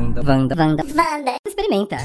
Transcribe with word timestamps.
Vanda, 0.00 0.22
Vanda, 0.22 0.54
Vanda, 0.54 0.82
Vanda. 0.82 1.36
Experimenta. 1.46 1.98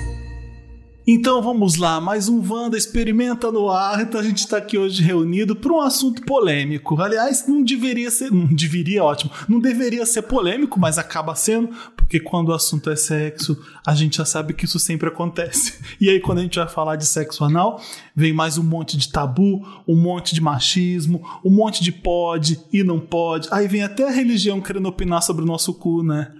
Então 1.07 1.41
vamos 1.41 1.77
lá, 1.77 2.01
mais 2.01 2.27
um 2.27 2.43
Wanda 2.45 2.77
Experimenta 2.77 3.49
no 3.49 3.69
ar. 3.69 4.01
Então 4.01 4.19
a 4.19 4.23
gente 4.23 4.39
está 4.39 4.57
aqui 4.57 4.77
hoje 4.77 5.01
reunido 5.01 5.55
para 5.55 5.71
um 5.71 5.79
assunto 5.79 6.21
polêmico. 6.23 7.01
Aliás, 7.01 7.47
não 7.47 7.63
deveria 7.63 8.11
ser, 8.11 8.31
não 8.31 8.47
deveria, 8.47 9.01
ótimo, 9.01 9.31
não 9.47 9.59
deveria 9.61 10.05
ser 10.05 10.23
polêmico, 10.23 10.77
mas 10.77 10.97
acaba 10.97 11.35
sendo, 11.35 11.69
porque 11.95 12.19
quando 12.19 12.49
o 12.49 12.53
assunto 12.53 12.89
é 12.89 12.97
sexo, 12.97 13.57
a 13.87 13.95
gente 13.95 14.17
já 14.17 14.25
sabe 14.25 14.53
que 14.53 14.65
isso 14.65 14.77
sempre 14.77 15.07
acontece. 15.07 15.79
E 16.01 16.09
aí 16.09 16.19
quando 16.19 16.39
a 16.39 16.41
gente 16.41 16.59
vai 16.59 16.67
falar 16.67 16.97
de 16.97 17.05
sexo 17.05 17.45
anal, 17.45 17.79
vem 18.13 18.33
mais 18.33 18.57
um 18.57 18.63
monte 18.63 18.97
de 18.97 19.09
tabu, 19.09 19.65
um 19.87 19.95
monte 19.95 20.35
de 20.35 20.41
machismo, 20.41 21.25
um 21.45 21.49
monte 21.49 21.81
de 21.81 21.93
pode 21.93 22.59
e 22.73 22.83
não 22.83 22.99
pode. 22.99 23.47
Aí 23.51 23.69
vem 23.69 23.83
até 23.83 24.05
a 24.05 24.11
religião 24.11 24.59
querendo 24.59 24.87
opinar 24.89 25.23
sobre 25.23 25.43
o 25.43 25.47
nosso 25.47 25.73
cu, 25.73 26.03
né? 26.03 26.34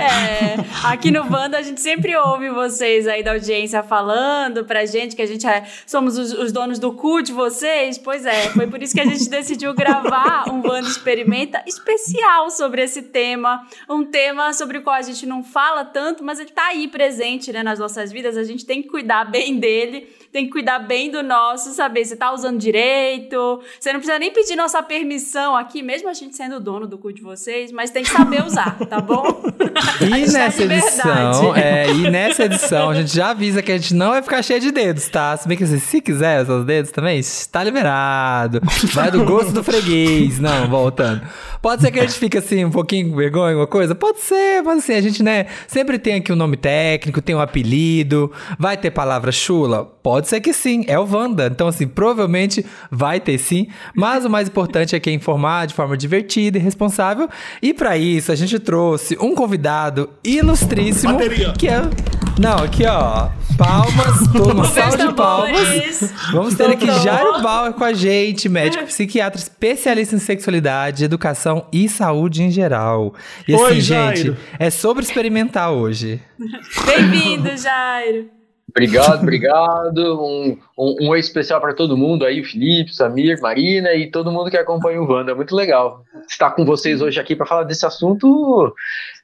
É, 0.00 0.04
é, 0.04 0.66
aqui 0.84 1.10
no 1.10 1.20
Wanda 1.30 1.58
a 1.58 1.62
gente 1.62 1.80
sempre 1.80 2.16
ouve 2.16 2.48
vocês 2.48 3.06
aí 3.06 3.22
da 3.22 3.32
audiência 3.32 3.82
falando 3.82 4.64
pra 4.64 4.86
gente 4.86 5.14
que 5.14 5.20
a 5.22 5.26
gente 5.26 5.46
é, 5.46 5.64
somos 5.86 6.16
os, 6.16 6.32
os, 6.32 6.50
donos 6.50 6.78
do 6.78 6.92
cu 6.92 7.22
de 7.22 7.32
vocês. 7.32 7.98
Pois 7.98 8.24
é, 8.24 8.48
foi 8.50 8.66
por 8.66 8.82
isso 8.82 8.94
que 8.94 9.00
a 9.00 9.04
gente 9.04 9.28
decidiu 9.28 9.74
gravar 9.74 10.48
um 10.48 10.66
Wanda 10.66 10.88
Experimenta 10.88 11.62
especial 11.66 12.50
sobre 12.50 12.82
esse 12.82 13.02
tema. 13.02 13.66
Um 13.88 14.04
tema 14.04 14.52
sobre 14.54 14.78
o 14.78 14.82
qual 14.82 14.96
a 14.96 15.02
gente 15.02 15.26
não 15.26 15.44
fala 15.44 15.84
tanto, 15.84 16.24
mas 16.24 16.40
ele 16.40 16.50
tá 16.50 16.68
aí 16.68 16.88
presente 16.88 17.52
né, 17.52 17.62
nas 17.62 17.78
nossas 17.78 18.10
vidas. 18.10 18.36
A 18.36 18.44
gente 18.44 18.64
tem 18.64 18.82
que 18.82 18.88
cuidar 18.88 19.24
bem 19.24 19.58
dele 19.58 20.08
tem 20.32 20.46
que 20.46 20.52
cuidar 20.52 20.78
bem 20.80 21.10
do 21.10 21.22
nosso, 21.22 21.72
saber 21.72 22.04
se 22.04 22.16
tá 22.16 22.32
usando 22.32 22.58
direito. 22.58 23.60
Você 23.78 23.92
não 23.92 24.00
precisa 24.00 24.18
nem 24.18 24.32
pedir 24.32 24.56
nossa 24.56 24.82
permissão 24.82 25.56
aqui, 25.56 25.82
mesmo 25.82 26.08
a 26.08 26.12
gente 26.12 26.36
sendo 26.36 26.60
dono 26.60 26.86
do 26.86 26.96
cu 26.98 27.12
de 27.12 27.20
vocês, 27.20 27.72
mas 27.72 27.90
tem 27.90 28.02
que 28.02 28.10
saber 28.10 28.44
usar, 28.44 28.78
tá 28.88 29.00
bom? 29.00 29.24
E 30.00 30.32
nessa 30.32 30.62
edição, 30.62 31.54
é, 31.54 31.90
e 31.90 32.10
nessa 32.10 32.44
edição, 32.44 32.90
a 32.90 32.94
gente 32.94 33.14
já 33.14 33.30
avisa 33.30 33.62
que 33.62 33.70
a 33.70 33.76
gente 33.76 33.94
não 33.94 34.10
vai 34.10 34.22
ficar 34.22 34.42
cheio 34.42 34.60
de 34.60 34.70
dedos, 34.70 35.08
tá? 35.08 35.36
Se 35.36 35.46
bem 35.46 35.56
que 35.56 35.66
se 35.66 36.00
quiser 36.00 36.48
os 36.48 36.64
dedos 36.64 36.90
também, 36.90 37.18
está 37.18 37.62
liberado. 37.62 38.60
Vai 38.92 39.10
do 39.10 39.24
gosto 39.24 39.52
do 39.52 39.62
freguês. 39.62 40.38
Não, 40.38 40.68
voltando. 40.68 41.22
Pode 41.60 41.82
ser 41.82 41.90
que 41.90 41.98
a 41.98 42.02
gente 42.02 42.18
fique 42.18 42.38
assim, 42.38 42.64
um 42.64 42.70
pouquinho 42.70 43.10
com 43.10 43.16
vergonha, 43.16 43.50
alguma 43.50 43.66
coisa? 43.66 43.94
Pode 43.94 44.20
ser, 44.20 44.62
mas 44.62 44.78
assim, 44.78 44.94
a 44.94 45.00
gente, 45.00 45.22
né, 45.22 45.46
sempre 45.66 45.98
tem 45.98 46.14
aqui 46.14 46.32
um 46.32 46.36
nome 46.36 46.56
técnico, 46.56 47.20
tem 47.20 47.34
um 47.34 47.40
apelido, 47.40 48.32
vai 48.58 48.76
ter 48.76 48.90
palavra 48.90 49.30
chula? 49.30 49.84
Pode 50.02 50.19
ser 50.28 50.40
que 50.40 50.52
sim, 50.52 50.84
é 50.86 50.98
o 50.98 51.04
Wanda. 51.04 51.46
Então, 51.46 51.68
assim, 51.68 51.86
provavelmente 51.86 52.64
vai 52.90 53.20
ter 53.20 53.38
sim, 53.38 53.68
mas 53.94 54.24
o 54.24 54.30
mais 54.30 54.48
importante 54.48 54.94
é 54.94 55.00
que 55.00 55.10
é 55.10 55.12
informar 55.12 55.66
de 55.66 55.74
forma 55.74 55.96
divertida 55.96 56.58
e 56.58 56.60
responsável. 56.60 57.28
E 57.62 57.72
para 57.72 57.96
isso, 57.96 58.32
a 58.32 58.34
gente 58.34 58.58
trouxe 58.58 59.16
um 59.20 59.34
convidado 59.34 60.10
ilustríssimo, 60.24 61.14
Bateria. 61.14 61.52
que 61.52 61.68
é 61.68 61.82
não, 62.40 62.56
aqui 62.56 62.86
ó, 62.86 63.28
palmas, 63.58 64.26
todo 64.32 64.54
mundo 64.54 64.66
salve 64.68 64.96
de 64.96 65.12
palmas. 65.12 66.10
Vamos 66.32 66.54
ter 66.54 66.70
aqui 66.70 66.86
Jairo 66.86 67.42
Bauer 67.42 67.74
com 67.74 67.84
a 67.84 67.92
gente, 67.92 68.48
médico 68.48 68.84
psiquiatra 68.84 69.38
especialista 69.38 70.16
em 70.16 70.18
sexualidade, 70.18 71.04
educação 71.04 71.66
e 71.70 71.86
saúde 71.86 72.42
em 72.42 72.50
geral. 72.50 73.14
E 73.46 73.54
assim, 73.54 73.64
Oi, 73.64 73.80
gente, 73.80 74.36
é 74.58 74.70
sobre 74.70 75.02
experimentar 75.02 75.70
hoje. 75.70 76.18
Bem-vindo, 76.86 77.54
Jairo. 77.58 78.39
Obrigado, 78.70 79.22
obrigado. 79.22 80.20
Um, 80.22 80.56
um, 80.78 80.96
um 81.02 81.08
oi 81.08 81.18
especial 81.18 81.60
para 81.60 81.74
todo 81.74 81.96
mundo 81.96 82.24
aí, 82.24 82.40
o 82.40 82.44
Felipe, 82.44 82.94
Samir, 82.94 83.40
Marina 83.40 83.92
e 83.94 84.10
todo 84.10 84.30
mundo 84.30 84.50
que 84.50 84.56
acompanha 84.56 85.02
o 85.02 85.10
Wanda. 85.10 85.34
Muito 85.34 85.54
legal 85.54 86.04
estar 86.28 86.52
com 86.52 86.64
vocês 86.64 87.02
hoje 87.02 87.18
aqui 87.18 87.34
para 87.34 87.46
falar 87.46 87.64
desse 87.64 87.84
assunto 87.84 88.72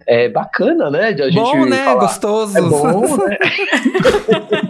é, 0.06 0.28
bacana, 0.28 0.90
né? 0.90 1.12
De 1.12 1.22
a 1.22 1.30
gente 1.30 1.40
bom, 1.40 1.64
né? 1.64 1.84
Falar. 1.84 2.00
Gostoso. 2.00 2.58
É 2.58 2.60
bom, 2.60 3.16
né? 3.16 3.38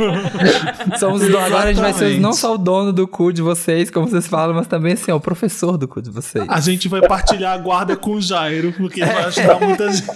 Somos 0.98 1.20
do, 1.20 1.38
agora 1.38 1.64
a 1.64 1.72
gente 1.72 1.80
vai 1.80 1.92
ser 1.92 2.18
não 2.20 2.32
só 2.32 2.54
o 2.54 2.58
dono 2.58 2.92
do 2.92 3.06
cu 3.06 3.32
de 3.32 3.42
vocês, 3.42 3.90
como 3.90 4.08
vocês 4.08 4.26
falam, 4.26 4.54
mas 4.54 4.66
também 4.66 4.94
assim, 4.94 5.12
ó, 5.12 5.16
o 5.16 5.20
professor 5.20 5.78
do 5.78 5.86
cu 5.86 6.02
de 6.02 6.10
vocês. 6.10 6.44
A 6.48 6.60
gente 6.60 6.88
vai 6.88 7.00
partilhar 7.00 7.54
a 7.54 7.58
guarda 7.58 7.96
com 7.96 8.12
o 8.12 8.20
Jairo, 8.20 8.72
porque 8.72 9.04
vai 9.04 9.24
ajudar 9.24 9.60
muita 9.60 9.92
gente. 9.92 10.10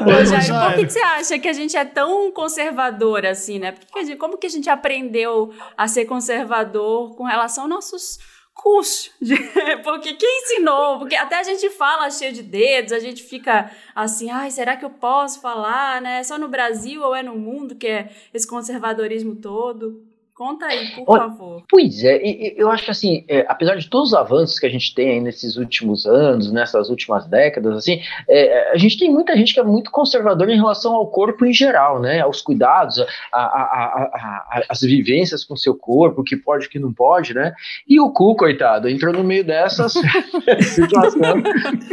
Ô, 0.00 0.24
Jairo, 0.24 0.54
por 0.54 0.74
que, 0.74 0.86
que 0.86 0.92
você 0.92 1.00
acha? 1.00 1.38
que 1.38 1.48
a 1.48 1.52
gente 1.52 1.76
é 1.76 1.84
tão 1.84 2.32
conservador 2.32 3.26
assim, 3.26 3.58
né? 3.58 3.72
Porque 3.72 4.16
como 4.16 4.38
que 4.38 4.46
a 4.46 4.50
gente 4.50 4.70
aprendeu 4.70 5.52
a 5.76 5.86
ser 5.86 6.04
conservador 6.06 7.14
com 7.16 7.24
relação 7.24 7.64
aos 7.64 7.70
nossos 7.70 8.18
cursos? 8.54 9.12
Porque 9.84 10.14
quem 10.14 10.42
ensinou? 10.42 10.98
Porque 10.98 11.16
até 11.16 11.36
a 11.36 11.42
gente 11.42 11.68
fala 11.70 12.10
cheio 12.10 12.32
de 12.32 12.42
dedos, 12.42 12.92
a 12.92 12.98
gente 12.98 13.22
fica 13.22 13.70
assim, 13.94 14.30
ai, 14.30 14.50
será 14.50 14.76
que 14.76 14.84
eu 14.84 14.90
posso 14.90 15.40
falar, 15.40 16.00
né? 16.00 16.20
É 16.20 16.22
só 16.22 16.38
no 16.38 16.48
Brasil 16.48 17.02
ou 17.02 17.14
é 17.14 17.22
no 17.22 17.36
mundo 17.36 17.74
que 17.74 17.86
é 17.86 18.10
esse 18.32 18.46
conservadorismo 18.46 19.36
todo? 19.36 20.13
Conta 20.34 20.66
aí, 20.66 20.88
por 20.88 21.04
Olha, 21.06 21.22
favor. 21.22 21.62
Pois 21.68 22.02
é, 22.02 22.20
eu 22.56 22.68
acho 22.68 22.84
que 22.84 22.90
assim, 22.90 23.24
é, 23.28 23.46
apesar 23.48 23.76
de 23.76 23.88
todos 23.88 24.08
os 24.08 24.14
avanços 24.14 24.58
que 24.58 24.66
a 24.66 24.68
gente 24.68 24.92
tem 24.92 25.20
nesses 25.20 25.56
últimos 25.56 26.06
anos, 26.06 26.50
nessas 26.50 26.90
últimas 26.90 27.24
décadas, 27.28 27.76
assim, 27.76 28.00
é, 28.28 28.72
a 28.72 28.76
gente 28.76 28.98
tem 28.98 29.12
muita 29.12 29.36
gente 29.36 29.54
que 29.54 29.60
é 29.60 29.62
muito 29.62 29.92
conservadora 29.92 30.52
em 30.52 30.56
relação 30.56 30.92
ao 30.92 31.06
corpo 31.06 31.46
em 31.46 31.52
geral, 31.52 32.00
né? 32.00 32.20
Aos 32.20 32.42
cuidados, 32.42 32.98
a, 33.32 33.38
a, 33.38 33.84
a, 34.52 34.62
as 34.68 34.80
vivências 34.80 35.44
com 35.44 35.54
o 35.54 35.58
seu 35.58 35.76
corpo, 35.76 36.22
o 36.22 36.24
que 36.24 36.36
pode, 36.36 36.66
o 36.66 36.70
que 36.70 36.80
não 36.80 36.92
pode, 36.92 37.32
né? 37.32 37.54
E 37.86 38.00
o 38.00 38.10
cu, 38.10 38.34
coitado, 38.34 38.88
entrou 38.88 39.12
no 39.12 39.22
meio 39.22 39.44
dessas 39.44 39.92
situações, 40.74 41.44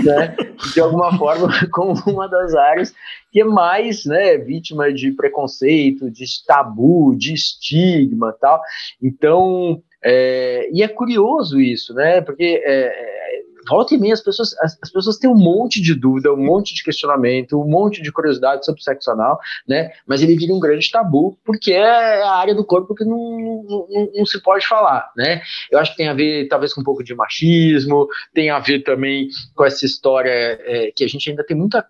né? 0.03 0.35
De 0.73 0.79
alguma 0.79 1.15
forma, 1.15 1.47
como 1.71 1.93
uma 2.07 2.27
das 2.27 2.55
áreas 2.55 2.91
que 3.31 3.41
é 3.41 3.45
mais 3.45 4.05
né, 4.05 4.37
vítima 4.37 4.91
de 4.91 5.11
preconceito, 5.11 6.11
de 6.11 6.25
tabu, 6.45 7.15
de 7.15 7.33
estigma 7.33 8.35
tal. 8.39 8.61
Então, 9.01 9.81
é, 10.03 10.69
e 10.71 10.83
é 10.83 10.87
curioso 10.87 11.59
isso, 11.59 11.93
né? 11.93 12.21
Porque 12.21 12.61
é, 12.63 13.30
volta 13.67 13.95
e 13.95 13.97
meia 13.97 14.13
as 14.13 14.21
pessoas, 14.21 14.55
as, 14.59 14.77
as, 14.81 14.91
pessoas 14.91 15.17
têm 15.17 15.29
um 15.29 15.37
monte 15.37 15.81
de 15.81 15.93
dúvida, 15.93 16.33
um 16.33 16.43
monte 16.43 16.73
de 16.73 16.83
questionamento, 16.83 17.59
um 17.59 17.67
monte 17.67 18.01
de 18.01 18.11
curiosidade 18.11 18.65
sobre 18.65 18.81
o 18.81 18.83
sexo 18.83 19.11
anal, 19.11 19.39
né? 19.67 19.91
Mas 20.05 20.21
ele 20.21 20.35
vira 20.35 20.53
um 20.53 20.59
grande 20.59 20.89
tabu, 20.89 21.37
porque 21.45 21.73
é 21.73 22.23
a 22.23 22.35
área 22.35 22.55
do 22.55 22.65
corpo 22.65 22.95
que 22.95 23.03
não, 23.03 23.17
não, 23.17 23.87
não, 23.89 24.09
não, 24.15 24.25
se 24.25 24.41
pode 24.41 24.67
falar, 24.67 25.11
né? 25.15 25.41
Eu 25.71 25.79
acho 25.79 25.91
que 25.91 25.97
tem 25.97 26.07
a 26.07 26.13
ver, 26.13 26.47
talvez, 26.47 26.73
com 26.73 26.81
um 26.81 26.83
pouco 26.83 27.03
de 27.03 27.15
machismo, 27.15 28.07
tem 28.33 28.49
a 28.49 28.59
ver 28.59 28.83
também 28.83 29.29
com 29.55 29.65
essa 29.65 29.85
história 29.85 30.29
é, 30.29 30.91
que 30.95 31.03
a 31.03 31.07
gente 31.07 31.29
ainda 31.29 31.43
tem 31.43 31.55
muita. 31.55 31.85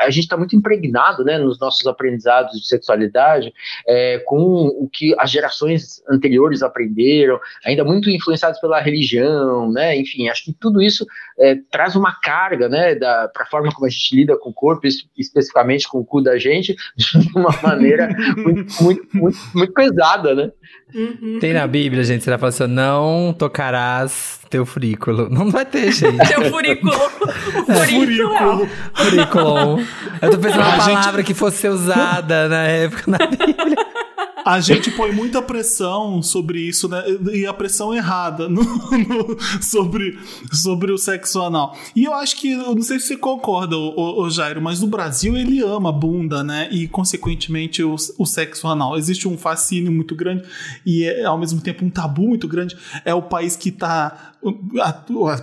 A, 0.00 0.10
gente 0.10 0.24
está 0.24 0.36
muito 0.36 0.56
impregnado, 0.56 1.24
né, 1.24 1.38
nos 1.38 1.58
nossos 1.58 1.86
aprendizados 1.86 2.60
de 2.60 2.66
sexualidade, 2.66 3.52
é, 3.86 4.18
com 4.20 4.66
o 4.66 4.88
que 4.92 5.14
as 5.18 5.30
gerações 5.30 6.02
anteriores 6.08 6.62
aprenderam, 6.62 7.38
ainda 7.64 7.84
muito 7.84 8.10
influenciados 8.10 8.60
pela 8.60 8.80
religião, 8.80 9.70
né? 9.70 9.96
Enfim, 9.96 10.28
acho 10.28 10.44
que 10.44 10.52
tudo 10.52 10.80
isso 10.80 11.06
é, 11.38 11.56
traz 11.70 11.94
uma 11.96 12.12
carga, 12.20 12.68
né, 12.68 12.94
para 12.96 13.30
a 13.40 13.46
forma 13.46 13.72
como 13.72 13.86
a 13.86 13.90
gente 13.90 14.16
lida 14.16 14.36
com 14.38 14.50
o 14.50 14.54
corpo, 14.54 14.86
especificamente 15.16 15.88
com 15.88 15.98
o 15.98 16.04
cu 16.04 16.22
da 16.22 16.38
gente, 16.38 16.74
de 16.96 17.30
uma 17.34 17.54
maneira 17.62 18.08
muito, 18.36 18.82
muito, 18.82 19.08
muito, 19.14 19.38
muito 19.54 19.72
pesada, 19.72 20.34
né? 20.34 20.50
Uhum. 20.94 21.38
Tem 21.38 21.52
na 21.52 21.66
Bíblia, 21.66 22.02
gente, 22.02 22.24
você 22.24 22.30
vai 22.30 22.38
falar 22.38 22.48
assim, 22.48 22.66
não 22.66 23.34
tocarás 23.36 24.40
teu 24.48 24.64
furículo. 24.64 25.28
Não 25.28 25.50
vai 25.50 25.66
ter, 25.66 25.92
gente. 25.92 26.16
teu 26.28 26.44
furículo. 26.50 26.92
É. 27.68 27.86
Furículo. 27.86 28.68
Furículo. 28.94 29.80
Eu 30.22 30.30
tô 30.30 30.38
pensando 30.38 30.62
uma 30.62 30.78
palavra 30.78 31.18
gente... 31.18 31.26
que 31.26 31.34
fosse 31.34 31.68
usada 31.68 32.48
na 32.48 32.62
época 32.62 33.10
na 33.10 33.18
Bíblia 33.18 33.87
a 34.48 34.60
gente 34.60 34.90
põe 34.92 35.12
muita 35.12 35.42
pressão 35.42 36.22
sobre 36.22 36.58
isso, 36.58 36.88
né? 36.88 37.04
E 37.34 37.46
a 37.46 37.52
pressão 37.52 37.94
errada 37.94 38.48
no, 38.48 38.62
no, 38.62 39.36
sobre, 39.60 40.18
sobre 40.50 40.90
o 40.90 40.96
sexo 40.96 41.42
anal. 41.42 41.76
E 41.94 42.04
eu 42.04 42.14
acho 42.14 42.34
que, 42.36 42.52
eu 42.52 42.74
não 42.74 42.80
sei 42.80 42.98
se 42.98 43.08
você 43.08 43.16
concorda, 43.18 43.76
o, 43.76 44.22
o 44.22 44.30
Jairo, 44.30 44.62
mas 44.62 44.80
no 44.80 44.86
Brasil 44.86 45.36
ele 45.36 45.60
ama 45.60 45.92
bunda, 45.92 46.42
né? 46.42 46.66
E, 46.70 46.88
consequentemente, 46.88 47.82
o, 47.82 47.94
o 48.16 48.24
sexo 48.24 48.66
anal. 48.66 48.96
Existe 48.96 49.28
um 49.28 49.36
fascínio 49.36 49.92
muito 49.92 50.14
grande 50.14 50.44
e, 50.86 51.04
é, 51.04 51.24
ao 51.26 51.36
mesmo 51.36 51.60
tempo, 51.60 51.84
um 51.84 51.90
tabu 51.90 52.26
muito 52.26 52.48
grande. 52.48 52.74
É 53.04 53.12
o 53.12 53.20
país 53.20 53.54
que 53.54 53.70
tá 53.70 54.32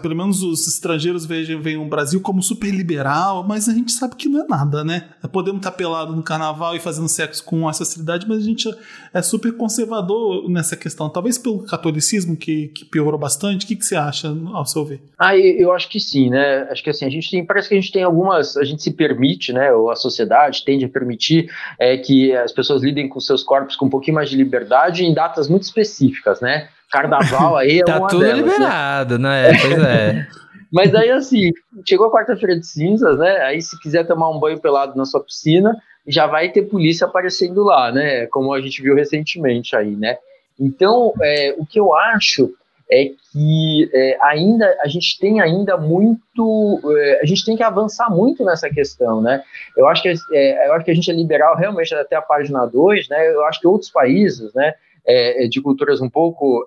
pelo 0.02 0.16
menos 0.16 0.42
os 0.42 0.68
estrangeiros 0.68 1.26
veem, 1.26 1.60
veem 1.60 1.78
o 1.78 1.88
Brasil 1.88 2.22
como 2.22 2.42
super 2.42 2.74
liberal, 2.74 3.46
mas 3.46 3.68
a 3.68 3.74
gente 3.74 3.92
sabe 3.92 4.16
que 4.16 4.30
não 4.30 4.42
é 4.42 4.48
nada, 4.48 4.84
né? 4.84 5.10
Podemos 5.34 5.60
estar 5.60 5.72
pelado 5.72 6.16
no 6.16 6.24
carnaval 6.24 6.76
e 6.76 6.80
fazendo 6.80 7.10
sexo 7.10 7.44
com 7.44 7.60
uma 7.60 7.74
facilidade, 7.74 8.26
mas 8.28 8.38
a 8.40 8.46
gente 8.46 8.70
é 9.14 9.22
super 9.22 9.52
conservador 9.56 10.50
nessa 10.50 10.76
questão. 10.76 11.10
Talvez 11.10 11.38
pelo 11.38 11.64
catolicismo 11.66 12.36
que, 12.36 12.68
que 12.70 12.86
piorou 12.86 13.20
bastante. 13.20 13.66
O 13.66 13.68
que, 13.68 13.76
que 13.76 13.86
você 13.86 13.96
acha, 13.96 14.28
ao 14.54 14.66
seu 14.66 14.86
ver? 14.86 15.02
Ah, 15.18 15.38
eu 15.38 15.72
acho 15.74 15.90
que 15.90 16.00
sim, 16.00 16.30
né? 16.30 16.68
Acho 16.70 16.84
que 16.84 16.90
assim, 16.90 17.06
a 17.06 17.10
gente 17.10 17.30
tem, 17.30 17.46
parece 17.46 17.70
que 17.70 17.76
a 17.76 17.80
gente 17.80 17.92
tem 17.92 18.04
algumas, 18.04 18.58
a 18.58 18.64
gente 18.64 18.84
se 18.84 18.92
permite, 18.92 19.54
né? 19.54 19.72
Ou 19.74 19.90
a 19.90 19.96
sociedade 19.96 20.64
tende 20.66 20.86
a 20.86 20.90
permitir 20.90 21.50
é, 21.80 21.98
que 21.98 22.36
as 22.36 22.52
pessoas 22.52 22.84
lidem 22.84 23.08
com 23.08 23.20
seus 23.20 23.44
corpos 23.44 23.76
com 23.76 23.86
um 23.86 23.90
pouquinho 23.90 24.16
mais 24.16 24.30
de 24.30 24.36
liberdade 24.36 25.06
em 25.06 25.14
datas 25.14 25.48
muito 25.48 25.64
específicas, 25.64 26.42
né? 26.42 26.70
Carnaval 26.92 27.56
aí 27.58 27.80
é 27.80 27.84
tá 27.84 28.00
uma 28.00 28.08
tudo 28.08 28.24
delas, 28.24 28.46
né? 28.46 28.52
liberado, 28.54 29.20
né? 29.20 29.52
né? 29.52 29.60
Pois 29.62 29.80
é. 29.80 30.28
Mas 30.76 30.94
aí, 30.94 31.10
assim, 31.10 31.52
chegou 31.88 32.08
a 32.08 32.12
quarta-feira 32.12 32.60
de 32.60 32.68
cinzas, 32.68 33.18
né? 33.18 33.38
Aí, 33.44 33.62
se 33.62 33.80
quiser 33.80 34.06
tomar 34.06 34.30
um 34.30 34.40
banho 34.40 34.60
pelado 34.60 34.98
na 34.98 35.06
sua 35.06 35.24
piscina, 35.24 35.74
já 36.08 36.28
vai 36.28 36.50
ter 36.50 36.64
polícia 36.64 37.08
aparecendo 37.08 37.64
lá, 37.64 37.92
né? 37.92 38.28
Como 38.28 38.54
a 38.54 38.62
gente 38.62 38.82
viu 38.82 38.96
recentemente 38.96 39.76
aí, 39.76 39.96
né? 39.96 40.18
Então, 40.60 41.14
é, 41.22 41.56
o 41.58 41.66
que 41.66 41.80
eu 41.80 41.96
acho 41.96 42.54
é 42.90 43.06
que 43.32 43.90
é, 43.94 44.18
ainda 44.22 44.78
a 44.82 44.88
gente 44.88 45.20
tem 45.20 45.42
ainda 45.42 45.76
muito, 45.76 46.80
é, 46.98 47.22
a 47.22 47.26
gente 47.26 47.44
tem 47.44 47.58
que 47.58 47.64
avançar 47.64 48.10
muito 48.10 48.46
nessa 48.46 48.70
questão, 48.70 49.22
né? 49.22 49.44
Eu 49.76 49.88
acho 49.88 50.04
que 50.04 50.14
é, 50.32 50.68
eu 50.68 50.74
acho 50.74 50.86
que 50.86 50.92
a 50.92 50.94
gente 50.96 51.10
é 51.10 51.14
liberal 51.14 51.56
realmente 51.58 51.94
até 51.96 52.16
a 52.16 52.22
página 52.22 52.66
2, 52.66 53.10
né? 53.10 53.34
Eu 53.34 53.44
acho 53.46 53.60
que 53.60 53.68
outros 53.68 53.90
países, 53.90 54.54
né? 54.54 54.74
É, 55.08 55.46
é, 55.46 55.48
de 55.48 55.62
culturas 55.62 56.02
um 56.02 56.10
pouco 56.10 56.66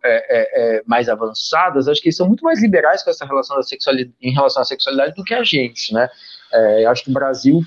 mais 0.87 1.09
avançadas, 1.09 1.89
acho 1.89 2.01
que 2.01 2.13
são 2.13 2.29
muito 2.29 2.45
mais 2.45 2.63
liberais 2.63 3.03
com 3.03 3.11
essa 3.11 3.27
relação 3.27 3.57
da 3.57 3.65
sexualidade, 3.65 4.15
em 4.23 4.33
relação 4.33 4.63
à 4.63 4.65
sexualidade 4.65 5.17
do 5.17 5.25
que 5.25 5.35
a 5.35 5.43
gente, 5.43 5.93
né? 5.93 6.09
eu 6.81 6.89
acho 6.89 7.03
que 7.03 7.11
o 7.11 7.13
Brasil, 7.13 7.61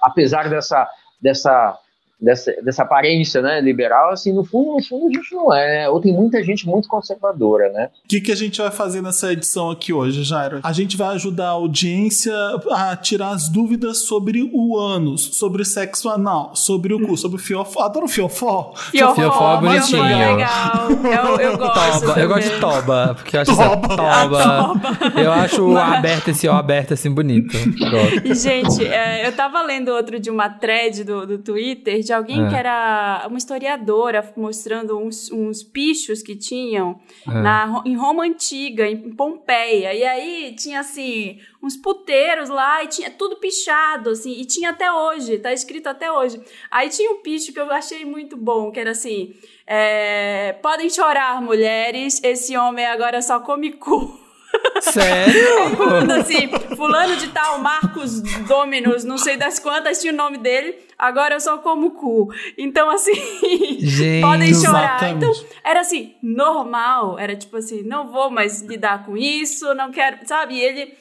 apesar 0.00 0.48
dessa 0.48 0.88
dessa 1.22 1.78
dessa, 2.22 2.52
dessa 2.62 2.82
aparência 2.84 3.42
né, 3.42 3.60
liberal, 3.60 4.10
assim, 4.10 4.32
no 4.32 4.44
fundo, 4.44 4.76
no 4.76 4.84
fundo 4.84 5.08
a 5.08 5.12
gente 5.12 5.34
não 5.34 5.52
é, 5.52 5.66
né? 5.66 5.88
ou 5.88 6.00
tem 6.00 6.12
muita 6.12 6.42
gente 6.42 6.66
muito 6.66 6.86
conservadora, 6.86 7.70
né? 7.70 7.90
O 8.04 8.08
que, 8.08 8.20
que 8.20 8.30
a 8.30 8.36
gente 8.36 8.60
vai 8.60 8.70
fazer 8.70 9.02
nessa 9.02 9.32
edição 9.32 9.70
aqui 9.70 9.92
hoje, 9.92 10.22
Jairo? 10.22 10.60
A 10.62 10.72
gente 10.72 10.96
vai 10.96 11.14
ajudar 11.14 11.46
a 11.46 11.50
audiência 11.50 12.32
a 12.70 12.96
tirar 12.96 13.30
as 13.30 13.48
dúvidas 13.48 14.02
sobre 14.02 14.48
o 14.52 14.78
ânus, 14.78 15.30
sobre 15.32 15.64
sexo 15.64 16.08
anal, 16.08 16.54
sobre 16.54 16.94
o 16.94 17.04
cu, 17.04 17.16
sobre 17.16 17.38
o 17.38 17.40
fiofó. 17.40 17.80
Adoro 17.80 18.06
fiofó. 18.06 18.72
Fiofó, 18.76 19.14
fiofó 19.14 19.56
é 19.56 19.60
bonitinho. 19.60 20.04
É 20.04 20.34
legal. 20.34 20.88
Eu, 20.90 21.40
eu 21.40 21.58
gosto. 21.58 22.06
Toba. 22.06 22.20
Eu 22.20 22.28
gosto 22.28 22.50
de 22.50 22.60
toba, 22.60 23.14
porque 23.14 23.36
eu 23.36 23.40
acho 23.40 23.56
toba. 23.56 23.88
toba. 23.88 24.42
toba. 24.42 25.20
Eu 25.20 25.32
acho 25.32 25.62
o 25.62 25.76
aberto 25.76 26.28
esse 26.28 26.46
ó 26.46 26.54
aberto 26.54 26.94
assim 26.94 27.10
bonito. 27.10 27.56
E, 28.24 28.34
gente, 28.34 28.84
é, 28.84 29.26
eu 29.26 29.32
tava 29.32 29.62
lendo 29.62 29.88
outro 29.88 30.20
de 30.20 30.30
uma 30.30 30.48
thread 30.48 31.04
do, 31.04 31.26
do 31.26 31.38
Twitter 31.38 32.00
de 32.00 32.11
de 32.12 32.14
alguém 32.14 32.44
é. 32.44 32.48
que 32.50 32.54
era 32.54 33.24
uma 33.26 33.38
historiadora 33.38 34.32
mostrando 34.36 34.98
uns, 34.98 35.32
uns 35.32 35.62
pichos 35.62 36.22
que 36.22 36.36
tinham 36.36 37.00
é. 37.26 37.30
na, 37.30 37.82
em 37.86 37.96
Roma 37.96 38.24
Antiga, 38.24 38.86
em 38.86 39.10
Pompeia. 39.14 39.94
E 39.94 40.04
aí 40.04 40.54
tinha 40.54 40.80
assim 40.80 41.38
uns 41.62 41.74
puteiros 41.74 42.50
lá 42.50 42.84
e 42.84 42.88
tinha 42.88 43.10
tudo 43.10 43.36
pichado, 43.36 44.10
assim, 44.10 44.32
e 44.32 44.44
tinha 44.44 44.70
até 44.70 44.92
hoje, 44.92 45.38
tá 45.38 45.52
escrito 45.52 45.86
até 45.86 46.12
hoje. 46.12 46.42
Aí 46.70 46.90
tinha 46.90 47.10
um 47.12 47.22
picho 47.22 47.52
que 47.52 47.60
eu 47.60 47.70
achei 47.72 48.04
muito 48.04 48.36
bom, 48.36 48.70
que 48.70 48.78
era 48.78 48.90
assim: 48.90 49.34
é, 49.66 50.52
podem 50.60 50.90
chorar, 50.90 51.40
mulheres, 51.40 52.22
esse 52.22 52.56
homem 52.56 52.84
agora 52.84 53.22
só 53.22 53.40
come 53.40 53.72
cu. 53.72 54.21
Sério? 54.80 55.76
Falando 55.76 56.10
assim, 56.12 56.48
fulano 56.76 57.16
de 57.16 57.28
tal, 57.28 57.58
Marcos 57.58 58.20
Dominus, 58.46 59.04
não 59.04 59.16
sei 59.16 59.36
das 59.36 59.58
quantas, 59.58 60.00
tinha 60.00 60.12
o 60.12 60.16
nome 60.16 60.38
dele, 60.38 60.76
agora 60.98 61.34
eu 61.34 61.40
só 61.40 61.58
como 61.58 61.92
cu. 61.92 62.28
Então, 62.58 62.90
assim, 62.90 63.12
Gente, 63.78 64.22
podem 64.22 64.54
chorar. 64.54 64.96
Exatamente. 65.02 65.16
Então, 65.16 65.32
era 65.64 65.80
assim, 65.80 66.14
normal, 66.22 67.18
era 67.18 67.36
tipo 67.36 67.56
assim, 67.56 67.82
não 67.82 68.10
vou 68.10 68.30
mais 68.30 68.60
lidar 68.62 69.06
com 69.06 69.16
isso, 69.16 69.74
não 69.74 69.90
quero, 69.90 70.18
sabe? 70.26 70.54
E 70.54 70.60
ele 70.60 70.94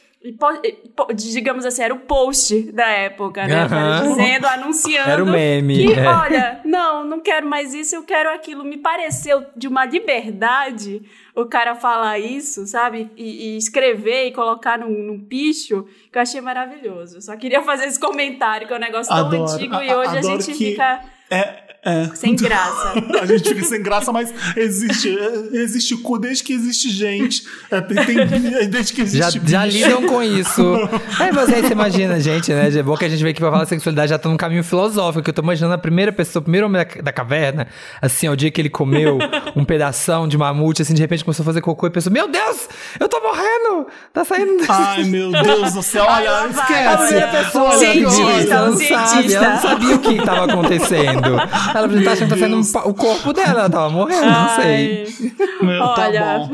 digamos 1.16 1.66
assim, 1.66 1.82
era 1.82 1.94
o 1.94 2.00
post 2.00 2.72
da 2.72 2.88
época, 2.88 3.48
né? 3.48 3.64
Uhum. 3.64 4.10
Dizendo, 4.10 4.46
anunciando. 4.46 5.10
Era 5.10 5.24
o 5.24 5.26
meme. 5.26 5.88
Que, 5.88 6.00
é. 6.00 6.08
olha, 6.08 6.62
não, 6.64 7.04
não 7.04 7.20
quero 7.20 7.48
mais 7.48 7.74
isso, 7.74 7.96
eu 7.96 8.04
quero 8.04 8.30
aquilo. 8.30 8.64
Me 8.64 8.78
pareceu 8.78 9.44
de 9.56 9.68
uma 9.68 9.84
liberdade 9.84 11.02
o 11.36 11.46
cara 11.46 11.74
falar 11.74 12.20
isso, 12.20 12.68
sabe? 12.68 13.10
E, 13.18 13.56
e 13.56 13.58
escrever 13.58 14.28
e 14.28 14.32
colocar 14.32 14.78
num, 14.78 14.92
num, 14.92 15.20
picho, 15.20 15.88
que 16.12 16.18
eu 16.18 16.22
achei 16.22 16.40
maravilhoso. 16.40 17.20
Só 17.22 17.36
queria 17.36 17.64
fazer 17.64 17.86
esse 17.86 18.00
comentário, 18.00 18.68
que 18.68 18.74
é 18.74 18.76
um 18.76 18.80
negócio 18.80 19.14
tão 19.14 19.26
adoro, 19.26 19.44
antigo 19.44 19.76
e 19.76 19.94
hoje 19.94 20.18
a 20.18 20.22
gente 20.22 20.46
que 20.46 20.54
fica. 20.54 21.02
É, 21.32 21.71
é. 21.84 22.10
Sem 22.14 22.36
graça. 22.38 22.94
a 23.22 23.26
gente 23.26 23.50
fica 23.50 23.64
sem 23.64 23.82
graça, 23.82 24.12
mas 24.12 24.32
existe, 24.56 25.18
existe 25.52 25.98
cu 25.98 26.20
desde 26.20 26.44
que 26.44 26.54
existe 26.54 26.90
gente. 26.90 27.44
É, 27.72 27.82
tem, 27.82 28.06
tem, 28.06 28.28
desde 28.70 28.94
que 28.94 29.02
existe 29.02 29.40
já, 29.40 29.46
já 29.46 29.66
lidam 29.66 30.04
com 30.04 30.22
isso. 30.22 30.62
É, 31.20 31.32
mas 31.32 31.52
aí 31.52 31.62
você 31.62 31.74
imagina, 31.74 32.20
gente, 32.20 32.52
né? 32.52 32.70
É 32.70 32.84
bom 32.84 32.96
que 32.96 33.06
a 33.06 33.10
gente 33.10 33.22
vê 33.24 33.34
que 33.34 33.40
pra 33.40 33.52
falar 33.52 33.64
de 33.64 33.70
sexualidade 33.70 34.10
já 34.10 34.18
tá 34.18 34.28
num 34.30 34.38
caminho 34.38 34.64
filosófico. 34.64 35.30
Eu 35.30 35.34
tô 35.34 35.42
imaginando 35.42 35.74
a 35.74 35.78
primeira 35.78 36.12
pessoa, 36.12 36.42
o 36.42 36.44
primeiro 36.44 36.68
homem 36.68 36.84
da, 36.84 37.02
da 37.02 37.12
caverna, 37.12 37.68
assim, 38.02 38.28
o 38.28 38.36
dia 38.36 38.50
que 38.50 38.60
ele 38.60 38.70
comeu 38.70 39.20
um 39.56 39.64
pedação 39.64 40.28
de 40.28 40.38
mamute, 40.38 40.82
assim, 40.82 40.94
de 40.94 41.02
repente 41.02 41.24
começou 41.24 41.44
a 41.44 41.46
fazer 41.46 41.62
cocô 41.62 41.88
e 41.88 41.90
pensou: 41.90 42.12
Meu 42.12 42.28
Deus, 42.28 42.68
eu 43.00 43.08
tô 43.08 43.20
morrendo! 43.20 43.88
Tá 44.14 44.24
saindo. 44.24 44.64
Ai, 44.68 45.04
meu 45.04 45.32
Deus 45.32 45.74
do 45.74 45.84
céu, 45.84 46.06
olha, 46.08 46.32
Ai, 46.32 46.50
esquece. 46.50 46.88
A 46.88 46.98
primeira 46.98 47.28
pessoa, 47.28 47.72
cientista, 47.78 48.66
não, 48.66 48.78
cientista. 48.78 49.08
Sabe, 49.08 49.34
ela 49.34 49.50
não 49.50 49.62
sabia 49.62 49.96
o 49.96 50.00
que 50.00 50.26
tava 50.26 50.46
acontecendo. 50.46 51.38
Ela 51.74 52.04
tá 52.04 52.12
achando 52.12 52.28
que 52.28 52.34
tá 52.34 52.38
saindo 52.38 52.58
um, 52.58 52.90
o 52.90 52.94
corpo 52.94 53.34
dela, 53.34 53.62
ela 53.62 53.70
tava 53.70 53.90
morrendo, 53.90 54.26
Ai. 54.26 54.32
não 54.32 54.56
sei. 54.64 55.32
Meu, 55.62 55.80
tá 55.80 56.08
Olha, 56.08 56.22
tá 56.22 56.50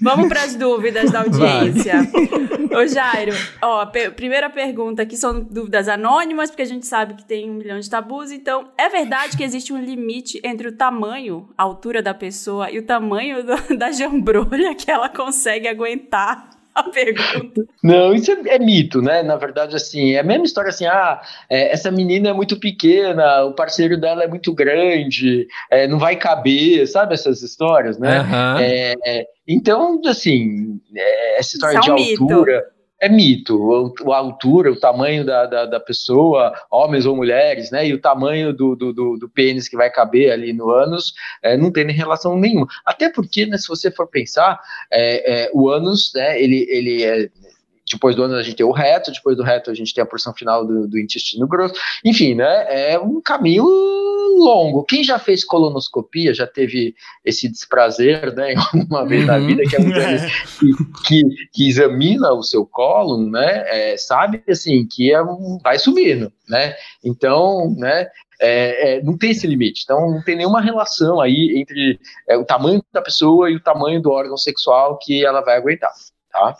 vamos 0.00 0.28
para 0.28 0.42
as 0.42 0.54
dúvidas 0.54 1.10
da 1.10 1.20
audiência. 1.20 1.94
Ô 2.70 2.86
Jairo, 2.86 3.32
ó, 3.62 3.86
primeira 4.14 4.50
pergunta 4.50 5.02
aqui 5.02 5.16
são 5.16 5.40
dúvidas 5.40 5.88
anônimas, 5.88 6.50
porque 6.50 6.62
a 6.62 6.66
gente 6.66 6.86
sabe 6.86 7.14
que 7.14 7.24
tem 7.24 7.50
um 7.50 7.54
milhão 7.54 7.78
de 7.78 7.88
tabus. 7.88 8.30
Então, 8.30 8.66
é 8.76 8.88
verdade 8.88 9.36
que 9.36 9.42
existe 9.42 9.72
um 9.72 9.82
limite 9.82 10.40
entre 10.44 10.68
o 10.68 10.72
tamanho, 10.72 11.48
a 11.56 11.62
altura 11.62 12.02
da 12.02 12.14
pessoa 12.14 12.70
e 12.70 12.78
o 12.78 12.82
tamanho 12.82 13.44
do, 13.44 13.56
da 13.76 13.90
jambrolha 13.90 14.74
que 14.74 14.90
ela 14.90 15.08
consegue 15.08 15.66
aguentar? 15.66 16.57
A 16.78 16.82
pergunta. 16.84 17.64
Não, 17.82 18.14
isso 18.14 18.30
é, 18.30 18.54
é, 18.54 18.58
mito, 18.58 19.02
né? 19.02 19.22
Na 19.22 19.36
verdade, 19.36 19.76
assim, 19.76 20.12
é 20.12 20.20
a 20.20 20.24
mesma 20.24 20.44
história 20.44 20.70
assim, 20.70 20.86
ah, 20.86 21.20
é, 21.48 21.72
essa 21.72 21.90
menina 21.90 22.30
é 22.30 22.32
muito 22.32 22.58
pequena, 22.58 23.44
o 23.44 23.52
parceiro 23.52 23.98
dela 24.00 24.24
é 24.24 24.28
muito 24.28 24.52
grande, 24.54 25.46
é, 25.70 25.86
não 25.86 25.98
vai 25.98 26.16
caber, 26.16 26.86
sabe 26.86 27.14
essas 27.14 27.42
histórias, 27.42 27.98
né? 27.98 28.20
Uhum. 28.20 29.24
então, 29.46 30.00
assim, 30.06 30.80
é, 30.94 31.38
essa 31.38 31.56
história 31.56 31.78
isso 31.78 31.84
de 31.84 31.90
é 31.90 31.94
um 31.94 32.30
altura... 32.30 32.56
Mito 32.56 32.77
é 33.00 33.08
mito. 33.08 33.94
A 34.12 34.16
altura, 34.16 34.72
o 34.72 34.78
tamanho 34.78 35.24
da, 35.24 35.46
da, 35.46 35.66
da, 35.66 35.80
pessoa, 35.80 36.52
homens 36.70 37.06
ou 37.06 37.14
mulheres, 37.16 37.70
né? 37.70 37.86
E 37.86 37.94
o 37.94 38.00
tamanho 38.00 38.52
do, 38.52 38.74
do, 38.74 38.92
do, 38.92 39.28
pênis 39.28 39.68
que 39.68 39.76
vai 39.76 39.90
caber 39.90 40.32
ali 40.32 40.52
no 40.52 40.70
ânus 40.70 41.14
é, 41.42 41.56
não 41.56 41.70
tem 41.70 41.90
relação 41.90 42.36
nenhuma. 42.36 42.66
Até 42.84 43.08
porque, 43.08 43.46
né, 43.46 43.56
se 43.56 43.68
você 43.68 43.90
for 43.90 44.06
pensar, 44.06 44.60
é, 44.90 45.44
é, 45.44 45.50
o 45.52 45.68
ânus, 45.68 46.12
né, 46.14 46.40
ele, 46.42 46.66
ele 46.68 47.04
é 47.04 47.28
depois 47.90 48.14
do 48.14 48.22
ânus 48.22 48.38
a 48.38 48.42
gente 48.42 48.56
tem 48.56 48.66
o 48.66 48.72
reto, 48.72 49.12
depois 49.12 49.36
do 49.36 49.42
reto 49.42 49.70
a 49.70 49.74
gente 49.74 49.94
tem 49.94 50.02
a 50.02 50.06
porção 50.06 50.34
final 50.34 50.66
do, 50.66 50.86
do 50.86 50.98
intestino 50.98 51.46
grosso. 51.46 51.74
Enfim, 52.04 52.34
né? 52.34 52.92
É 52.92 52.98
um 52.98 53.20
caminho 53.20 53.64
longo. 54.38 54.84
Quem 54.84 55.02
já 55.02 55.18
fez 55.18 55.44
colonoscopia, 55.44 56.32
já 56.32 56.46
teve 56.46 56.94
esse 57.24 57.48
desprazer, 57.48 58.34
né? 58.34 58.54
Uma 58.88 59.06
vez 59.06 59.22
uhum. 59.22 59.26
na 59.26 59.38
vida, 59.38 59.62
que 59.64 59.76
é 59.76 59.80
um 59.80 59.90
que, 60.58 61.02
que, 61.06 61.48
que, 61.52 61.68
examina 61.68 62.32
o 62.32 62.42
seu 62.42 62.64
colo, 62.64 63.28
né? 63.28 63.64
É, 63.66 63.96
sabe 63.96 64.42
assim 64.48 64.86
que 64.86 65.12
é 65.12 65.22
um, 65.22 65.58
vai 65.62 65.78
subindo, 65.78 66.32
né? 66.48 66.74
Então, 67.04 67.74
né? 67.76 68.06
É, 68.40 68.98
é, 68.98 69.02
não 69.02 69.18
tem 69.18 69.30
esse 69.30 69.48
limite. 69.48 69.82
Então, 69.82 70.12
não 70.12 70.22
tem 70.22 70.36
nenhuma 70.36 70.60
relação 70.60 71.20
aí 71.20 71.54
entre 71.56 71.98
é, 72.28 72.36
o 72.36 72.44
tamanho 72.44 72.80
da 72.92 73.02
pessoa 73.02 73.50
e 73.50 73.56
o 73.56 73.62
tamanho 73.62 74.00
do 74.00 74.12
órgão 74.12 74.36
sexual 74.36 74.96
que 74.96 75.24
ela 75.24 75.40
vai 75.40 75.56
aguentar. 75.56 75.90
Tá? 76.32 76.56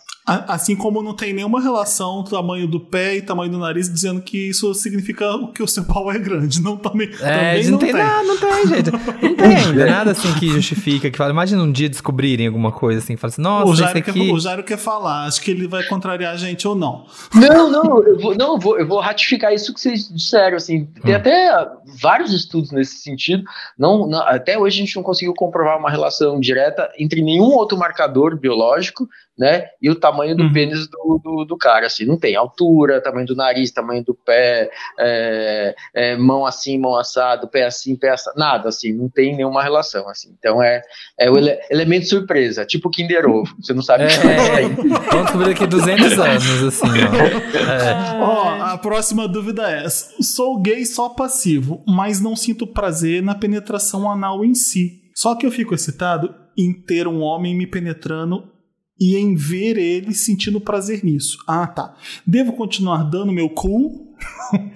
Assim 0.47 0.75
como 0.75 1.01
não 1.01 1.15
tem 1.15 1.31
nenhuma 1.31 1.61
relação 1.61 2.23
tamanho 2.23 2.67
do 2.67 2.79
pé 2.79 3.17
e 3.17 3.21
tamanho 3.21 3.51
do 3.51 3.59
nariz 3.59 3.91
dizendo 3.91 4.21
que 4.21 4.49
isso 4.49 4.73
significa 4.73 5.25
que 5.53 5.61
o 5.61 5.67
seu 5.67 5.85
pau 5.85 6.11
é 6.11 6.17
grande. 6.17 6.61
Não 6.61 6.75
também. 6.75 7.09
É, 7.21 7.55
também 7.55 7.63
não, 7.65 7.71
não 7.71 7.77
tem, 7.77 7.93
tem. 7.93 8.03
Nada, 8.03 8.23
não 8.23 8.37
tem, 8.37 8.67
gente. 8.67 8.91
Não 8.91 9.35
tem 9.35 9.55
ainda 9.55 9.85
nada 9.85 10.11
assim 10.11 10.33
que 10.39 10.49
justifica. 10.49 11.09
Que 11.11 11.17
fala, 11.17 11.31
imagina 11.31 11.61
um 11.61 11.71
dia 11.71 11.87
descobrirem 11.87 12.47
alguma 12.47 12.71
coisa 12.71 12.99
assim, 12.99 13.15
fala 13.15 13.31
assim, 13.31 13.41
nossa, 13.41 13.71
o 13.71 13.75
Jairo, 13.75 13.99
aqui... 13.99 14.11
quer, 14.11 14.33
o 14.33 14.39
Jairo 14.39 14.63
quer 14.63 14.77
falar, 14.77 15.25
acho 15.25 15.41
que 15.41 15.51
ele 15.51 15.67
vai 15.67 15.83
contrariar 15.83 16.33
a 16.33 16.37
gente 16.37 16.67
ou 16.67 16.75
não. 16.75 17.05
Não, 17.33 17.69
não, 17.69 18.03
eu 18.03 18.19
vou, 18.19 18.35
não, 18.35 18.53
eu 18.53 18.59
vou, 18.59 18.79
eu 18.79 18.87
vou 18.87 18.99
ratificar 18.99 19.53
isso 19.53 19.73
que 19.73 19.79
vocês 19.79 20.09
disseram, 20.09 20.57
assim, 20.57 20.85
tem 21.03 21.13
hum. 21.13 21.17
até 21.17 21.67
vários 22.01 22.33
estudos 22.33 22.71
nesse 22.71 22.97
sentido, 22.97 23.43
não, 23.77 24.07
não, 24.07 24.21
até 24.21 24.57
hoje 24.57 24.77
a 24.77 24.85
gente 24.85 24.95
não 24.95 25.03
conseguiu 25.03 25.33
comprovar 25.33 25.77
uma 25.77 25.89
relação 25.89 26.39
direta 26.39 26.89
entre 26.97 27.21
nenhum 27.21 27.51
outro 27.51 27.77
marcador 27.77 28.37
biológico 28.37 29.07
né? 29.39 29.67
E 29.81 29.89
o 29.89 29.95
tamanho 29.95 30.35
do 30.35 30.43
uhum. 30.43 30.53
pênis 30.53 30.85
do, 30.89 31.21
do, 31.23 31.45
do, 31.45 31.57
cara, 31.57 31.85
assim, 31.85 32.03
não 32.03 32.19
tem 32.19 32.35
altura, 32.35 33.01
tamanho 33.01 33.25
do 33.25 33.37
nariz, 33.37 33.71
tamanho 33.71 34.03
do 34.03 34.13
pé, 34.13 34.69
é, 34.99 35.73
é, 35.95 36.17
mão 36.17 36.45
assim, 36.45 36.77
mão 36.77 36.97
assado, 36.97 37.47
pé 37.47 37.65
assim, 37.65 37.95
pé 37.95 38.09
assado, 38.09 38.37
nada, 38.37 38.67
assim, 38.67 38.91
não 38.91 39.07
tem 39.07 39.33
nenhuma 39.33 39.63
relação, 39.63 40.09
assim. 40.09 40.35
Então 40.37 40.61
é, 40.61 40.81
é 41.17 41.31
o 41.31 41.37
ele, 41.37 41.57
elemento 41.69 42.09
surpresa, 42.09 42.65
tipo 42.65 42.89
Kinder 42.89 43.25
Ovo, 43.25 43.55
você 43.61 43.73
não 43.73 43.81
sabe 43.81 44.03
o 44.03 44.07
é, 44.07 44.09
que 44.09 44.27
vai 44.27 44.63
Vamos 45.09 45.23
descobrir 45.23 45.53
daqui 45.53 45.65
200 45.65 46.19
anos, 46.19 46.63
assim, 46.63 46.87
ó. 46.87 47.57
É. 47.57 48.19
ó. 48.21 48.49
A 48.73 48.77
próxima 48.77 49.25
dúvida 49.25 49.71
é, 49.71 49.87
sou 49.87 50.61
gay 50.61 50.85
só 50.85 51.07
passivo, 51.07 51.81
mas 51.87 52.19
não 52.19 52.35
sinto 52.35 52.67
prazer 52.67 53.23
na 53.23 53.35
penetração 53.35 54.11
anal 54.11 54.43
em 54.43 54.53
si. 54.53 54.99
Só 55.15 55.35
que 55.35 55.45
eu 55.45 55.51
fico 55.51 55.73
excitado 55.73 56.35
em 56.57 56.73
ter 56.73 57.07
um 57.07 57.21
homem 57.21 57.55
me 57.55 57.65
penetrando 57.65 58.58
e 58.99 59.15
em 59.17 59.35
ver 59.35 59.77
ele 59.77 60.13
sentindo 60.13 60.59
prazer 60.59 61.03
nisso. 61.03 61.37
Ah, 61.47 61.65
tá. 61.67 61.95
Devo 62.25 62.53
continuar 62.53 63.03
dando 63.03 63.31
meu 63.31 63.49
cu? 63.49 64.07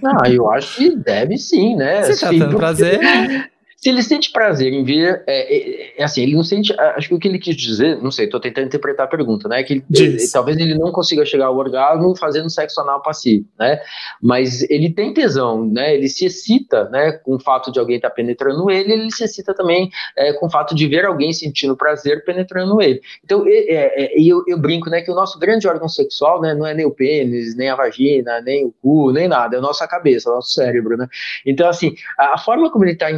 Ah, 0.04 0.30
eu 0.30 0.50
acho 0.52 0.78
que 0.78 0.96
deve 0.96 1.38
sim, 1.38 1.76
né? 1.76 2.04
Você 2.04 2.20
tá 2.20 2.30
Sim, 2.30 2.40
dando 2.40 2.52
porque- 2.52 2.58
prazer? 2.66 3.00
Se 3.84 3.90
ele 3.90 4.02
sente 4.02 4.32
prazer 4.32 4.72
em 4.72 4.82
ver, 4.82 5.22
é, 5.28 5.56
é, 5.58 5.94
é 5.98 6.04
assim, 6.06 6.22
ele 6.24 6.36
não 6.36 6.44
sente, 6.44 6.74
acho 6.80 7.10
que 7.10 7.14
o 7.14 7.20
que 7.20 7.28
ele 7.28 7.38
quis 7.38 7.54
dizer, 7.54 8.02
não 8.02 8.12
sei, 8.12 8.28
tô 8.30 8.40
tentando 8.40 8.68
interpretar 8.68 9.06
a 9.08 9.10
pergunta, 9.10 9.50
né, 9.50 9.62
que 9.62 9.74
ele, 9.74 9.86
ele- 10.14 10.30
talvez 10.32 10.58
ele 10.58 10.74
não 10.78 10.90
consiga 10.94 11.26
chegar 11.26 11.48
ao 11.48 11.58
orgasmo 11.58 12.16
fazendo 12.16 12.50
sexo 12.50 12.80
anal 12.80 13.02
passivo, 13.02 13.46
né, 13.60 13.82
mas 14.22 14.62
ele 14.70 14.90
tem 14.90 15.14
tesão, 15.14 15.66
né, 15.70 15.94
ele 15.96 16.08
se 16.08 16.26
excita, 16.26 16.88
né, 16.92 17.12
com 17.12 17.36
o 17.36 17.40
fato 17.42 17.74
de 17.74 17.78
alguém 17.80 17.98
estar 17.98 18.10
penetrando 18.12 18.72
ele, 18.72 18.94
ele 18.94 19.12
se 19.12 19.26
excita 19.26 19.54
também 19.54 19.90
é, 20.18 20.32
com 20.32 20.46
o 20.46 20.50
fato 20.50 20.74
de 20.74 20.88
ver 20.88 21.04
alguém 21.04 21.34
sentindo 21.34 21.76
prazer 21.76 22.24
penetrando 22.24 22.82
ele. 22.82 23.02
Então, 23.22 23.46
e- 23.46 23.68
é, 23.70 24.06
é, 24.06 24.18
e 24.18 24.30
eu, 24.30 24.46
eu 24.48 24.58
brinco, 24.58 24.90
né, 24.90 25.02
que 25.02 25.12
o 25.12 25.16
nosso 25.16 25.38
grande 25.38 25.68
órgão 25.68 25.90
sexual, 25.90 26.40
né, 26.40 26.54
não 26.54 26.66
é 26.66 26.74
nem 26.74 26.86
o 26.86 26.92
pênis, 26.92 27.54
nem 27.58 27.70
a 27.70 27.76
vagina, 27.76 28.40
nem 28.40 28.66
o 28.66 28.74
cu, 28.82 29.12
nem 29.12 29.28
nada, 29.28 29.58
é 29.58 29.60
a 29.60 29.62
nossa 29.62 29.86
cabeça, 29.86 30.30
o 30.30 30.36
nosso 30.36 30.54
cérebro, 30.54 30.96
né, 30.96 31.06
então, 31.46 31.68
assim, 31.68 31.94
a, 32.18 32.36
a 32.36 32.38
forma 32.38 32.72
como 32.72 32.86
ele 32.86 32.94
está 32.94 33.12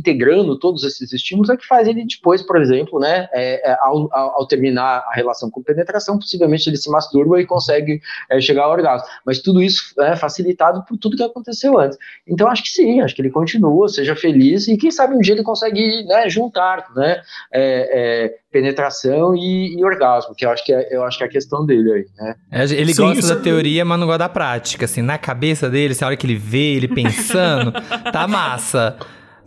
integrando 0.00 0.58
todos 0.58 0.82
esses 0.82 1.12
estímulos 1.12 1.50
é 1.50 1.56
que 1.56 1.66
faz 1.66 1.86
ele 1.86 2.04
depois, 2.04 2.42
por 2.42 2.60
exemplo, 2.60 2.98
né, 2.98 3.28
é, 3.32 3.70
é, 3.70 3.76
ao, 3.80 4.08
ao, 4.12 4.46
terminar 4.46 5.04
a 5.06 5.14
relação 5.14 5.50
com 5.50 5.62
penetração, 5.62 6.18
possivelmente 6.18 6.68
ele 6.68 6.76
se 6.76 6.90
masturba 6.90 7.40
e 7.40 7.46
consegue 7.46 8.00
é, 8.30 8.40
chegar 8.40 8.64
ao 8.64 8.72
orgasmo. 8.72 9.06
Mas 9.24 9.40
tudo 9.40 9.62
isso 9.62 9.94
é 10.00 10.16
facilitado 10.16 10.84
por 10.86 10.96
tudo 10.96 11.16
que 11.16 11.22
aconteceu 11.22 11.78
antes. 11.78 11.98
Então, 12.26 12.48
acho 12.48 12.62
que 12.62 12.70
sim, 12.70 13.00
acho 13.00 13.14
que 13.14 13.22
ele 13.22 13.30
continua, 13.30 13.88
seja 13.88 14.16
feliz 14.16 14.66
e 14.66 14.76
quem 14.76 14.90
sabe 14.90 15.14
um 15.14 15.20
dia 15.20 15.34
ele 15.34 15.42
consegue 15.42 16.04
né, 16.04 16.28
juntar, 16.28 16.86
né, 16.96 17.20
é, 17.52 18.24
é, 18.24 18.34
penetração 18.50 19.36
e, 19.36 19.78
e 19.78 19.84
orgasmo, 19.84 20.34
que 20.34 20.44
eu 20.44 20.50
acho 20.50 20.64
que 20.64 20.72
é, 20.72 20.88
eu 20.90 21.04
acho 21.04 21.18
que 21.18 21.24
é 21.24 21.26
a 21.26 21.30
questão 21.30 21.64
dele 21.64 21.92
aí, 21.92 22.06
né. 22.16 22.34
É, 22.50 22.64
Ele 22.64 22.92
Sim, 22.92 23.02
gosta 23.02 23.34
da 23.34 23.40
é- 23.40 23.42
teoria, 23.42 23.84
mas 23.84 23.98
não 23.98 24.06
gosta 24.06 24.18
da 24.18 24.28
prática. 24.28 24.84
Assim, 24.84 25.02
na 25.02 25.18
cabeça 25.18 25.68
dele, 25.68 25.94
se 25.94 26.02
a 26.02 26.06
hora 26.06 26.16
que 26.16 26.26
ele 26.26 26.36
vê, 26.36 26.74
ele 26.74 26.88
pensando, 26.88 27.72
tá 28.12 28.26
massa. 28.26 28.96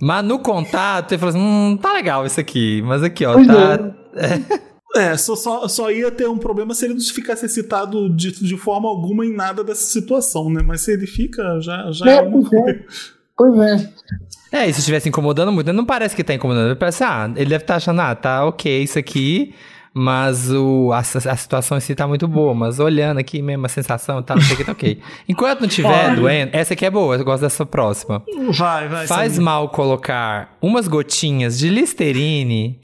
Mas 0.04 0.26
no 0.26 0.38
contato, 0.38 1.14
ele 1.14 1.20
fala 1.20 1.30
assim: 1.30 1.40
hum, 1.40 1.78
tá 1.82 1.94
legal 1.94 2.26
isso 2.26 2.40
aqui. 2.40 2.82
Mas 2.82 3.02
aqui, 3.02 3.26
ó, 3.26 3.34
Pois 3.34 3.48
tá. 3.48 3.80
É, 4.96 5.18
só, 5.18 5.36
só, 5.36 5.68
só 5.68 5.90
ia 5.90 6.12
ter 6.12 6.30
um 6.30 6.38
problema 6.38 6.72
se 6.76 6.86
ele 6.86 6.94
não 6.94 7.02
ficasse 7.02 7.48
excitado 7.48 8.16
de, 8.16 8.32
de 8.32 8.56
forma 8.56 8.88
alguma 8.88 9.26
em 9.26 9.36
nada 9.36 9.64
dessa 9.64 9.86
situação, 9.86 10.52
né? 10.52 10.62
Mas 10.64 10.82
se 10.82 10.94
ele 10.94 11.08
fica, 11.08 11.60
já, 11.60 11.92
já 11.92 12.06
É, 12.06 12.16
é 12.18 12.22
uma 12.22 12.48
pois 12.48 12.54
é. 12.54 12.62
coisa. 12.62 12.86
Pois 13.36 13.60
é. 13.60 13.94
É, 14.52 14.70
e 14.70 14.74
se 14.74 14.82
estivesse 14.82 15.10
incomodando 15.10 15.52
muito, 15.52 15.74
não 15.74 15.84
parece 15.84 16.16
que 16.16 16.24
tá 16.24 16.36
incomodando. 16.36 16.68
Ele 16.68 16.76
parece, 16.76 17.04
ah, 17.04 17.28
ele 17.36 17.50
deve 17.50 17.64
estar 17.64 17.78
achando, 17.78 18.02
ah, 18.02 18.14
tá 18.14 18.46
ok 18.46 18.84
isso 18.84 19.00
aqui, 19.00 19.56
mas 19.94 20.52
o, 20.52 20.92
a, 20.92 21.00
a 21.00 21.38
situação 21.38 21.78
em 21.78 21.82
si 21.82 21.94
tá 21.94 22.08
muito 22.08 22.28
boa. 22.28 22.54
Mas 22.54 22.80
olhando 22.80 23.20
aqui 23.20 23.42
mesmo, 23.42 23.66
a 23.66 23.70
sensação 23.70 24.22
tal, 24.24 24.38
não 24.38 24.44
sei 24.44 24.56
o 24.56 24.58
que 24.58 24.64
tá 24.64 24.72
ok. 24.72 25.00
Enquanto 25.30 25.62
não 25.62 25.68
tiver 25.68 26.08
Olha. 26.08 26.16
doendo, 26.16 26.50
essa 26.54 26.74
aqui 26.74 26.86
é 26.86 26.90
boa, 26.90 27.16
eu 27.16 27.24
gosto 27.24 27.42
dessa 27.42 27.66
próxima. 27.66 28.24
Vai, 28.58 28.88
vai. 28.88 29.08
Faz 29.08 29.34
Samir. 29.34 29.46
mal 29.46 29.70
colocar 29.70 30.58
umas 30.62 30.88
gotinhas 30.88 31.60
de 31.60 31.70
Listerine 31.70 32.80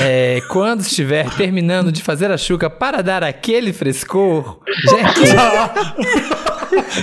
é, 0.00 0.40
quando 0.48 0.80
estiver 0.80 1.28
terminando 1.34 1.90
de 1.90 2.02
fazer 2.02 2.30
a 2.30 2.36
chuca 2.36 2.70
para 2.70 3.02
dar 3.02 3.22
aquele 3.22 3.72
frescor. 3.72 4.60
Gente, 4.88 5.30
eu 5.30 6.44
tô 6.44 6.53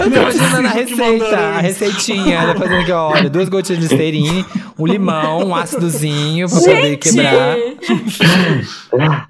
imaginando 0.05 0.67
a 0.67 0.71
que 0.71 0.79
receita, 0.79 1.37
a 1.37 1.59
receitinha. 1.59 2.35
Ela 2.35 2.55
fazendo 2.55 2.81
aqui, 2.81 2.91
ó, 2.91 3.09
olha, 3.11 3.29
duas 3.29 3.49
gotinhas 3.49 3.81
de 3.81 3.87
Listerine, 3.87 4.45
um 4.77 4.85
limão, 4.85 5.47
um 5.47 5.55
ácidozinho 5.55 6.47
pra 6.49 6.59
poder 6.59 6.97
quebrar. 6.97 7.57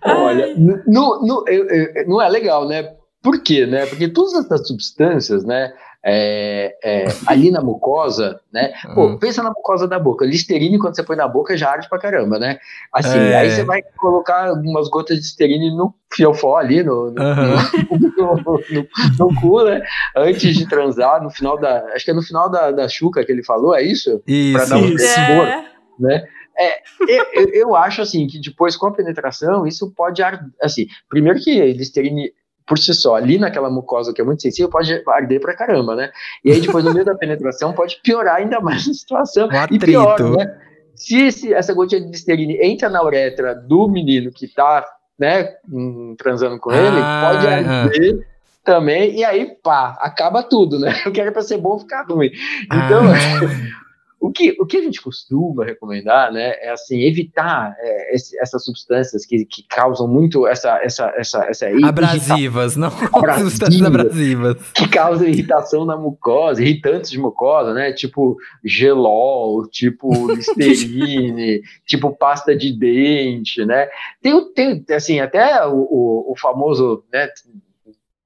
Olha, 0.04 0.54
no, 0.56 1.22
no, 1.26 1.46
eu- 1.48 1.66
eu- 1.70 2.08
não 2.08 2.22
é 2.22 2.30
legal, 2.30 2.68
né? 2.68 2.90
Por 3.24 3.42
quê, 3.42 3.66
né? 3.66 3.86
Porque 3.86 4.08
todas 4.08 4.34
essas 4.46 4.68
substâncias, 4.68 5.44
né? 5.44 5.72
É, 6.04 6.76
é, 6.84 7.06
ali 7.28 7.52
na 7.52 7.62
mucosa, 7.62 8.40
né? 8.52 8.74
Pô, 8.96 9.06
Hum. 9.08 9.18
pensa 9.20 9.44
na 9.44 9.50
mucosa 9.50 9.88
da 9.88 10.00
boca. 10.00 10.26
Listerine, 10.26 10.80
quando 10.80 10.96
você 10.96 11.04
põe 11.04 11.16
na 11.16 11.28
boca, 11.28 11.56
já 11.56 11.70
arde 11.72 11.88
pra 11.88 12.00
caramba, 12.00 12.40
né? 12.40 12.58
Assim, 12.92 13.18
É. 13.20 13.36
aí 13.38 13.52
você 13.52 13.64
vai 13.64 13.82
colocar 13.98 14.48
algumas 14.50 14.90
gotas 14.90 15.18
de 15.18 15.22
Listerine 15.24 15.70
no 15.76 15.94
fiofó 16.12 16.58
ali, 16.58 16.82
no, 16.84 17.12
no, 17.12 17.22
Aham. 17.22 17.56
no, 18.18 18.36
no- 18.46 18.88
no 19.20 19.42
cu, 19.42 19.64
né? 19.64 19.82
Antes 20.16 20.56
de 20.58 20.68
transar, 20.68 21.22
no 21.24 21.30
final 21.30 21.58
da. 21.60 21.86
Acho 21.94 22.06
que 22.06 22.12
é 22.12 22.14
no 22.16 22.24
final 22.24 22.50
da, 22.50 22.72
da 22.72 22.88
chuca 22.90 23.24
que 23.24 23.32
ele 23.32 23.44
falou, 23.44 23.76
é 23.76 23.84
isso? 23.84 24.20
Pra 24.26 24.34
Isso. 24.34 24.70
dar 24.70 24.78
um 24.78 24.88
frescor 24.88 25.46
É. 25.48 25.66
né? 26.00 26.28
É, 26.60 26.80
eu, 27.34 27.50
eu- 27.54 27.76
acho 27.76 28.02
assim 28.02 28.28
que 28.28 28.40
depois 28.40 28.76
com 28.76 28.86
a 28.88 28.92
penetração 28.94 29.66
isso 29.66 29.92
pode 29.96 30.22
ar- 30.22 30.46
assim, 30.62 30.86
primeiro 31.10 31.40
que 31.40 31.74
Listerine 31.74 32.32
por 32.66 32.78
si 32.78 32.94
só, 32.94 33.16
ali 33.16 33.38
naquela 33.38 33.70
mucosa 33.70 34.14
que 34.14 34.22
é 34.22 34.24
muito 34.24 34.42
sensível, 34.42 34.70
pode 34.70 35.02
arder 35.08 35.40
pra 35.42 35.56
caramba, 35.56 35.96
né? 35.96 36.12
E 36.46 36.52
aí 36.52 36.62
depois 36.62 36.84
no 36.86 36.94
meio 36.94 37.06
da 37.06 37.16
penetração 37.16 37.74
pode 37.74 38.00
piorar 38.04 38.36
ainda 38.38 38.60
mais 38.60 38.88
a 38.88 38.94
situação. 38.94 39.48
Um 39.50 39.76
e 39.76 39.80
pior, 39.80 40.20
né? 40.38 40.58
Se 40.96 41.18
esse- 41.28 41.54
essa 41.54 41.74
gotinha 41.74 42.02
de 42.02 42.08
Listerine 42.08 42.58
entra 42.62 42.90
na 42.90 43.04
uretra 43.04 43.56
do 43.56 43.88
menino 43.88 44.32
que 44.32 44.48
tá, 44.48 44.86
né, 45.18 45.56
hum, 45.72 46.16
transando 46.18 46.60
com 46.60 46.72
ele, 46.72 46.98
Ah, 47.02 47.30
pode 47.32 47.48
ah. 47.48 47.84
arder 47.84 48.28
também, 48.64 49.18
e 49.18 49.24
aí, 49.24 49.56
pá, 49.64 49.98
acaba 50.00 50.44
tudo, 50.44 50.78
né? 50.80 50.94
Eu 51.06 51.12
quero 51.12 51.32
pra 51.32 51.42
ser 51.42 51.58
bom 51.58 51.80
ficar 51.80 52.04
ruim. 52.08 52.30
Então, 52.66 53.04
Ah. 53.06 53.82
O 54.24 54.32
que, 54.32 54.56
o 54.60 54.66
que 54.68 54.78
a 54.78 54.82
gente 54.84 55.02
costuma 55.02 55.66
recomendar, 55.66 56.32
né, 56.32 56.52
é 56.62 56.70
assim, 56.72 57.02
evitar 57.02 57.76
é, 57.80 58.14
esse- 58.16 58.38
essas 58.40 58.64
substâncias 58.64 59.26
que, 59.26 59.44
que 59.46 59.64
causam 59.68 60.08
muito 60.08 60.46
essa, 60.46 60.80
essa, 60.84 61.12
essa, 61.18 61.44
essa 61.46 61.66
Abrasivas, 61.84 62.76
não 62.78 62.90
Abrasivas. 63.12 63.54
substâncias 63.54 63.82
abrasivas. 63.82 64.58
que 64.74 64.88
causam 64.88 65.28
irritação 65.28 65.86
na 65.86 65.98
mucosa, 65.98 66.62
irritantes 66.62 67.10
de 67.10 67.18
mucosa, 67.20 67.74
né, 67.74 67.92
tipo 67.94 68.38
gelol, 68.64 69.68
tipo 69.68 70.28
listerine, 70.34 71.62
tipo 71.86 72.16
pasta 72.16 72.56
de 72.56 72.72
dente, 72.78 73.66
né, 73.66 73.88
tem, 74.22 74.34
o- 74.34 74.46
tem 74.54 74.86
assim, 74.92 75.20
até 75.20 75.66
o, 75.66 75.76
o, 75.76 76.32
o 76.32 76.36
famoso, 76.40 77.04
né, 77.12 77.28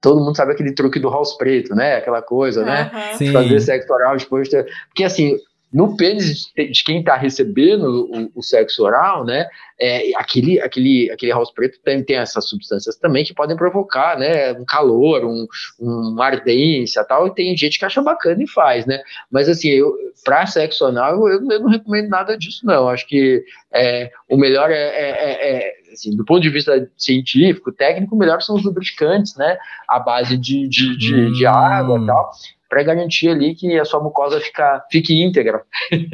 todo 0.01 0.19
mundo 0.23 0.35
sabe 0.35 0.51
aquele 0.51 0.73
truque 0.73 0.99
do 0.99 1.09
house 1.09 1.35
preto, 1.37 1.73
né, 1.73 1.95
aquela 1.95 2.21
coisa, 2.21 2.63
né. 2.63 2.91
Sim. 3.17 3.31
fazer 3.31 3.59
sexo 3.59 3.91
oral 3.91 4.15
depois. 4.17 4.47
Porque 4.89 5.03
assim, 5.03 5.35
no 5.73 5.97
pênis 5.97 6.51
de 6.55 6.83
quem 6.83 6.99
está 6.99 7.17
recebendo 7.17 8.09
o, 8.09 8.39
o 8.39 8.41
sexo 8.41 8.83
oral, 8.83 9.25
né, 9.25 9.45
é, 9.79 10.15
aquele, 10.15 10.59
aquele, 10.61 11.11
aquele 11.11 11.31
house 11.33 11.51
preto 11.51 11.79
tem, 11.83 12.01
tem 12.03 12.15
essas 12.17 12.47
substâncias 12.47 12.95
também 12.95 13.25
que 13.25 13.33
podem 13.33 13.57
provocar, 13.57 14.17
né, 14.17 14.53
um 14.53 14.63
calor, 14.63 15.25
um, 15.25 15.45
uma 15.79 16.25
ardência 16.25 17.03
tal, 17.03 17.27
e 17.27 17.35
tem 17.35 17.57
gente 17.57 17.77
que 17.77 17.83
acha 17.85 18.01
bacana 18.01 18.41
e 18.41 18.47
faz, 18.47 18.85
né, 18.85 19.01
mas 19.29 19.49
assim, 19.49 19.69
eu, 19.69 19.93
pra 20.23 20.45
sexo 20.45 20.85
anal, 20.85 21.27
eu, 21.27 21.39
eu 21.49 21.59
não 21.59 21.69
recomendo 21.69 22.07
nada 22.07 22.37
disso, 22.37 22.65
não, 22.65 22.87
acho 22.87 23.05
que 23.07 23.43
é, 23.73 24.09
o 24.29 24.37
melhor 24.37 24.71
é, 24.71 24.75
é- 24.75 25.09
é- 25.09 25.57
é, 25.57 25.93
assim, 25.93 26.15
do 26.15 26.23
ponto 26.23 26.41
de 26.41 26.49
vista 26.49 26.89
científico, 26.97 27.71
técnico, 27.71 28.15
o 28.15 28.17
melhor 28.17 28.41
são 28.41 28.55
os 28.55 28.63
lubrificantes, 28.63 29.35
né, 29.35 29.57
à 29.89 29.99
base 29.99 30.37
de, 30.37 30.67
de, 30.69 30.97
de, 30.97 31.31
de 31.33 31.45
Hum. 31.45 31.49
água 31.49 31.99
e 32.01 32.05
tal, 32.05 32.31
para 32.69 32.81
garantir 32.83 33.29
ali 33.29 33.53
que 33.55 33.77
a 33.79 33.85
sua 33.85 34.01
mucosa 34.01 34.39
fica, 34.41 34.83
fique 34.91 35.21
íntegra. 35.23 35.61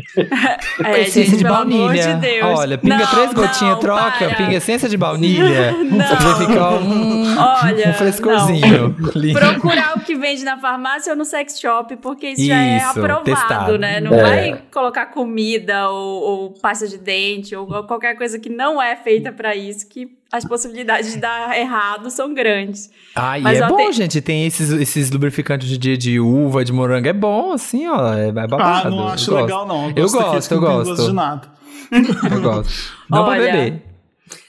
É, 0.84 1.02
essência 1.02 1.24
gente, 1.26 1.38
de 1.38 1.44
pelo 1.44 1.56
amor 1.56 1.78
baunilha. 1.88 2.08
de 2.16 2.22
Deus. 2.22 2.60
Olha, 2.60 2.78
pinga 2.78 2.98
Não, 2.98 3.08
três 3.08 3.34
gotinhas, 3.34 3.74
não, 3.74 3.80
troca, 3.80 4.12
para. 4.18 4.36
pinga 4.36 4.56
essência 4.56 4.90
de 4.90 4.98
baunilha. 4.98 5.72
Não. 5.84 5.98
Pra 5.98 6.36
ficar 6.36 6.72
um, 6.74 7.38
Olha, 7.38 7.90
um 7.90 7.94
frescorzinho. 7.94 8.96
Procurar 9.34 9.98
o 9.98 10.02
que 10.02 10.16
vende 10.16 10.44
na 10.44 10.58
farmácia 10.58 11.12
ou 11.12 11.18
no 11.18 11.26
sex 11.26 11.60
shop, 11.60 11.96
porque 11.98 12.30
isso, 12.30 12.46
já 12.46 12.62
é 12.64 12.78
Isso, 12.78 13.00
aprovado, 13.00 13.24
testado. 13.24 13.78
né? 13.78 14.00
Não 14.00 14.14
É. 14.14 14.22
vai 14.22 14.62
colocar 14.72 15.08
comida 15.08 15.90
ou, 15.90 16.22
ou 16.22 16.50
pasta 16.60 16.88
de 16.88 16.98
dente 16.98 17.56
ou 17.56 17.68
qualquer 17.86 18.16
coisa 18.18 18.40
que 18.40 18.50
não 18.50 18.82
é 18.82 18.96
feita 18.96 19.32
pra 19.32 19.56
isso, 19.56 19.88
que 19.88 20.08
as 20.32 20.46
possibilidades 20.46 21.14
de 21.14 21.20
dar 21.20 21.58
errado 21.58 22.10
são 22.10 22.34
grandes. 22.34 22.90
Ah, 23.16 23.38
e 23.38 23.42
Mas, 23.42 23.60
é 23.60 23.66
ó, 23.66 23.68
bom, 23.68 23.78
tem- 23.78 23.92
gente. 23.94 24.22
Tem 24.22 24.46
esses, 24.46 24.72
esses 24.72 25.12
lubrificantes 25.12 25.68
de, 25.68 25.78
de, 25.78 25.98
de 25.98 26.20
uva, 26.20 26.64
de 26.64 26.72
morango. 26.72 27.08
É 27.08 27.14
bom, 27.14 27.52
assim, 27.52 27.88
ó. 27.88 28.14
É, 28.14 28.30
é 28.30 28.32
babado. 28.32 28.88
Ah, 28.88 28.90
não 28.90 29.00
Eu 29.00 29.08
acho 29.10 29.32
gosto. 29.32 29.42
legal, 29.44 29.68
não. 29.68 29.90
Eu 29.90 30.10
gosto, 30.10 30.18
eu 30.18 30.24
não 30.24 30.40
tem 30.42 30.60
gosto. 30.60 30.90
gosto 30.90 31.08
de 31.08 31.14
nada. 31.14 31.48
Eu 31.92 32.42
gosto. 32.42 32.94
Não 33.10 33.24
pra 33.24 33.32
Olha, 33.34 33.52
beber. 33.52 33.84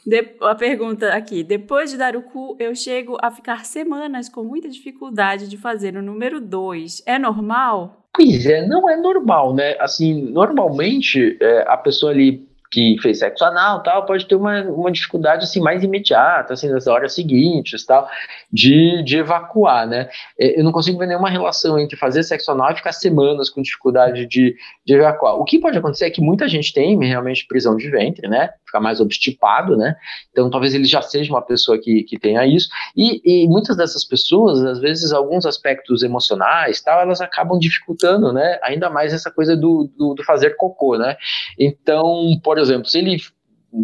De- 0.06 0.36
a 0.42 0.54
pergunta 0.54 1.08
aqui. 1.12 1.42
Depois 1.42 1.90
de 1.90 1.96
dar 1.96 2.14
o 2.16 2.22
cu, 2.22 2.56
eu 2.60 2.74
chego 2.74 3.16
a 3.20 3.30
ficar 3.30 3.64
semanas 3.64 4.28
com 4.28 4.42
muita 4.44 4.68
dificuldade 4.68 5.48
de 5.48 5.56
fazer 5.56 5.96
o 5.96 6.02
número 6.02 6.40
2. 6.40 7.02
É 7.06 7.18
normal? 7.18 8.06
Pois 8.14 8.44
é, 8.46 8.66
não 8.66 8.88
é 8.90 8.96
normal, 8.96 9.54
né? 9.54 9.74
Assim, 9.80 10.30
normalmente 10.30 11.36
é, 11.40 11.64
a 11.66 11.76
pessoa 11.76 12.12
ali 12.12 12.46
que 12.72 12.96
fez 13.02 13.18
sexo 13.18 13.44
anal 13.44 13.82
tal, 13.82 14.06
pode 14.06 14.26
ter 14.26 14.34
uma, 14.34 14.62
uma 14.62 14.90
dificuldade 14.90 15.44
assim 15.44 15.60
mais 15.60 15.84
imediata, 15.84 16.54
assim, 16.54 16.70
nas 16.70 16.86
horas 16.86 17.14
seguintes 17.14 17.84
tal, 17.84 18.08
de, 18.50 19.02
de 19.02 19.18
evacuar, 19.18 19.86
né? 19.86 20.08
É, 20.40 20.58
eu 20.58 20.64
não 20.64 20.72
consigo 20.72 20.98
ver 20.98 21.06
nenhuma 21.06 21.28
relação 21.28 21.78
entre 21.78 21.98
fazer 21.98 22.22
sexo 22.22 22.50
anal 22.50 22.72
e 22.72 22.76
ficar 22.76 22.92
semanas 22.92 23.50
com 23.50 23.60
dificuldade 23.60 24.26
de, 24.26 24.56
de 24.86 24.94
evacuar. 24.94 25.36
O 25.36 25.44
que 25.44 25.58
pode 25.58 25.76
acontecer 25.76 26.06
é 26.06 26.10
que 26.10 26.22
muita 26.22 26.48
gente 26.48 26.72
tem 26.72 26.98
realmente 26.98 27.46
prisão 27.46 27.76
de 27.76 27.90
ventre, 27.90 28.26
né? 28.26 28.50
Ficar 28.64 28.80
mais 28.80 29.00
obstipado, 29.00 29.76
né? 29.76 29.94
Então 30.30 30.48
talvez 30.48 30.74
ele 30.74 30.86
já 30.86 31.02
seja 31.02 31.30
uma 31.30 31.42
pessoa 31.42 31.78
que, 31.78 32.04
que 32.04 32.18
tenha 32.18 32.46
isso. 32.46 32.70
E, 32.96 33.44
e 33.44 33.48
muitas 33.48 33.76
dessas 33.76 34.02
pessoas, 34.02 34.64
às 34.64 34.78
vezes, 34.78 35.12
alguns 35.12 35.44
aspectos 35.44 36.02
emocionais 36.02 36.80
tal, 36.80 37.02
elas 37.02 37.20
acabam 37.20 37.58
dificultando, 37.58 38.32
né? 38.32 38.58
Ainda 38.62 38.88
mais 38.88 39.12
essa 39.12 39.30
coisa 39.30 39.54
do, 39.54 39.90
do, 39.94 40.14
do 40.14 40.24
fazer 40.24 40.56
cocô, 40.56 40.96
né? 40.96 41.16
Então, 41.58 42.40
por 42.42 42.61
exemplo, 42.62 42.86
se 42.86 42.98
ele 42.98 43.18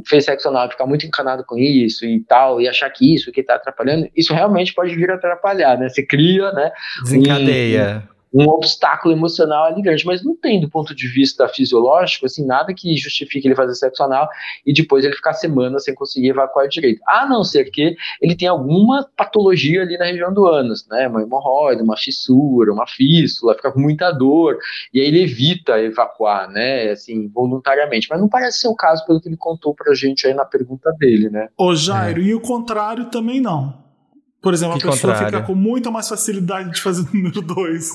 fez 0.07 0.25
sexo 0.25 0.49
anal 0.49 0.71
ficar 0.71 0.87
muito 0.87 1.07
encanado 1.07 1.45
com 1.45 1.57
isso 1.57 2.05
e 2.05 2.21
tal, 2.21 2.61
e 2.61 2.69
achar 2.69 2.91
que 2.91 3.15
isso 3.15 3.33
que 3.33 3.41
está 3.41 3.55
atrapalhando, 3.55 4.09
isso 4.15 4.35
realmente 4.35 4.75
pode 4.75 4.95
vir 4.95 5.11
a 5.11 5.15
atrapalhar, 5.15 5.79
né? 5.79 5.89
Você 5.89 6.05
cria, 6.05 6.53
né? 6.53 6.71
Desencadeia. 7.03 8.03
Um, 8.15 8.18
um 8.33 8.45
obstáculo 8.49 9.15
emocional 9.15 9.65
ali 9.65 9.83
grande, 9.83 10.05
mas 10.05 10.23
não 10.23 10.37
tem 10.37 10.61
do 10.61 10.69
ponto 10.69 10.95
de 10.95 11.09
vista 11.09 11.49
fisiológico, 11.49 12.27
assim, 12.27 12.45
nada 12.47 12.75
que 12.75 12.97
justifique 12.97 13.47
ele 13.49 13.55
fazer 13.55 13.75
sexo 13.75 14.03
anal 14.03 14.29
e 14.67 14.73
depois 14.73 15.05
ele 15.05 15.15
ficar 15.15 15.33
semanas 15.33 15.85
sem 15.85 15.95
conseguir 15.95 16.29
evacuar 16.29 16.69
direito. 16.69 17.01
A 17.09 17.27
não 17.27 17.43
ser 17.43 17.71
que 17.71 17.97
ele 18.21 18.37
tenha 18.37 18.51
alguma 18.51 19.09
patologia 19.17 19.83
ali 19.83 19.97
na 19.97 20.07
região 20.07 20.33
do 20.33 20.47
ânus, 20.47 20.87
né, 20.89 21.09
uma 21.09 21.23
hemorroida, 21.23 21.83
uma 21.83 21.97
fissura, 21.97 22.73
uma 22.73 22.87
fístula, 22.87 23.55
fica 23.55 23.73
com 23.73 23.81
muita 23.81 24.11
dor, 24.11 24.59
e 24.93 25.01
aí 25.01 25.07
ele 25.07 25.23
evita 25.23 25.81
evacuar, 25.81 26.49
né, 26.51 26.91
assim, 26.91 27.29
voluntariamente, 27.29 28.09
mas 28.11 28.21
não 28.21 28.29
parece 28.29 28.59
ser 28.59 28.69
o 28.69 28.77
caso 28.77 29.05
pelo 29.07 29.21
que 29.21 29.29
ele 29.29 29.37
contou 29.37 29.75
pra 29.75 29.95
gente 29.95 30.27
aí 30.27 30.35
na 30.35 30.45
pergunta 30.45 30.93
dele, 30.99 31.31
né. 31.31 31.49
Ô 31.57 31.75
Jairo, 31.75 32.21
é. 32.21 32.25
e 32.25 32.35
o 32.35 32.41
contrário 32.41 33.07
também 33.07 33.41
não. 33.41 33.88
Por 34.41 34.55
exemplo, 34.55 34.79
que 34.79 34.87
a 34.87 34.93
pessoa 34.93 35.13
contrário? 35.13 35.39
fica 35.39 35.47
com 35.47 35.55
muita 35.55 35.91
mais 35.91 36.09
facilidade 36.09 36.71
de 36.71 36.81
fazer 36.81 37.03
o 37.03 37.09
número 37.13 37.43
2. 37.43 37.93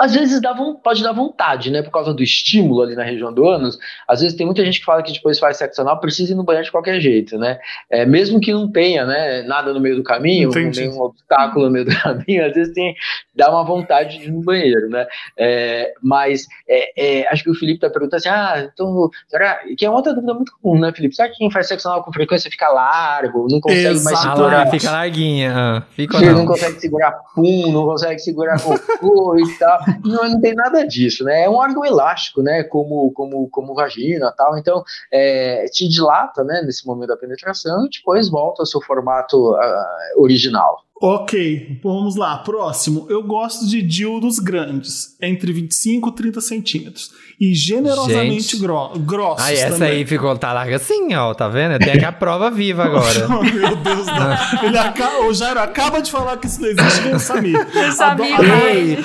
às 0.00 0.14
vezes 0.14 0.40
dá, 0.40 0.54
pode 0.54 1.02
dar 1.02 1.12
vontade, 1.12 1.70
né? 1.70 1.82
Por 1.82 1.90
causa 1.90 2.12
do 2.12 2.22
estímulo 2.22 2.82
ali 2.82 2.94
na 2.94 3.02
região 3.02 3.32
do 3.32 3.48
ânus. 3.48 3.78
Às 4.06 4.20
vezes 4.20 4.36
tem 4.36 4.44
muita 4.44 4.62
gente 4.62 4.80
que 4.80 4.84
fala 4.84 5.02
que 5.02 5.12
depois 5.12 5.38
faz 5.38 5.56
sexo 5.56 5.80
anal, 5.80 5.98
precisa 5.98 6.32
ir 6.32 6.34
no 6.34 6.44
banheiro 6.44 6.66
de 6.66 6.70
qualquer 6.70 7.00
jeito, 7.00 7.38
né? 7.38 7.58
É, 7.88 8.04
mesmo 8.04 8.40
que 8.40 8.52
não 8.52 8.70
tenha, 8.70 9.06
né, 9.06 9.42
nada 9.42 9.72
no 9.72 9.80
meio 9.80 9.96
do 9.96 10.02
caminho, 10.02 10.50
Entendi. 10.50 10.80
nenhum 10.80 11.00
obstáculo 11.00 11.64
no 11.64 11.70
meio 11.70 11.86
do 11.86 11.96
caminho, 11.98 12.46
às 12.46 12.52
vezes 12.52 12.74
tem, 12.74 12.94
dá 13.34 13.50
uma 13.50 13.64
vontade 13.64 14.18
de 14.18 14.24
ir 14.24 14.30
no 14.30 14.42
banheiro, 14.42 14.90
né? 14.90 15.06
É, 15.38 15.94
mas 16.02 16.46
é, 16.68 17.22
é 17.22 17.28
acho 17.32 17.42
que 17.42 17.50
o 17.50 17.54
Felipe 17.54 17.80
tá 17.80 17.88
perguntando 17.88 18.16
assim, 18.16 18.28
ah, 18.28 18.68
então, 18.70 19.08
será? 19.28 19.60
Que 19.78 19.86
é 19.86 19.90
outra 19.90 20.12
dúvida 20.12 20.34
muito 20.34 20.52
comum, 20.60 20.78
né, 20.78 20.92
Felipe? 20.92 21.14
Será 21.14 21.30
que 21.30 21.38
quem 21.38 21.50
faz 21.50 21.68
sexo 21.68 21.88
anal 21.88 22.04
com 22.04 22.12
frequência 22.12 22.50
fica 22.50 22.68
largo, 22.68 23.46
não 23.50 23.60
consegue 23.60 23.84
mais 23.84 24.06
Exato. 24.06 24.28
Ah 24.28 24.36
segurar? 24.36 24.70
fica 24.70 24.90
larguinha. 24.90 25.69
Ah, 25.78 25.82
Fica 25.90 26.16
Ele 26.18 26.30
não 26.30 26.38
não? 26.40 26.46
consegue 26.46 26.80
segurar 26.80 27.12
pum, 27.34 27.72
não 27.72 27.84
consegue 27.84 28.18
segurar 28.18 28.60
cocô 28.60 29.36
e 29.36 29.58
tal. 29.58 29.78
Não, 30.04 30.28
não 30.28 30.40
tem 30.40 30.54
nada 30.54 30.86
disso, 30.86 31.24
né? 31.24 31.44
É 31.44 31.50
um 31.50 31.54
órgão 31.54 31.84
elástico, 31.84 32.42
né? 32.42 32.62
Como, 32.64 33.12
como, 33.12 33.48
como 33.48 33.74
vagina 33.74 34.30
e 34.32 34.36
tal. 34.36 34.58
Então, 34.58 34.82
é, 35.12 35.66
te 35.66 35.88
dilata, 35.88 36.44
né? 36.44 36.62
Nesse 36.62 36.86
momento 36.86 37.08
da 37.08 37.16
penetração 37.16 37.86
e 37.86 37.90
depois 37.90 38.28
volta 38.28 38.62
ao 38.62 38.66
seu 38.66 38.80
formato 38.80 39.54
ah, 39.54 39.96
original. 40.16 40.84
Ok, 41.02 41.80
vamos 41.82 42.14
lá. 42.14 42.36
Próximo. 42.38 43.06
Eu 43.08 43.22
gosto 43.22 43.66
de 43.66 43.80
dildos 43.80 44.38
grandes, 44.38 45.16
entre 45.22 45.50
25 45.50 46.10
e 46.10 46.12
30 46.12 46.40
centímetros. 46.42 47.10
E 47.40 47.54
generosamente 47.54 48.58
gro 48.58 48.90
grossos. 48.98 49.46
Aí 49.46 49.56
essa 49.56 49.72
também. 49.78 49.92
aí 49.92 50.04
ficou, 50.06 50.36
tá 50.36 50.52
larga 50.52 50.76
assim, 50.76 51.14
ó, 51.14 51.32
tá 51.32 51.48
vendo? 51.48 51.78
Tem 51.78 51.94
aqui 51.94 52.04
a 52.04 52.12
prova 52.12 52.50
viva 52.50 52.84
agora. 52.84 53.26
Oh, 53.32 53.42
meu 53.42 53.76
Deus, 53.76 54.06
não. 54.06 54.36
Ele 54.68 54.76
acaba, 54.76 55.24
o 55.26 55.32
Jairo 55.32 55.60
acaba 55.60 56.02
de 56.02 56.10
falar 56.10 56.36
que 56.36 56.46
isso 56.46 56.60
não 56.60 56.68
existe 56.68 57.02
com 57.08 57.16
o 57.16 57.20
Samir. 57.20 57.66
Adoro- 57.98 58.36
vai- 58.36 58.76
Ei, 58.76 58.96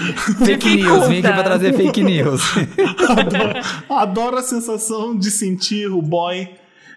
fake 0.46 0.76
news, 0.76 1.08
vim 1.08 1.20
aqui 1.20 1.32
pra 1.32 1.44
trazer 1.44 1.74
fake 1.78 2.04
news. 2.04 2.42
Adoro, 3.08 3.60
adoro 3.90 4.38
a 4.38 4.42
sensação 4.44 5.18
de 5.18 5.32
sentir 5.32 5.88
o 5.90 6.02
boy 6.02 6.50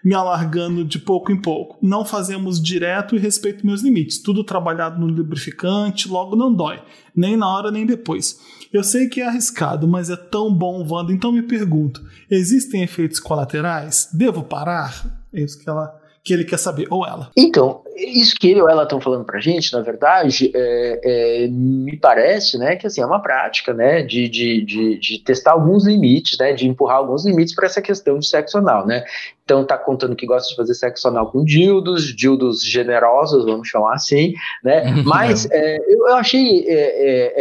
me 0.04 0.14
alargando 0.14 0.84
de 0.84 0.98
pouco 0.98 1.32
em 1.32 1.40
pouco. 1.40 1.78
Não 1.82 2.04
fazemos 2.04 2.62
direto 2.62 3.16
e 3.16 3.18
respeito 3.18 3.66
meus 3.66 3.82
limites. 3.82 4.18
Tudo 4.18 4.44
trabalhado 4.44 5.00
no 5.00 5.06
lubrificante, 5.06 6.08
logo 6.08 6.36
não 6.36 6.52
dói. 6.52 6.80
Nem 7.14 7.36
na 7.36 7.48
hora, 7.48 7.70
nem 7.70 7.84
depois. 7.84 8.38
Eu 8.72 8.84
sei 8.84 9.08
que 9.08 9.20
é 9.20 9.26
arriscado, 9.26 9.88
mas 9.88 10.10
é 10.10 10.16
tão 10.16 10.52
bom, 10.52 10.86
Wanda. 10.88 11.12
Então 11.12 11.32
me 11.32 11.42
pergunto: 11.42 12.02
existem 12.30 12.82
efeitos 12.82 13.18
colaterais? 13.18 14.08
Devo 14.12 14.42
parar? 14.42 15.18
É 15.32 15.40
isso 15.40 15.58
que, 15.58 15.68
ela, 15.68 15.94
que 16.22 16.32
ele 16.32 16.44
quer 16.44 16.58
saber, 16.58 16.86
ou 16.90 17.06
ela. 17.06 17.30
Então, 17.36 17.82
isso 17.96 18.34
que 18.36 18.48
ele 18.48 18.60
ou 18.60 18.68
ela 18.68 18.84
estão 18.84 19.00
falando 19.00 19.24
pra 19.24 19.40
gente, 19.40 19.72
na 19.72 19.80
verdade, 19.80 20.50
é, 20.54 21.00
é, 21.44 21.48
me 21.48 21.96
parece, 21.96 22.58
né, 22.58 22.76
que 22.76 22.86
assim, 22.86 23.00
é 23.00 23.06
uma 23.06 23.20
prática, 23.20 23.74
né, 23.74 24.02
de, 24.02 24.28
de, 24.28 24.64
de, 24.64 24.98
de 24.98 25.18
testar 25.22 25.52
alguns 25.52 25.86
limites, 25.86 26.38
né, 26.38 26.52
de 26.52 26.66
empurrar 26.66 26.98
alguns 26.98 27.26
limites 27.26 27.54
para 27.54 27.66
essa 27.66 27.82
questão 27.82 28.18
de 28.18 28.26
sexo 28.26 28.58
anal, 28.58 28.86
né. 28.86 29.04
Então 29.48 29.64
tá 29.64 29.78
contando 29.78 30.14
que 30.14 30.26
gosta 30.26 30.46
de 30.50 30.56
fazer 30.56 30.74
sexo 30.74 31.08
anal 31.08 31.32
com 31.32 31.42
dildos, 31.42 32.14
dildos 32.14 32.62
generosos, 32.62 33.46
vamos 33.46 33.66
chamar 33.66 33.94
assim, 33.94 34.34
né? 34.62 34.84
Mas 35.06 35.50
é, 35.50 35.78
eu, 35.90 36.06
eu 36.06 36.16
achei 36.16 36.66
é, 36.68 36.74
é, 36.74 37.32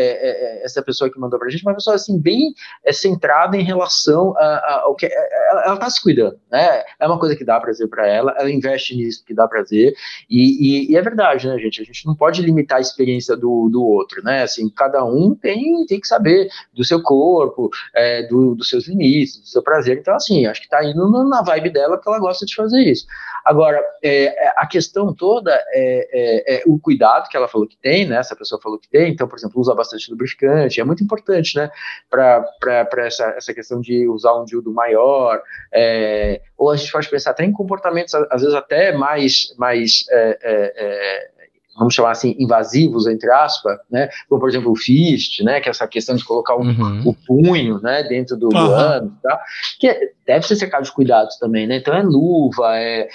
é, 0.61 0.63
essa 0.63 0.81
pessoa 0.81 1.11
que 1.11 1.19
mandou 1.19 1.37
pra 1.37 1.49
gente 1.49 1.63
uma 1.63 1.73
pessoa 1.73 1.97
assim 1.97 2.17
bem 2.17 2.53
é, 2.85 2.93
centrada 2.93 3.57
em 3.57 3.61
relação 3.63 4.33
a- 4.37 4.41
a- 4.41 4.81
ao 4.85 4.95
que 4.95 5.05
ela, 5.05 5.63
ela 5.65 5.77
tá 5.77 5.89
se 5.89 6.01
cuidando, 6.01 6.39
né? 6.49 6.81
É 6.97 7.05
uma 7.05 7.19
coisa 7.19 7.35
que 7.35 7.43
dá 7.43 7.59
prazer 7.59 7.89
para 7.89 8.07
ela, 8.07 8.33
ela 8.39 8.49
investe 8.49 8.95
nisso 8.95 9.25
que 9.25 9.33
dá 9.33 9.45
prazer 9.45 9.93
e, 10.29 10.85
e, 10.87 10.91
e 10.93 10.95
é 10.95 11.01
verdade, 11.01 11.45
né, 11.45 11.57
gente? 11.59 11.81
A 11.81 11.83
gente 11.83 12.05
não 12.05 12.15
pode 12.15 12.41
limitar 12.41 12.77
a 12.77 12.81
experiência 12.81 13.35
do, 13.35 13.67
do 13.69 13.83
outro, 13.83 14.23
né? 14.23 14.43
Assim, 14.43 14.69
cada 14.69 15.03
um 15.03 15.35
tem, 15.35 15.85
tem 15.85 15.99
que 15.99 16.07
saber 16.07 16.47
do 16.73 16.85
seu 16.85 17.03
corpo, 17.03 17.69
é, 17.93 18.23
do, 18.27 18.55
dos 18.55 18.69
seus 18.69 18.87
limites, 18.87 19.41
do 19.41 19.47
seu 19.47 19.61
prazer. 19.61 19.97
Então, 19.97 20.15
assim, 20.15 20.45
acho 20.45 20.61
que 20.61 20.69
tá 20.69 20.81
indo 20.85 21.05
na 21.27 21.41
vibe 21.41 21.69
dela 21.69 21.96
porque 21.97 22.09
ela 22.09 22.19
gosta 22.19 22.45
de 22.45 22.55
fazer 22.55 22.79
isso. 22.79 23.05
Agora, 23.45 23.81
é, 24.03 24.51
a 24.57 24.67
questão 24.67 25.13
toda 25.13 25.53
é, 25.53 26.53
é- 26.53 26.55
é 26.57 26.63
o 26.65 26.77
cuidado 26.79 27.29
que 27.29 27.37
ela 27.37 27.47
falou 27.47 27.67
que 27.67 27.77
tem, 27.77 28.05
né? 28.05 28.17
Essa 28.17 28.35
pessoa 28.35 28.61
falou 28.61 28.77
que 28.79 28.89
tem, 28.89 29.11
então, 29.11 29.27
por 29.27 29.37
exemplo, 29.37 29.59
usa 29.59 29.73
bastante 29.73 30.09
lubrificante, 30.11 30.81
é 30.81 30.83
muito 30.83 31.03
importante, 31.03 31.55
né? 31.55 31.69
Para 32.09 32.45
essa, 32.97 33.25
essa 33.37 33.53
questão 33.53 33.79
de 33.79 34.07
usar 34.07 34.33
um 34.35 34.45
dildo 34.45 34.73
maior, 34.73 35.41
é, 35.73 36.41
ou 36.57 36.71
a 36.71 36.75
gente 36.75 36.91
pode 36.91 37.09
pensar 37.09 37.31
até 37.31 37.43
em 37.45 37.51
comportamentos, 37.51 38.13
às 38.13 38.41
vezes 38.41 38.55
até 38.55 38.91
mais, 38.91 39.53
mais 39.57 40.05
é, 40.09 40.39
é, 40.41 40.73
é, 40.75 41.36
vamos 41.77 41.93
chamar 41.93 42.11
assim, 42.11 42.35
invasivos, 42.39 43.07
entre 43.07 43.29
aspas, 43.31 43.77
né? 43.89 44.09
Como, 44.27 44.41
por 44.41 44.49
exemplo, 44.49 44.71
o 44.71 44.75
fist, 44.75 45.43
né? 45.43 45.61
Que 45.61 45.69
é 45.69 45.71
essa 45.71 45.87
questão 45.87 46.15
de 46.15 46.25
colocar 46.25 46.55
o, 46.55 46.61
Uhum. 46.61 47.03
o 47.05 47.13
punho, 47.13 47.79
né? 47.81 48.03
Dentro 48.03 48.35
do, 48.35 48.49
ânus 48.73 49.11
e 49.13 49.21
tal, 49.21 49.39
que 49.79 50.11
deve 50.25 50.45
ser 50.47 50.55
cercado 50.55 50.83
de 50.83 50.91
cuidados 50.91 51.37
também, 51.37 51.67
né? 51.67 51.77
Então 51.77 51.93
é 51.93 52.01
luva, 52.01 52.75
é, 52.77 53.01
é, 53.01 53.07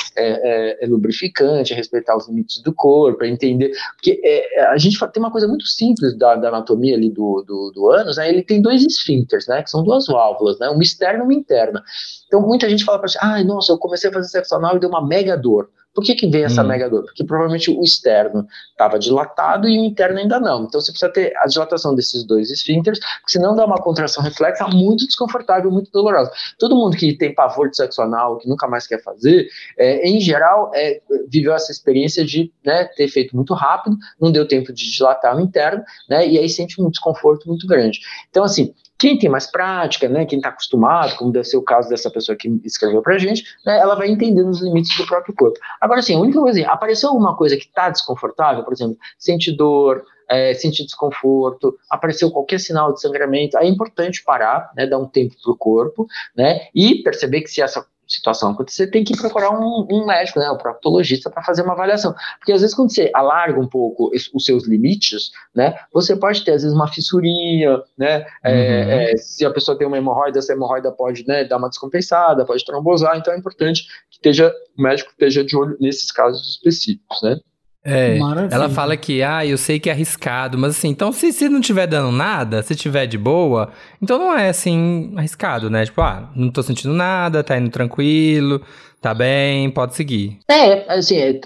é- 0.80 0.84
é 0.84 0.86
lubrificante, 0.86 1.72
é 1.72 1.76
respeitar 1.76 2.16
os 2.16 2.28
limites 2.28 2.62
do 2.62 2.72
corpo, 2.72 3.24
é 3.24 3.28
entender. 3.28 3.72
Porque 3.96 4.20
é, 4.24 4.66
a 4.66 4.78
gente 4.78 4.98
tem 5.12 5.22
uma 5.22 5.30
coisa 5.30 5.46
muito 5.48 5.66
simples 5.66 6.16
da, 6.16 6.36
da 6.36 6.48
anatomia 6.48 6.94
ali 6.96 7.10
do, 7.10 7.44
do, 7.46 7.72
do 7.74 7.90
ânus, 7.90 8.16
né? 8.16 8.28
Ele 8.28 8.42
tem 8.42 8.62
dois 8.62 8.82
esfíncteres, 8.84 9.46
né? 9.46 9.62
Que 9.62 9.70
são 9.70 9.82
duas 9.82 10.06
válvulas, 10.06 10.58
né? 10.58 10.68
Uma 10.68 10.82
externa 10.82 11.18
e 11.18 11.22
uma 11.22 11.34
interna. 11.34 11.82
Então 12.26 12.40
muita 12.40 12.68
gente 12.70 12.84
fala 12.84 12.98
pra 12.98 13.08
gente, 13.08 13.18
ai, 13.20 13.44
nossa, 13.44 13.72
eu 13.72 13.78
comecei 13.78 14.08
a 14.08 14.12
fazer 14.12 14.28
sexo 14.28 14.54
anal 14.54 14.76
e 14.76 14.80
deu 14.80 14.88
uma 14.88 15.06
mega 15.06 15.36
dor. 15.36 15.68
Por 15.94 16.02
que, 16.04 16.14
que 16.14 16.26
vem 16.26 16.44
essa 16.44 16.62
Hum. 16.62 16.68
mega 16.68 16.88
dor? 16.88 17.04
Porque 17.04 17.24
provavelmente 17.24 17.70
o 17.70 17.82
externo 17.82 18.46
estava 18.70 18.98
dilatado 18.98 19.68
e 19.68 19.78
o 19.78 19.84
interno 19.84 20.18
ainda 20.18 20.40
não. 20.40 20.64
Então 20.64 20.80
você 20.80 20.90
precisa 20.90 21.12
ter 21.12 21.32
a 21.36 21.46
dilatação 21.46 21.94
desses 21.94 22.24
dois 22.24 22.50
esfíncteres, 22.50 22.98
porque 22.98 23.32
senão 23.32 23.54
dá 23.54 23.64
uma 23.64 23.78
contração 23.78 24.22
reflexa 24.22 24.66
muito 24.68 25.06
desconfortável, 25.06 25.70
muito 25.70 25.90
dolorosa. 25.90 26.30
Todo 26.58 26.76
mundo 26.76 26.96
que 26.96 27.16
tem 27.16 27.34
pavor 27.34 27.68
de 27.68 27.76
sexo 27.76 28.00
anal, 28.02 28.38
que 28.38 28.48
nunca 28.48 28.66
mais 28.66 28.86
quer 28.86 29.02
fazer, 29.02 29.48
é, 29.78 30.08
em 30.08 30.20
geral, 30.20 30.70
é, 30.74 31.00
viveu 31.28 31.52
essa 31.52 31.70
experiência 31.70 32.24
de 32.24 32.52
né, 32.64 32.84
ter 32.96 33.08
feito 33.08 33.36
muito 33.36 33.54
rápido, 33.54 33.96
não 34.20 34.32
deu 34.32 34.46
tempo 34.46 34.72
de 34.72 34.90
dilatar 34.90 35.36
o 35.36 35.40
interno, 35.40 35.82
né, 36.08 36.26
e 36.26 36.38
aí 36.38 36.48
sente 36.48 36.80
um 36.80 36.90
desconforto 36.90 37.46
muito 37.48 37.66
grande. 37.66 38.00
Então, 38.30 38.44
assim, 38.44 38.74
quem 39.02 39.18
tem 39.18 39.28
mais 39.28 39.48
prática, 39.48 40.08
né, 40.08 40.24
quem 40.24 40.38
está 40.38 40.50
acostumado, 40.50 41.16
como 41.16 41.32
deve 41.32 41.44
ser 41.44 41.56
o 41.56 41.62
caso 41.62 41.88
dessa 41.88 42.08
pessoa 42.08 42.38
que 42.38 42.48
escreveu 42.64 43.02
pra 43.02 43.18
gente, 43.18 43.42
né, 43.66 43.76
ela 43.76 43.96
vai 43.96 44.08
entendendo 44.08 44.48
os 44.48 44.62
limites 44.62 44.96
do 44.96 45.04
próprio 45.04 45.34
corpo. 45.34 45.58
Agora, 45.80 45.98
assim, 45.98 46.14
a 46.14 46.20
única 46.20 46.38
coisa, 46.38 46.64
apareceu 46.68 47.08
alguma 47.08 47.36
coisa 47.36 47.56
que 47.56 47.64
está 47.64 47.90
desconfortável, 47.90 48.62
por 48.62 48.72
exemplo, 48.72 48.96
sente 49.18 49.50
dor, 49.50 50.04
é, 50.30 50.54
sentir 50.54 50.84
desconforto, 50.84 51.76
apareceu 51.90 52.30
qualquer 52.30 52.60
sinal 52.60 52.94
de 52.94 53.00
sangramento, 53.00 53.58
aí 53.58 53.66
é 53.66 53.70
importante 53.70 54.22
parar, 54.22 54.70
né, 54.76 54.86
dar 54.86 54.98
um 54.98 55.08
tempo 55.08 55.34
para 55.42 55.52
o 55.52 55.56
corpo, 55.56 56.06
né, 56.36 56.68
e 56.72 57.02
perceber 57.02 57.40
que 57.40 57.50
se 57.50 57.60
essa 57.60 57.84
situação 58.12 58.50
acontecer, 58.50 58.88
tem 58.88 59.04
que 59.04 59.16
procurar 59.16 59.50
um, 59.50 59.86
um 59.90 60.06
médico, 60.06 60.38
né, 60.38 60.50
um 60.50 60.56
proctologista, 60.56 61.30
para 61.30 61.42
fazer 61.42 61.62
uma 61.62 61.72
avaliação. 61.72 62.14
Porque 62.38 62.52
às 62.52 62.60
vezes, 62.60 62.74
quando 62.74 62.92
você 62.92 63.10
alarga 63.14 63.58
um 63.58 63.68
pouco 63.68 64.10
os 64.34 64.44
seus 64.44 64.66
limites, 64.66 65.30
né, 65.54 65.74
você 65.92 66.16
pode 66.16 66.44
ter, 66.44 66.52
às 66.52 66.62
vezes, 66.62 66.76
uma 66.76 66.88
fissurinha, 66.88 67.82
né, 67.96 68.26
é, 68.42 68.52
uhum. 68.52 68.90
é, 68.90 69.12
é, 69.12 69.16
se 69.16 69.44
a 69.44 69.50
pessoa 69.50 69.76
tem 69.76 69.86
uma 69.86 69.98
hemorroida, 69.98 70.38
essa 70.38 70.52
hemorroida 70.52 70.90
pode 70.92 71.26
né, 71.26 71.44
dar 71.44 71.56
uma 71.56 71.68
descompensada, 71.68 72.44
pode 72.44 72.64
trombosar, 72.64 73.16
então 73.16 73.32
é 73.32 73.38
importante 73.38 73.84
que 74.10 74.16
esteja, 74.16 74.52
o 74.78 74.82
médico 74.82 75.10
esteja 75.10 75.44
de 75.44 75.56
olho 75.56 75.76
nesses 75.80 76.10
casos 76.10 76.56
específicos, 76.56 77.22
né. 77.22 77.38
É, 77.84 78.16
Maravilha. 78.16 78.54
ela 78.54 78.68
fala 78.68 78.96
que, 78.96 79.22
ah, 79.24 79.44
eu 79.44 79.58
sei 79.58 79.80
que 79.80 79.90
é 79.90 79.92
arriscado, 79.92 80.56
mas 80.56 80.76
assim, 80.76 80.88
então 80.88 81.10
se, 81.10 81.32
se 81.32 81.48
não 81.48 81.60
tiver 81.60 81.86
dando 81.88 82.12
nada, 82.12 82.62
se 82.62 82.76
tiver 82.76 83.06
de 83.06 83.18
boa, 83.18 83.70
então 84.00 84.18
não 84.18 84.38
é 84.38 84.48
assim 84.48 85.12
arriscado, 85.16 85.68
né? 85.68 85.84
Tipo, 85.84 86.00
ah, 86.00 86.30
não 86.36 86.48
tô 86.48 86.62
sentindo 86.62 86.94
nada, 86.94 87.42
tá 87.42 87.58
indo 87.58 87.70
tranquilo, 87.70 88.62
tá 89.02 89.12
bem, 89.12 89.68
pode 89.70 89.96
seguir. 89.96 90.38
É, 90.48 90.94
assim, 90.94 91.18
é, 91.18 91.40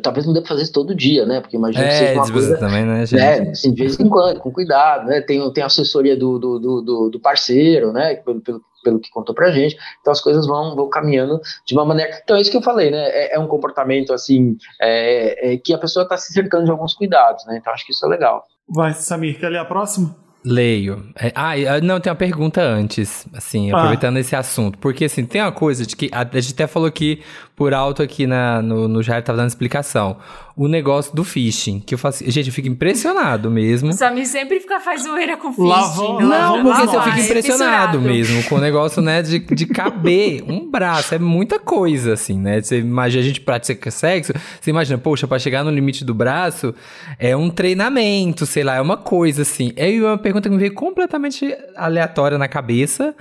talvez 0.00 0.24
não 0.24 0.32
dê 0.32 0.40
pra 0.40 0.50
fazer 0.50 0.62
isso 0.62 0.72
todo 0.72 0.94
dia, 0.94 1.26
né? 1.26 1.40
Porque 1.40 1.56
imagina 1.56 1.88
que 1.88 1.92
seja 1.92 2.14
uma 2.14 2.32
coisa... 2.32 2.56
também, 2.56 2.84
né, 2.84 3.04
gente? 3.04 3.20
É, 3.20 3.50
assim, 3.50 3.74
de 3.74 3.82
vez 3.82 3.98
em 3.98 4.08
quando, 4.08 4.38
com 4.38 4.52
cuidado, 4.52 5.06
né? 5.06 5.20
Tem, 5.20 5.52
tem 5.52 5.62
a 5.62 5.66
assessoria 5.66 6.16
do, 6.16 6.38
do, 6.38 6.58
do, 6.58 7.10
do 7.10 7.20
parceiro, 7.20 7.92
né? 7.92 8.14
Pelo, 8.14 8.40
pelo, 8.40 8.62
pelo 8.84 9.00
que 9.00 9.10
contou 9.10 9.34
pra 9.34 9.50
gente. 9.50 9.76
Então 10.00 10.12
as 10.12 10.20
coisas 10.20 10.46
vão, 10.46 10.76
vão 10.76 10.88
caminhando 10.88 11.40
de 11.66 11.74
uma 11.74 11.84
maneira. 11.84 12.20
Então 12.22 12.36
é 12.36 12.40
isso 12.40 12.50
que 12.50 12.56
eu 12.56 12.62
falei, 12.62 12.92
né? 12.92 13.08
É, 13.08 13.34
é 13.34 13.38
um 13.40 13.48
comportamento 13.48 14.12
assim 14.12 14.56
é, 14.80 15.54
é, 15.54 15.56
que 15.56 15.74
a 15.74 15.78
pessoa 15.78 16.04
está 16.04 16.16
se 16.16 16.32
cercando 16.32 16.64
de 16.64 16.70
alguns 16.70 16.94
cuidados, 16.94 17.44
né? 17.46 17.58
Então 17.58 17.72
acho 17.72 17.84
que 17.84 17.92
isso 17.92 18.06
é 18.06 18.08
legal. 18.08 18.44
Vai, 18.68 18.94
Samir, 18.94 19.38
quer 19.38 19.48
ler 19.48 19.58
a 19.58 19.64
próxima? 19.64 20.14
Leio. 20.44 21.06
É, 21.16 21.32
ah, 21.34 21.80
não, 21.82 22.00
tem 22.00 22.10
uma 22.10 22.16
pergunta 22.16 22.62
antes, 22.62 23.26
assim, 23.34 23.70
ah. 23.70 23.76
aproveitando 23.76 24.16
esse 24.16 24.34
assunto. 24.34 24.78
Porque, 24.78 25.04
assim, 25.04 25.24
tem 25.24 25.42
uma 25.42 25.52
coisa 25.52 25.84
de 25.84 25.94
que 25.94 26.08
a, 26.12 26.24
gente 26.40 26.54
até 26.54 26.66
falou 26.66 26.88
aqui 26.88 27.22
por 27.60 27.74
alto 27.74 28.02
aqui 28.02 28.26
na, 28.26 28.62
no, 28.62 28.88
no 28.88 29.02
Jair, 29.02 29.22
tava 29.22 29.36
dando 29.36 29.48
explicação 29.48 30.16
o 30.56 30.66
negócio 30.66 31.14
do 31.14 31.22
phishing. 31.22 31.78
Que 31.78 31.92
eu 31.92 31.98
faço. 31.98 32.24
Gente, 32.30 32.46
eu 32.46 32.54
fico 32.54 32.68
impressionado 32.68 33.50
mesmo. 33.50 33.90
O 33.90 33.92
Samir 33.92 34.26
sempre 34.26 34.60
fica, 34.60 34.80
faz 34.80 35.02
zoeira 35.02 35.36
com 35.36 35.52
phishing. 35.52 35.68
Lavou, 35.68 36.22
não, 36.22 36.62
porque 36.62 36.80
assim, 36.80 36.96
eu 36.96 37.02
fico 37.02 37.20
impressionado 37.20 37.98
é 37.98 38.00
mesmo 38.00 38.42
com 38.44 38.54
o 38.54 38.58
negócio, 38.58 39.02
né, 39.02 39.20
de, 39.20 39.40
de 39.40 39.66
caber 39.66 40.42
um 40.48 40.70
braço. 40.70 41.14
É 41.14 41.18
muita 41.18 41.58
coisa, 41.58 42.14
assim, 42.14 42.38
né? 42.38 42.62
Você 42.62 42.78
imagina, 42.78 43.22
a 43.22 43.26
gente 43.26 43.42
pratica 43.42 43.90
sexo, 43.90 44.32
você 44.58 44.70
imagina, 44.70 44.96
poxa, 44.96 45.28
pra 45.28 45.38
chegar 45.38 45.62
no 45.62 45.70
limite 45.70 46.02
do 46.02 46.14
braço, 46.14 46.74
é 47.18 47.36
um 47.36 47.50
treinamento, 47.50 48.46
sei 48.46 48.64
lá, 48.64 48.76
é 48.76 48.80
uma 48.80 48.96
coisa, 48.96 49.42
assim. 49.42 49.70
É 49.76 49.90
uma 50.00 50.16
pergunta 50.16 50.48
que 50.48 50.54
me 50.54 50.60
veio 50.60 50.72
completamente 50.72 51.54
aleatória 51.76 52.38
na 52.38 52.48
cabeça 52.48 53.14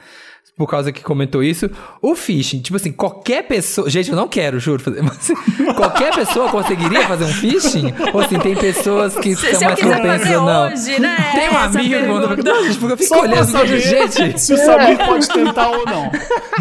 por 0.60 0.67
causa 0.67 0.91
que 0.91 1.02
comentou 1.02 1.41
isso. 1.41 1.72
O 2.02 2.13
phishing, 2.15 2.60
tipo 2.60 2.76
assim, 2.76 2.91
qualquer 2.91 3.43
pessoa. 3.43 3.89
Gente, 3.89 4.10
eu 4.10 4.15
não 4.17 4.28
quero, 4.28 4.60
juro, 4.60 4.84
fazer. 4.84 5.00
Mas 5.02 5.32
qualquer 5.74 6.13
pessoa 6.13 6.50
conseguiria 6.50 7.08
fazer 7.08 7.24
um 7.24 7.30
phishing? 7.30 7.93
Ou 8.13 8.19
assim, 8.19 8.38
tem 8.38 8.58
pessoas 8.58 9.17
que 9.17 9.38
se, 9.38 9.56
são 9.56 9.62
mais 9.62 9.80
propensas 9.80 10.36
ou 10.36 10.43
não? 10.43 10.67
Hoje, 10.67 11.00
né? 11.00 11.15
Tem 11.34 11.50
um 11.50 11.58
amigo 11.58 12.36
que 12.36 12.63
gente, 12.67 12.78
porque 12.78 12.93
eu 12.93 12.98
fico 12.98 13.08
Só 13.08 13.22
olhando 13.22 13.45
saber 13.45 13.80
gente. 13.80 14.38
Se 14.38 14.54
o 14.54 14.58
Samir 14.58 14.98
pode 14.98 15.30
tentar 15.30 15.69
ou 15.69 15.86
não. 15.86 16.12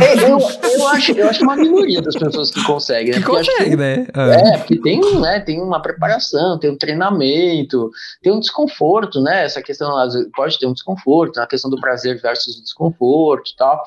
É, 0.00 0.14
eu, 0.14 0.38
eu, 0.38 0.88
acho, 0.88 1.12
eu 1.12 1.28
acho 1.28 1.38
que 1.40 1.44
é 1.44 1.48
uma 1.48 1.56
minoria 1.56 2.00
das 2.00 2.14
pessoas 2.14 2.52
que 2.52 2.62
conseguem. 2.62 3.14
Né? 3.14 3.18
Que 3.18 3.24
consegue, 3.24 3.76
né? 3.76 4.06
Ah. 4.14 4.30
É, 4.30 4.58
porque 4.58 4.80
tem, 4.80 5.00
né, 5.20 5.40
tem 5.40 5.60
uma 5.60 5.82
preparação, 5.82 6.56
tem 6.56 6.70
um 6.70 6.78
treinamento, 6.78 7.90
tem 8.22 8.32
um 8.32 8.38
desconforto, 8.38 9.20
né? 9.20 9.44
Essa 9.44 9.60
questão 9.60 9.90
pode 10.36 10.56
ter 10.56 10.66
um 10.66 10.72
desconforto, 10.72 11.40
a 11.40 11.48
questão 11.48 11.68
do 11.68 11.80
prazer 11.80 12.20
versus 12.22 12.58
o 12.58 12.62
desconforto 12.62 13.50
e 13.50 13.56
tal. 13.56 13.82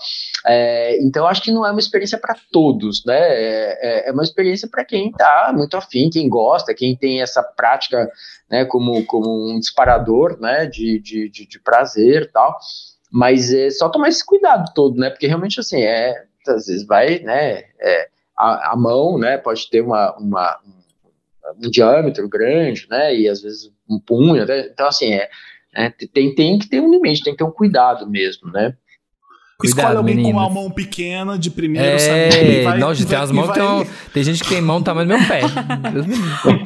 É, 0.45 0.97
então, 1.01 1.27
acho 1.27 1.41
que 1.41 1.51
não 1.51 1.65
é 1.65 1.71
uma 1.71 1.79
experiência 1.79 2.17
para 2.17 2.35
todos, 2.51 3.03
né? 3.05 3.19
É, 3.19 3.79
é, 3.81 4.09
é 4.09 4.11
uma 4.11 4.23
experiência 4.23 4.67
para 4.67 4.85
quem 4.85 5.09
está 5.09 5.51
muito 5.55 5.77
afim, 5.77 6.09
quem 6.09 6.27
gosta, 6.29 6.73
quem 6.73 6.95
tem 6.95 7.21
essa 7.21 7.43
prática 7.43 8.11
né, 8.49 8.65
como, 8.65 9.05
como 9.05 9.49
um 9.49 9.59
disparador 9.59 10.39
né, 10.39 10.65
de, 10.65 10.99
de, 10.99 11.29
de, 11.29 11.47
de 11.47 11.59
prazer 11.59 12.23
e 12.23 12.27
tal. 12.27 12.57
Mas 13.11 13.53
é 13.53 13.69
só 13.69 13.89
tomar 13.89 14.09
esse 14.09 14.25
cuidado 14.25 14.71
todo, 14.73 14.97
né? 14.97 15.09
Porque 15.09 15.27
realmente, 15.27 15.59
assim, 15.59 15.81
é, 15.81 16.23
às 16.47 16.65
vezes 16.65 16.85
vai, 16.85 17.19
né? 17.19 17.63
É, 17.79 18.09
a, 18.37 18.71
a, 18.71 18.75
mão, 18.75 19.17
né? 19.17 19.37
Pode 19.37 19.69
ter 19.69 19.81
uma, 19.81 20.15
uma 20.17 20.59
um, 21.57 21.69
diâmetro 21.69 22.27
grande, 22.29 22.87
né? 22.89 23.13
E 23.13 23.27
às 23.27 23.41
vezes 23.41 23.69
um 23.89 23.99
punho, 23.99 24.45
né? 24.45 24.67
Então, 24.67 24.87
assim, 24.87 25.13
é, 25.13 25.29
é, 25.75 25.89
tem, 25.89 26.33
tem 26.33 26.57
que 26.57 26.69
ter 26.69 26.79
um 26.79 26.89
limite, 26.89 27.23
tem 27.23 27.33
que 27.33 27.37
ter 27.37 27.43
um 27.43 27.51
cuidado 27.51 28.09
mesmo, 28.09 28.49
né? 28.49 28.75
Cuidado, 29.62 29.80
Escolhe 29.80 29.97
alguém 29.97 30.15
meninas. 30.15 30.34
com 30.34 30.39
uma 30.39 30.50
mão 30.50 30.71
pequena 30.71 31.38
de 31.38 31.52
primeiro, 31.52 31.88
é, 31.88 32.00
sabe? 32.00 32.63
Vai, 32.63 32.80
não, 32.80 32.95
tem 32.95 33.17
as 33.17 33.32
mãos 33.32 33.47
vai... 33.47 33.60
que 33.60 33.86
tem, 33.86 33.95
tem 34.13 34.24
gente 34.24 34.43
que 34.43 34.50
tem 34.50 34.62
mão 34.62 34.80
do 34.80 34.86
tamanho 34.86 35.08
do 35.08 35.17
meu 35.17 35.28
pé. 35.28 35.41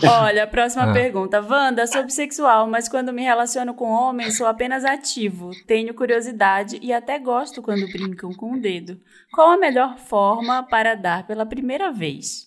Olha, 0.08 0.46
a 0.46 0.48
próxima 0.48 0.90
ah. 0.90 0.94
pergunta. 0.94 1.42
Wanda, 1.42 1.86
sou 1.86 2.06
bissexual, 2.06 2.68
mas 2.68 2.88
quando 2.88 3.12
me 3.12 3.22
relaciono 3.22 3.74
com 3.74 3.90
homens, 3.92 4.38
sou 4.38 4.48
apenas 4.48 4.86
ativo. 4.86 5.52
Tenho 5.68 5.94
curiosidade 5.94 6.80
e 6.82 6.94
até 6.94 7.20
gosto 7.20 7.62
quando 7.62 7.86
brincam 7.92 8.34
com 8.34 8.54
o 8.54 8.62
dedo. 8.62 8.98
Qual 9.34 9.52
a 9.52 9.58
melhor 9.58 9.98
forma 9.98 10.64
para 10.64 10.96
dar 10.96 11.28
pela 11.28 11.46
primeira 11.46 11.92
vez? 11.92 12.45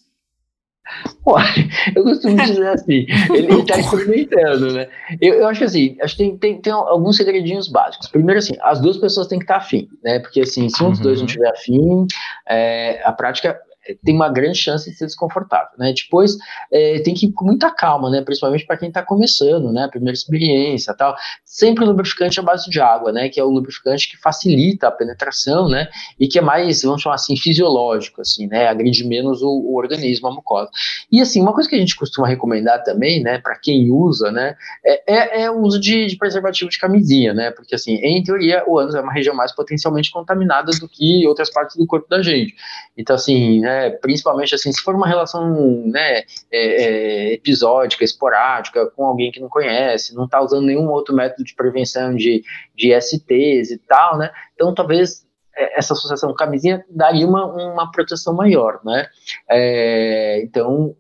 eu 1.95 2.03
costumo 2.03 2.37
dizer 2.37 2.69
assim, 2.69 3.07
ele 3.31 3.61
está 3.61 3.79
experimentando, 3.81 4.73
né? 4.73 4.89
Eu, 5.21 5.35
eu, 5.35 5.47
acho 5.47 5.65
assim, 5.65 5.97
acho 6.01 6.17
que 6.17 6.23
tem, 6.23 6.37
tem, 6.37 6.61
tem, 6.61 6.73
alguns 6.73 7.17
segredinhos 7.17 7.69
básicos. 7.69 8.09
Primeiro, 8.09 8.39
assim, 8.39 8.55
as 8.63 8.81
duas 8.81 8.97
pessoas 8.97 9.27
têm 9.27 9.39
que 9.39 9.45
estar 9.45 9.57
afim, 9.57 9.89
né? 10.03 10.19
Porque 10.19 10.41
assim, 10.41 10.69
se 10.69 10.83
um 10.83 10.91
dos 10.91 11.01
dois 11.01 11.19
não 11.19 11.27
estiver 11.27 11.47
uhum. 11.47 11.53
afim, 11.53 12.07
é, 12.49 13.01
a 13.05 13.13
prática 13.13 13.59
tem 14.05 14.15
uma 14.15 14.29
grande 14.29 14.59
chance 14.59 14.91
de 14.91 14.97
ser 14.97 15.07
desconfortável, 15.07 15.71
né? 15.79 15.93
Depois 15.93 16.37
é, 16.73 17.01
tem 17.01 17.15
que 17.15 17.27
ir 17.27 17.33
com 17.33 17.45
muita 17.45 17.71
calma, 17.71 18.11
né? 18.11 18.23
Principalmente 18.23 18.67
para 18.67 18.77
quem 18.77 18.89
está 18.89 19.03
começando, 19.03 19.73
né? 19.73 19.89
Primeira 19.89 20.15
experiência, 20.15 20.95
tal. 20.95 21.17
Sempre 21.45 21.85
lubrificante 21.85 22.39
à 22.41 22.43
base 22.43 22.69
de 22.71 22.81
água, 22.81 23.13
né? 23.13 23.29
Que 23.29 23.41
é 23.41 23.45
o 23.45 23.51
lubrificante 23.51 24.11
que 24.11 24.17
facilita 24.17 24.89
a 24.89 24.91
penetração, 24.91 25.69
né? 25.69 25.89
E 26.19 26.29
que 26.29 26.39
é 26.39 26.43
mais, 26.43 26.83
vamos 26.83 27.03
chamar 27.03 27.17
assim, 27.17 27.37
fisiológico, 27.37 28.21
assim, 28.21 28.47
né? 28.47 28.69
Agride 28.69 29.07
menos 29.07 29.43
o, 29.43 29.49
o 29.49 29.77
organismo, 29.77 30.29
a 30.29 30.35
mucosa. 30.35 30.71
E 31.11 31.21
assim, 31.21 31.41
uma 31.41 31.53
coisa 31.53 31.69
que 31.69 31.77
a 31.77 31.79
gente 31.79 31.97
costuma 31.97 32.29
recomendar 32.29 32.83
também, 32.83 33.23
né? 33.23 33.39
Para 33.39 33.59
quem 33.59 33.91
usa, 33.91 34.31
né? 34.31 34.57
É, 34.85 35.15
é, 35.15 35.43
é 35.43 35.51
o 35.51 35.61
uso 35.61 35.81
de, 35.81 36.07
de, 36.07 36.17
preservativo 36.17 36.71
de 36.71 36.79
camisinha, 36.79 37.33
né? 37.33 37.51
Porque 37.51 37.75
assim, 37.75 37.95
em 37.97 38.23
teoria, 38.23 38.65
o 38.67 38.79
ânus 38.79 38.95
é 38.95 39.01
uma 39.01 39.13
região 39.13 39.35
mais 39.35 39.55
potencialmente 39.55 40.11
contaminada 40.11 40.71
do 40.79 40.89
que 40.89 41.27
outras 41.27 41.51
partes 41.51 41.77
do 41.77 41.87
corpo 41.87 42.09
da 42.09 42.23
gente. 42.23 42.55
Então 42.97 43.17
assim, 43.17 43.61
né? 43.61 43.78
Principalmente 44.01 44.55
assim, 44.55 44.73
se 44.73 44.81
for 44.83 44.95
uma 44.95 45.07
relação 45.07 45.51
né, 45.87 46.19
é, 46.19 46.25
é, 46.53 47.33
episódica, 47.35 48.05
esporádica, 48.05 48.91
com 48.91 49.05
alguém 49.05 49.31
que 49.31 49.41
não 49.41 49.49
conhece, 49.49 50.15
não 50.15 50.25
está 50.25 50.41
usando 50.41 50.67
nenhum 50.67 50.89
outro 50.89 51.15
método 51.15 51.45
de 51.45 51.55
prevenção 51.55 52.15
de, 52.15 52.43
de 52.75 53.01
STs 53.01 53.71
e 53.71 53.79
tal, 53.87 54.19
né? 54.19 54.31
Então 54.55 54.75
talvez 54.75 55.27
é, 55.57 55.79
essa 55.79 55.93
associação 55.93 56.33
camisinha 56.35 56.85
daria 56.91 57.27
uma, 57.27 57.45
uma 57.45 57.91
proteção 57.91 58.35
maior, 58.35 58.81
né? 58.85 59.07
É, 59.51 60.41
então 60.43 60.95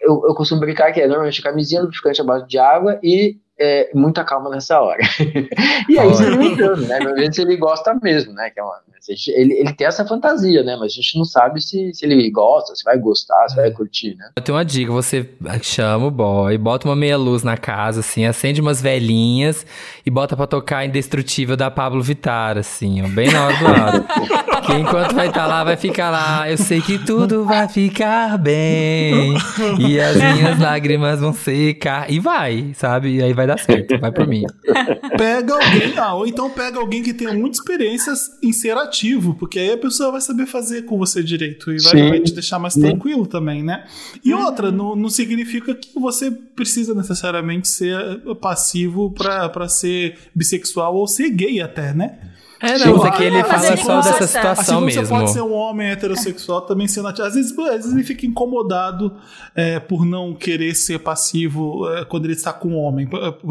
eu, 0.00 0.22
eu 0.26 0.34
costumo 0.34 0.60
brincar 0.60 0.92
que 0.92 1.00
é 1.00 1.06
normalmente 1.06 1.42
camisinha, 1.42 1.82
lubrificante 1.82 2.20
à 2.20 2.24
base 2.24 2.46
de 2.46 2.58
água 2.58 2.98
e 3.02 3.38
é, 3.58 3.90
muita 3.94 4.24
calma 4.24 4.50
nessa 4.50 4.80
hora. 4.80 5.00
e 5.88 5.98
aí, 5.98 6.08
você 6.08 6.24
experimentando, 6.24 6.82
né? 6.82 6.98
Normalmente 6.98 7.40
ele 7.40 7.56
gosta 7.56 7.94
mesmo, 8.02 8.32
né? 8.32 8.50
Que 8.50 8.60
é 8.60 8.62
uma, 8.62 8.80
ele, 9.28 9.54
ele 9.54 9.72
tem 9.74 9.86
essa 9.86 10.06
fantasia, 10.06 10.62
né? 10.62 10.76
Mas 10.76 10.92
a 10.92 10.94
gente 10.94 11.16
não 11.16 11.24
sabe 11.24 11.60
se, 11.60 11.92
se 11.92 12.04
ele 12.04 12.30
gosta, 12.30 12.74
se 12.74 12.84
vai 12.84 12.98
gostar, 12.98 13.48
se 13.48 13.58
é. 13.58 13.62
vai 13.62 13.70
curtir, 13.70 14.16
né? 14.16 14.30
Eu 14.36 14.42
tenho 14.42 14.56
uma 14.56 14.64
dica: 14.64 14.92
você 14.92 15.28
chama 15.62 16.06
o 16.06 16.10
boy, 16.10 16.56
bota 16.58 16.88
uma 16.88 16.96
meia 16.96 17.16
luz 17.16 17.42
na 17.42 17.56
casa, 17.56 18.00
assim, 18.00 18.24
acende 18.24 18.60
umas 18.60 18.80
velhinhas 18.80 19.66
e 20.04 20.10
bota 20.10 20.36
pra 20.36 20.46
tocar 20.46 20.84
Indestrutível 20.84 21.56
da 21.56 21.70
Pablo 21.70 22.02
Vittar, 22.02 22.58
assim, 22.58 23.02
ó, 23.02 23.08
bem 23.08 23.30
na 23.30 23.46
hora 23.46 23.56
do 23.56 23.64
lado. 23.64 24.04
que 24.64 24.72
enquanto 24.72 25.14
vai 25.14 25.28
estar 25.28 25.42
tá 25.42 25.46
lá, 25.46 25.64
vai 25.64 25.76
ficar 25.76 26.10
lá. 26.10 26.50
Eu 26.50 26.56
sei 26.56 26.80
que 26.80 26.98
tudo 26.98 27.44
vai 27.44 27.68
ficar 27.68 28.38
bem 28.38 29.34
e 29.78 30.00
as 30.00 30.16
minhas 30.16 30.58
lágrimas 30.58 31.20
vão 31.20 31.32
secar. 31.32 32.10
E 32.10 32.18
vai, 32.18 32.72
sabe? 32.74 33.16
E 33.16 33.22
aí 33.22 33.32
vai 33.32 33.46
dar 33.46 33.58
certo, 33.58 33.98
vai 33.98 34.10
por 34.10 34.26
mim. 34.26 34.44
Pega 35.16 35.54
alguém, 35.54 35.98
ah, 35.98 36.14
ou 36.14 36.26
então 36.26 36.50
pega 36.50 36.78
alguém 36.78 37.02
que 37.02 37.12
tenha 37.12 37.32
muitas 37.34 37.58
experiências 37.58 38.20
em 38.42 38.52
ser 38.52 38.76
ativo, 38.76 38.93
porque 39.34 39.58
aí 39.58 39.72
a 39.72 39.78
pessoa 39.78 40.12
vai 40.12 40.20
saber 40.20 40.46
fazer 40.46 40.82
com 40.82 40.96
você 40.98 41.22
direito 41.22 41.72
e 41.72 41.78
vai, 41.78 42.08
vai 42.08 42.20
te 42.20 42.32
deixar 42.32 42.58
mais 42.58 42.74
tranquilo 42.74 43.26
também, 43.26 43.62
né? 43.62 43.84
E 44.24 44.32
uhum. 44.32 44.44
outra, 44.44 44.70
não, 44.70 44.94
não 44.94 45.08
significa 45.08 45.74
que 45.74 45.98
você 45.98 46.30
precisa 46.30 46.94
necessariamente 46.94 47.68
ser 47.68 48.20
passivo 48.40 49.10
para 49.10 49.68
ser 49.68 50.16
bissexual 50.34 50.94
ou 50.94 51.06
ser 51.06 51.30
gay 51.30 51.60
até, 51.60 51.92
né? 51.92 52.18
É, 52.64 52.78
não, 52.78 52.96
mas 52.96 53.04
é 53.04 53.10
que 53.16 53.22
ele 53.22 53.44
fala 53.44 53.76
só 53.76 54.00
dessa 54.00 54.26
situação 54.26 54.78
assim 54.78 54.86
mesmo. 54.86 55.02
Você 55.02 55.08
pode 55.08 55.30
ser 55.32 55.42
um 55.42 55.52
homem 55.52 55.90
heterossexual 55.90 56.62
também 56.62 56.88
sendo 56.88 57.08
ativo. 57.08 57.26
Às 57.26 57.34
vezes, 57.34 57.58
às 57.58 57.70
vezes 57.70 57.92
ele 57.92 58.02
fica 58.02 58.26
incomodado 58.26 59.12
é, 59.54 59.78
por 59.78 60.06
não 60.06 60.34
querer 60.34 60.74
ser 60.74 60.98
passivo 60.98 61.88
é, 61.90 62.04
quando 62.04 62.24
ele 62.24 62.32
está 62.32 62.52
com 62.52 62.68
um 62.68 62.78
homem. 62.78 63.08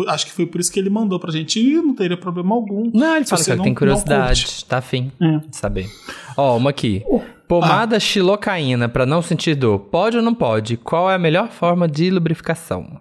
Acho 0.08 0.26
que 0.26 0.32
foi 0.32 0.46
por 0.46 0.60
isso 0.60 0.72
que 0.72 0.80
ele 0.80 0.90
mandou 0.90 1.20
pra 1.20 1.32
gente 1.32 1.60
e 1.60 1.76
não 1.76 1.94
teria 1.94 2.18
problema 2.18 2.56
algum. 2.56 2.90
Não, 2.94 3.16
ele 3.16 3.26
fala 3.26 3.44
que 3.44 3.56
não, 3.56 3.64
tem 3.64 3.76
curiosidade, 3.76 4.66
tá 4.66 4.80
afim 4.80 5.12
é. 5.22 5.38
de 5.48 5.56
saber. 5.56 5.88
Ó, 6.36 6.58
uma 6.58 6.72
aqui. 6.72 7.04
Pomada 7.48 7.98
ah. 7.98 8.00
xilocaína 8.00 8.90
para 8.90 9.06
não 9.06 9.22
sentir 9.22 9.56
dor, 9.56 9.78
pode 9.78 10.18
ou 10.18 10.24
não 10.24 10.34
pode? 10.34 10.78
Qual 10.78 11.12
é 11.12 11.16
a 11.16 11.20
melhor 11.20 11.50
forma 11.50 11.88
de 11.88 12.10
lubrificação? 12.10 13.00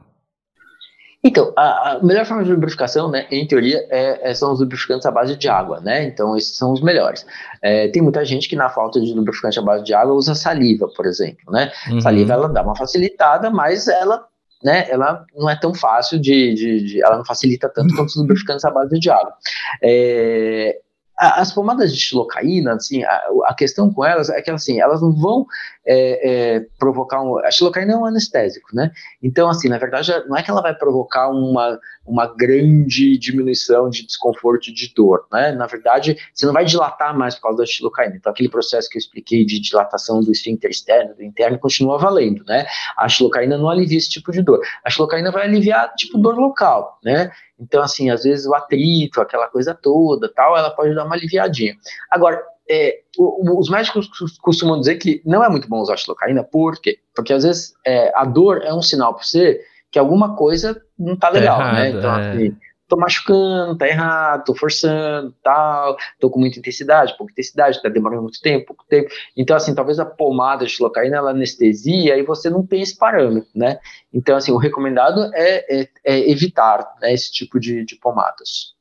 Então, 1.24 1.52
a, 1.56 1.92
a, 1.92 2.02
melhor 2.02 2.26
forma 2.26 2.42
de 2.42 2.50
lubrificação, 2.50 3.08
né, 3.08 3.26
em 3.30 3.46
teoria, 3.46 3.87
é, 3.90 4.30
é, 4.30 4.35
são 4.35 4.52
os 4.52 4.58
lubrificantes 4.58 5.06
à 5.06 5.11
base 5.11 5.37
de 5.37 5.48
água, 5.48 5.80
né? 5.80 6.02
Então, 6.04 6.37
esses 6.37 6.56
são 6.56 6.72
os 6.72 6.82
melhores. 6.82 7.24
É, 7.62 7.87
tem 7.88 8.02
muita 8.02 8.24
gente 8.24 8.48
que, 8.48 8.56
na 8.56 8.68
falta 8.68 9.00
de 9.00 9.14
lubrificante 9.14 9.56
à 9.56 9.62
base 9.62 9.85
de 9.85 9.94
água, 9.94 10.14
usa 10.14 10.35
saliva, 10.35 10.88
por 10.96 11.06
exemplo, 11.06 11.52
né? 11.52 11.70
Uhum. 11.90 12.00
Saliva, 12.00 12.32
ela 12.32 12.48
dá 12.48 12.62
uma 12.62 12.74
facilitada, 12.74 13.50
mas 13.50 13.87
ela, 13.87 14.26
né, 14.64 14.90
ela 14.90 15.24
não 15.37 15.48
é 15.48 15.54
tão 15.54 15.72
fácil 15.72 16.18
de, 16.18 16.54
de, 16.54 16.85
de 16.87 17.04
ela 17.04 17.18
não 17.18 17.24
facilita 17.24 17.68
tanto 17.68 17.94
quanto 17.94 18.08
os 18.08 18.16
lubrificantes 18.16 18.64
à 18.64 18.70
base 18.70 18.98
de 18.98 19.08
água. 19.08 19.32
É, 19.80 20.76
as 21.22 21.52
pomadas 21.52 21.94
de 21.94 22.00
xilocaína, 22.00 22.74
assim, 22.74 23.04
a, 23.04 23.22
a, 23.46 23.54
questão 23.54 23.92
com 23.92 24.04
elas 24.04 24.28
é 24.28 24.42
que 24.42 24.50
assim, 24.50 24.80
elas 24.80 25.00
não 25.00 25.12
vão 25.12 25.46
é, 25.85 26.57
é, 26.57 26.66
provocar 26.79 27.23
um. 27.23 27.38
A 27.38 27.51
xilocaína 27.51 27.92
é 27.92 27.97
um 27.97 28.05
anestésico, 28.05 28.68
né? 28.75 28.90
Então, 29.23 29.49
assim, 29.49 29.68
na 29.68 29.79
verdade, 29.79 30.12
não 30.29 30.37
é 30.37 30.42
que 30.42 30.51
ela 30.51 30.62
vai 30.62 30.75
provocar 30.75 31.29
uma, 31.29 31.79
uma 32.07 32.27
grande 32.27 33.18
diminuição 33.18 33.90
de 33.90 34.07
desconforto 34.07 34.68
e 34.68 34.73
de 34.73 34.92
dor, 34.95 35.27
né? 35.33 35.53
Na 35.53 35.66
verdade, 35.66 36.16
você 36.33 36.47
não 36.47 36.53
vai 36.53 36.64
dilatar 36.64 37.16
mais 37.16 37.35
por 37.35 37.42
causa 37.42 37.59
da 37.59 37.66
xilocaína. 37.66 38.16
Então, 38.16 38.31
aquele 38.31 38.49
processo 38.49 38.88
que 38.88 38.97
eu 38.97 39.01
expliquei 39.01 39.45
de 39.45 39.61
dilatação 39.61 40.21
do 40.21 40.31
esfíncter 40.31 40.71
externo, 40.71 41.14
do 41.14 41.23
interno, 41.23 41.59
continua 41.59 41.99
valendo, 41.99 42.45
né? 42.45 42.66
A 42.97 43.09
xilocaína 43.09 43.59
não 43.59 43.68
alivia 43.68 43.99
esse 43.99 44.11
tipo 44.11 44.31
de 44.31 44.42
dor. 44.42 44.61
A 44.85 44.90
xilocaína 44.90 45.31
vai 45.31 45.45
aliviar, 45.45 45.92
tipo, 45.95 46.18
dor 46.18 46.37
local, 46.37 46.99
né? 47.05 47.31
Então, 47.59 47.83
assim, 47.83 48.11
às 48.11 48.25
vezes 48.25 48.47
o 48.47 48.55
atrito, 48.55 49.21
aquela 49.21 49.49
coisa 49.49 49.73
toda, 49.73 50.33
tal, 50.33 50.57
ela 50.57 50.71
pode 50.71 50.95
dar 50.95 51.05
uma 51.05 51.14
aliviadinha. 51.14 51.77
Agora, 52.11 52.42
é, 52.68 53.01
os 53.18 53.68
médicos 53.68 54.09
costumam 54.40 54.79
dizer 54.79 54.96
que 54.96 55.20
não 55.25 55.44
é 55.44 55.48
muito 55.48 55.68
bom 55.68 55.81
usar 55.81 55.96
xilocaína, 55.96 56.44
por 56.44 56.81
quê? 56.81 56.98
Porque 57.14 57.33
às 57.33 57.44
vezes 57.44 57.75
é, 57.87 58.12
a 58.14 58.25
dor 58.25 58.62
é 58.62 58.72
um 58.72 58.83
sinal 58.83 59.14
para 59.14 59.25
você 59.25 59.61
que 59.90 59.98
alguma 59.98 60.35
coisa 60.37 60.81
não 60.98 61.16
tá 61.16 61.29
legal, 61.29 61.59
tá 61.59 61.72
né? 61.72 61.90
Então, 61.90 62.18
é. 62.18 62.31
assim, 62.31 62.57
tô 62.88 62.96
machucando, 62.96 63.77
tá 63.77 63.87
errado, 63.87 64.44
tô 64.44 64.55
forçando, 64.55 65.35
tal, 65.42 65.96
tô 66.18 66.31
com 66.31 66.40
muita 66.40 66.59
intensidade, 66.59 67.16
pouca 67.16 67.33
intensidade, 67.33 67.83
tá 67.83 67.88
demorando 67.88 68.22
muito 68.22 68.40
tempo, 68.40 68.68
pouco 68.68 68.85
tempo. 68.88 69.11
Então, 69.37 69.57
assim, 69.57 69.75
talvez 69.75 69.98
a 69.98 70.05
pomada 70.05 70.64
de 70.64 70.72
xilocaína, 70.72 71.16
ela 71.16 71.31
anestesia 71.31 72.16
e 72.16 72.22
você 72.22 72.48
não 72.48 72.66
tem 72.66 72.83
esse 72.83 72.96
parâmetro, 72.96 73.51
né? 73.55 73.79
Então, 74.12 74.37
assim, 74.37 74.53
o 74.53 74.57
recomendado 74.57 75.31
é, 75.35 75.83
é, 75.83 75.88
é 76.05 76.31
evitar 76.31 76.87
né, 77.01 77.12
esse 77.12 77.33
tipo 77.33 77.59
de, 77.61 77.85
de 77.85 77.96
pomadas. 77.96 78.75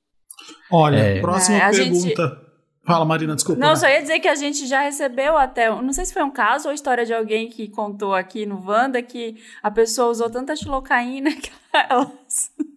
Olha, 0.71 0.97
é. 0.97 1.21
próxima 1.21 1.57
é, 1.57 1.71
pergunta. 1.71 2.27
Gente... 2.27 2.50
Fala, 2.83 3.05
Marina, 3.05 3.35
desculpa. 3.35 3.61
Não, 3.61 3.69
né? 3.69 3.75
só 3.75 3.87
ia 3.87 4.01
dizer 4.01 4.19
que 4.19 4.27
a 4.27 4.33
gente 4.33 4.65
já 4.65 4.81
recebeu 4.81 5.37
até, 5.37 5.69
não 5.69 5.93
sei 5.93 6.03
se 6.03 6.13
foi 6.13 6.23
um 6.23 6.31
caso 6.31 6.67
ou 6.67 6.73
história 6.73 7.05
de 7.05 7.13
alguém 7.13 7.47
que 7.47 7.67
contou 7.67 8.15
aqui 8.15 8.43
no 8.43 8.59
Wanda 8.65 9.01
que 9.03 9.37
a 9.61 9.69
pessoa 9.69 10.09
usou 10.09 10.29
tanta 10.31 10.55
xilocaína 10.55 11.31
que 11.37 11.51
ela, 11.71 12.11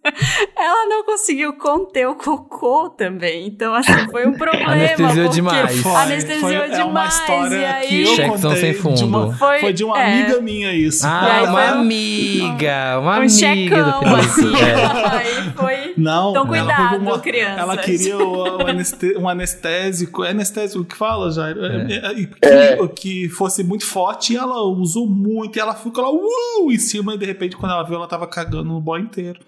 ela 0.55 0.87
não 0.87 1.03
conseguiu 1.03 1.53
conter 1.53 2.07
o 2.07 2.15
cocô 2.15 2.89
também. 2.89 3.47
Então, 3.47 3.73
assim, 3.73 4.07
foi 4.11 4.27
um 4.27 4.33
problema. 4.37 4.71
Anestesiou 4.71 5.29
demais. 5.29 5.81
Foi, 5.81 5.95
anestesiou 5.95 6.39
foi, 6.41 6.51
demais. 6.51 6.79
É 6.79 6.83
uma 6.83 7.07
história 7.07 7.55
e 7.55 7.65
aí... 7.65 7.87
que 7.87 8.21
eu 8.21 8.27
contei 8.29 8.55
sem 8.55 8.73
fundo. 8.73 8.95
De 8.95 9.03
uma, 9.03 9.33
foi, 9.33 9.59
foi, 9.59 9.73
de 9.73 9.83
uma 9.83 9.99
é. 9.99 10.21
amiga 10.21 10.41
minha 10.41 10.73
isso. 10.73 11.05
Ah, 11.05 11.43
uma 11.47 11.63
amiga. 11.69 12.99
Uma 12.99 13.11
um 13.11 13.13
amiga 13.13 13.29
checão, 13.29 13.99
do 14.01 14.15
assim. 14.15 14.55
É. 14.55 14.75
Aí 15.15 15.53
foi... 15.55 15.93
Não, 15.97 16.31
então, 16.31 16.47
cuidado, 16.47 16.97
uma, 16.97 17.19
criança. 17.19 17.61
Ela 17.61 17.77
queria 17.77 18.17
um 18.17 19.27
anestésico. 19.29 20.23
É 20.23 20.31
anestésico 20.31 20.83
que 20.83 20.95
fala, 20.95 21.31
Jair? 21.31 21.57
É. 21.57 21.93
é. 21.93 22.13
Que, 22.25 22.47
é. 22.47 22.87
que 22.87 23.29
fosse 23.29 23.63
muito 23.63 23.85
forte 23.85 24.33
e 24.33 24.37
ela 24.37 24.61
usou 24.63 25.07
muito. 25.07 25.57
E 25.57 25.59
ela 25.59 25.73
ficou 25.73 26.03
lá, 26.03 26.11
uh, 26.11 26.71
em 26.71 26.77
cima. 26.77 27.15
E 27.15 27.17
de 27.17 27.25
repente, 27.25 27.55
quando 27.55 27.71
ela 27.71 27.83
viu, 27.83 27.95
ela 27.95 28.07
tava 28.07 28.27
cagando 28.27 28.65
no 28.65 28.81
boy 28.81 29.01
inteiro. 29.01 29.39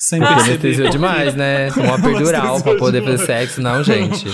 Sem 0.00 0.22
ah. 0.22 0.38
Anestesiou 0.38 0.88
demais, 0.88 1.34
né? 1.34 1.68
Uma 1.72 2.00
perdural 2.00 2.62
pra 2.62 2.74
poder 2.76 3.04
fazer 3.04 3.26
sexo. 3.26 3.60
Não, 3.60 3.84
gente. 3.84 4.24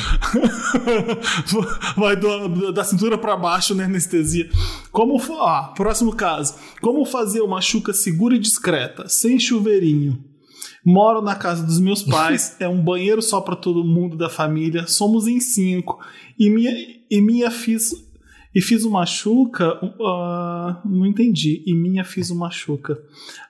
Vai 1.98 2.14
do, 2.14 2.72
da 2.72 2.84
cintura 2.84 3.18
para 3.18 3.36
baixo, 3.36 3.74
né? 3.74 3.82
Anestesia. 3.82 4.48
Como. 4.92 5.20
Ah, 5.42 5.72
próximo 5.74 6.14
caso. 6.14 6.54
Como 6.80 7.04
fazer 7.04 7.40
uma 7.40 7.60
chuca 7.60 7.92
segura 7.92 8.36
e 8.36 8.38
discreta, 8.38 9.08
sem 9.08 9.40
chuveirinho? 9.40 10.24
Moro 10.84 11.20
na 11.20 11.34
casa 11.34 11.64
dos 11.64 11.80
meus 11.80 12.00
pais, 12.00 12.54
é 12.60 12.68
um 12.68 12.80
banheiro 12.80 13.20
só 13.20 13.40
para 13.40 13.56
todo 13.56 13.82
mundo 13.82 14.16
da 14.16 14.30
família, 14.30 14.86
somos 14.86 15.26
em 15.26 15.40
cinco. 15.40 15.98
E 16.38 16.48
minha, 16.48 16.70
e 17.10 17.20
minha 17.20 17.50
fiz 17.50 17.90
e 18.56 18.62
fiz 18.62 18.84
uma 18.84 19.04
chuca. 19.04 19.74
Uh, 19.84 20.88
não 20.88 21.04
entendi. 21.04 21.62
E 21.66 21.74
minha 21.74 22.02
fiz 22.02 22.30
uma 22.30 22.50
chuca. 22.50 22.98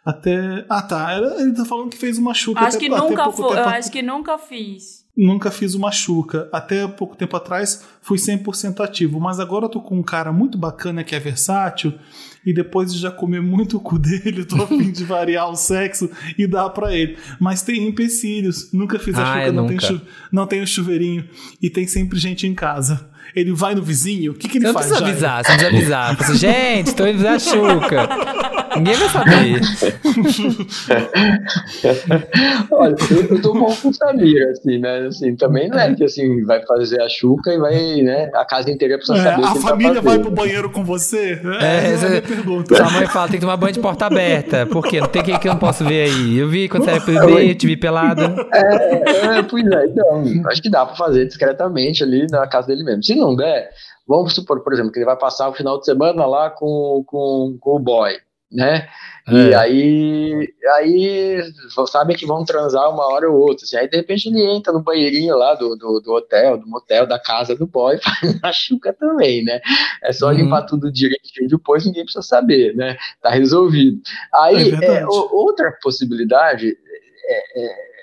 Até. 0.05 0.67
Ah, 0.69 0.83
tá. 0.83 1.17
Ele 1.39 1.53
tá 1.55 1.65
falando 1.65 1.91
que 1.91 1.97
fez 1.97 2.19
uma 2.19 2.35
chuca. 2.35 2.59
Acho 2.59 2.77
até, 2.77 2.87
que 2.87 2.89
nunca 2.89 3.31
foi. 3.31 3.51
Tempo... 3.51 3.61
Eu 3.61 3.69
acho 3.69 3.93
que 3.93 4.03
nunca 4.03 4.37
fiz. 4.37 5.07
Nunca 5.17 5.53
fiz 5.53 5.75
uma 5.75 5.93
chuca. 5.93 6.49
Até 6.53 6.89
pouco 6.89 7.15
tempo 7.15 7.37
atrás 7.37 7.87
fui 8.03 8.19
100% 8.19 8.81
ativo. 8.81 9.21
Mas 9.21 9.39
agora 9.39 9.67
eu 9.67 9.69
tô 9.69 9.81
com 9.81 9.97
um 9.97 10.03
cara 10.03 10.33
muito 10.33 10.59
bacana 10.59 11.05
que 11.05 11.15
é 11.15 11.21
versátil 11.21 11.95
e 12.45 12.53
depois 12.53 12.93
de 12.93 12.99
já 12.99 13.13
comer 13.13 13.41
muito 13.41 13.77
o 13.77 13.81
cu 13.81 13.99
dele, 14.03 14.45
tô 14.45 14.61
a 14.61 14.67
fim 14.67 14.91
de 14.91 15.05
variar 15.05 15.49
o 15.49 15.55
sexo 15.55 16.11
e 16.37 16.49
dar 16.49 16.69
para 16.71 16.93
ele. 16.93 17.17
Mas 17.41 17.63
tem 17.63 17.87
empecilhos, 17.87 18.73
nunca 18.73 18.99
fiz 18.99 19.15
a 19.15 19.23
ah, 19.23 19.39
chuca, 19.39 19.53
não, 19.53 19.67
Tem 19.69 19.79
chu 19.79 20.01
não 20.33 20.47
tem 20.49 20.63
o 20.63 20.67
chuveirinho 20.67 21.29
e 21.63 21.71
tem 21.71 21.87
sempre 21.87 22.19
gente 22.19 22.45
em 22.45 22.55
casa. 22.55 23.15
Ele 23.35 23.53
vai 23.53 23.75
no 23.75 23.83
vizinho, 23.83 24.33
o 24.33 24.35
que, 24.35 24.49
que 24.49 24.59
ele 24.59 24.67
você 24.67 24.73
faz? 24.73 24.91
Não 24.91 24.99
precisa 24.99 25.11
avisar, 25.11 25.45
você 25.45 25.51
não 25.51 25.59
precisa 25.59 25.99
avisar. 25.99 26.17
Você, 26.17 26.37
gente, 26.37 26.95
tô 26.95 27.07
indo 27.07 27.27
a 27.27 27.39
chuca. 27.39 28.09
Ninguém 28.77 28.95
vai 28.95 29.09
saber. 29.09 29.61
Olha, 32.71 32.95
eu, 33.11 33.37
eu 33.37 33.43
tô 33.43 33.55
bom 33.55 33.75
com 33.75 33.89
o 33.89 33.95
Samir, 33.95 34.49
assim, 34.51 34.79
né? 34.79 35.07
Assim, 35.07 35.35
também 35.35 35.69
não 35.69 35.79
é 35.79 35.95
que 35.95 36.05
assim, 36.05 36.45
vai 36.45 36.63
fazer 36.65 37.01
a 37.01 37.09
chuca 37.09 37.53
e 37.53 37.59
vai, 37.59 38.03
né? 38.03 38.31
A 38.35 38.45
casa 38.45 38.71
inteira 38.71 38.97
precisa 38.97 39.19
é, 39.19 39.23
saber. 39.23 39.45
A 39.45 39.55
família 39.55 39.95
tá 39.95 40.01
vai 40.01 40.19
pro 40.19 40.31
banheiro 40.31 40.71
com 40.71 40.85
você? 40.85 41.41
É, 41.61 41.65
é 41.65 41.93
essa 41.93 42.07
é 42.07 42.19
a 42.19 42.23
pergunta. 42.23 42.77
Sua 42.77 42.91
mãe 42.91 43.07
fala, 43.07 43.29
tem 43.29 43.37
que 43.37 43.41
tomar 43.41 43.57
banho 43.57 43.73
de 43.73 43.81
porta 43.81 44.07
aberta. 44.07 44.67
Por 44.67 44.87
quê? 44.87 45.01
Não 45.01 45.09
tem 45.09 45.23
quem 45.23 45.39
que 45.39 45.49
eu 45.49 45.53
não 45.53 45.59
posso 45.59 45.85
ver 45.85 46.11
aí. 46.11 46.39
Eu 46.39 46.49
vi 46.49 46.69
quando 46.69 46.85
você 46.85 46.91
era 46.91 47.01
bebê, 47.01 47.51
eu 47.51 47.55
te 47.55 47.67
vi 47.67 47.77
pelada. 47.77 48.35
É, 48.53 49.39
é, 49.39 49.43
pois 49.43 49.67
é, 49.67 49.87
então, 49.87 50.25
acho 50.51 50.63
que 50.63 50.71
dá 50.71 50.85
pra 50.85 50.97
fazer 50.97 51.27
discretamente 51.27 52.03
ali 52.03 52.27
na 52.31 52.47
casa 52.47 52.69
dele 52.69 52.85
mesmo. 52.85 53.03
Se 53.03 53.15
não 53.17 53.35
der, 53.35 53.71
vamos 54.07 54.35
supor, 54.35 54.63
por 54.63 54.73
exemplo, 54.73 54.93
que 54.93 54.99
ele 54.99 55.07
vai 55.07 55.17
passar 55.17 55.49
o 55.49 55.55
final 55.55 55.79
de 55.79 55.87
semana 55.87 56.27
lá 56.27 56.51
com, 56.51 57.05
com, 57.07 57.57
com 57.61 57.77
o 57.77 57.79
boy 57.79 58.17
né? 58.51 58.89
É. 59.29 59.33
E 59.33 59.55
aí, 59.55 60.55
aí 60.77 61.43
sabem 61.89 62.17
que 62.17 62.25
vão 62.25 62.45
transar 62.45 62.89
uma 62.89 63.05
hora 63.13 63.29
ou 63.29 63.37
outra. 63.41 63.65
Assim, 63.65 63.77
aí 63.77 63.89
de 63.89 63.97
repente 63.97 64.29
ele 64.29 64.41
entra 64.45 64.73
no 64.73 64.83
banheirinho 64.83 65.37
lá 65.37 65.55
do, 65.55 65.75
do, 65.77 66.01
do 66.01 66.13
hotel, 66.13 66.57
do 66.57 66.67
motel, 66.67 67.07
da 67.07 67.19
casa 67.19 67.57
do 67.57 67.67
boy, 67.67 67.99
faz 68.01 68.39
a 68.43 68.53
chuca 68.53 68.93
também, 68.93 69.45
né? 69.45 69.61
É 70.03 70.13
só 70.13 70.29
uhum. 70.29 70.33
limpar 70.33 70.63
tudo 70.63 70.93
direitinho 70.93 71.49
depois, 71.49 71.85
ninguém 71.85 72.05
precisa 72.05 72.23
saber, 72.23 72.75
né? 72.77 72.97
Tá 73.21 73.31
resolvido. 73.31 74.01
Aí, 74.33 74.71
é 74.71 74.87
é, 74.99 75.07
outra 75.07 75.77
possibilidade 75.83 76.77
é, 77.25 77.65
é, 77.65 77.96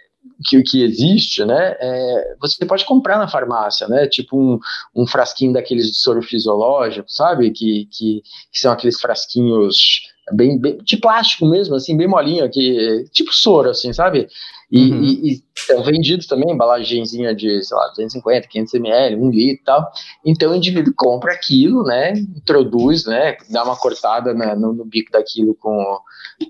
que, 0.46 0.62
que 0.64 0.84
existe, 0.84 1.44
né? 1.46 1.76
É, 1.80 2.36
você 2.40 2.66
pode 2.66 2.86
comprar 2.86 3.18
na 3.18 3.28
farmácia, 3.28 3.88
né? 3.88 4.08
Tipo 4.08 4.38
um, 4.38 4.60
um 4.96 5.08
frasquinho 5.08 5.54
daqueles 5.54 5.88
de 5.88 5.96
soro 5.96 6.22
fisiológico, 6.22 7.10
sabe? 7.10 7.52
Que, 7.52 7.86
que, 7.92 8.22
que 8.52 8.60
são 8.60 8.72
aqueles 8.72 9.00
frasquinhos 9.00 10.13
bem, 10.32 10.60
bem, 10.60 10.78
de 10.78 10.98
plástico 10.98 11.46
mesmo, 11.46 11.76
assim, 11.76 11.98
bem 11.98 12.08
molinho, 12.08 12.50
que, 12.50 13.06
tipo 13.12 13.34
soro, 13.34 13.70
assim, 13.70 13.92
sabe? 13.92 14.28
E, 14.72 14.92
uhum. 14.92 15.04
e, 15.04 15.34
e 15.34 15.44
são 15.56 15.84
vendidos 15.84 16.26
também, 16.26 16.52
embalagenzinha 16.52 17.36
de, 17.36 17.64
sei 17.64 17.78
lá, 17.78 17.88
250, 17.90 18.48
500 18.48 18.74
ml, 18.74 19.16
1 19.18 19.30
litro 19.30 19.62
e 19.62 19.66
tal. 19.66 19.92
Então 20.26 20.52
o 20.52 20.56
indivíduo 20.56 20.94
compra 20.96 21.34
aquilo, 21.34 21.84
né, 21.84 22.14
introduz, 22.14 23.06
né, 23.06 23.38
dá 23.50 23.64
uma 23.64 23.76
cortada 23.76 24.34
na, 24.34 24.56
no, 24.56 24.74
no, 24.74 24.86
bico 24.86 25.12
daquilo 25.12 25.56
com, 25.56 26.00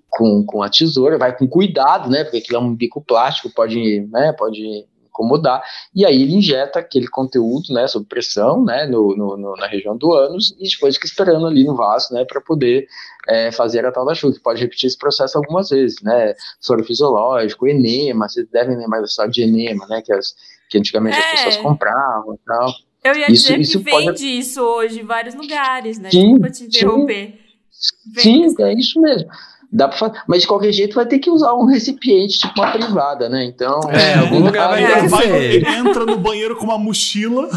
com, 0.10 0.46
com 0.46 0.64
a 0.64 0.70
tesoura, 0.70 1.18
vai 1.18 1.36
com 1.36 1.48
cuidado, 1.48 2.10
né, 2.10 2.24
porque 2.24 2.38
aquilo 2.38 2.60
é 2.60 2.62
um 2.62 2.76
bico 2.76 3.02
plástico, 3.02 3.54
pode, 3.54 4.08
né, 4.12 4.34
pode 4.38 4.86
incomodar, 5.14 5.64
e 5.94 6.06
aí 6.06 6.24
ele 6.24 6.34
injeta 6.34 6.80
aquele 6.80 7.08
conteúdo, 7.08 7.72
né, 7.72 7.88
sob 7.88 8.06
pressão, 8.06 8.64
né, 8.66 8.86
no, 8.88 9.16
no, 9.16 9.56
na 9.56 9.68
região 9.68 9.96
do 9.96 10.12
ânus, 10.12 10.56
e 10.60 10.68
depois 10.68 10.96
fica 10.96 11.06
esperando 11.06 11.46
ali 11.46 11.64
no 11.64 11.76
vaso, 11.76 12.14
né, 12.14 12.26
para 12.26 12.42
poder 12.42 12.88
é, 13.28 13.52
fazer 13.52 13.86
a 13.86 13.92
tal 13.92 14.06
da 14.06 14.16
chuva, 14.16 14.36
pode 14.44 14.60
repetir 14.60 14.88
esse 14.88 14.98
processo 14.98 15.38
algumas 15.38 15.70
vezes, 15.70 16.02
né, 16.02 16.34
soro 16.60 16.84
fisiológico, 16.84 17.68
enema, 17.68 18.28
vocês 18.28 18.48
devem 18.52 18.76
lembrar 18.76 19.00
da 19.00 19.06
história 19.06 19.32
de 19.32 19.44
enema, 19.44 19.86
né, 19.88 20.02
que, 20.02 20.12
as, 20.12 20.36
que 20.70 20.78
antigamente 20.78 21.18
é. 21.18 21.20
as 21.20 21.32
pessoas 21.32 21.58
compravam 21.58 22.34
e 22.34 22.40
tal. 22.46 22.74
Eu 23.04 23.16
ia 23.16 23.32
isso, 23.32 23.44
dizer 23.44 23.60
isso 23.60 23.84
que 23.84 23.92
pode... 23.92 24.06
vende 24.06 24.26
isso 24.26 24.62
hoje 24.62 25.02
em 25.02 25.06
vários 25.06 25.36
lugares, 25.36 26.00
né, 26.00 26.10
sim, 26.10 26.22
desculpa 26.22 26.50
te 26.50 26.64
interromper. 26.64 27.40
Sim, 28.18 28.50
sim 28.50 28.64
é 28.64 28.74
isso 28.74 29.00
mesmo. 29.02 29.30
Dá 29.76 29.88
pra 29.88 29.98
fazer, 29.98 30.20
mas 30.28 30.42
de 30.42 30.48
qualquer 30.48 30.72
jeito 30.72 30.94
vai 30.94 31.04
ter 31.04 31.18
que 31.18 31.32
usar 31.32 31.56
um 31.56 31.66
recipiente, 31.66 32.38
tipo 32.38 32.62
uma 32.62 32.72
privada, 32.72 33.28
né? 33.28 33.44
Então. 33.44 33.80
É, 33.90 34.20
algum 34.20 34.44
lugar 34.46 34.70
vai 34.70 34.86
ter 34.86 35.02
que 35.02 35.08
Vai, 35.08 35.28
ele 35.28 35.68
entra 35.68 36.06
no 36.06 36.18
banheiro 36.18 36.56
com 36.56 36.66
uma 36.66 36.78
mochila. 36.78 37.50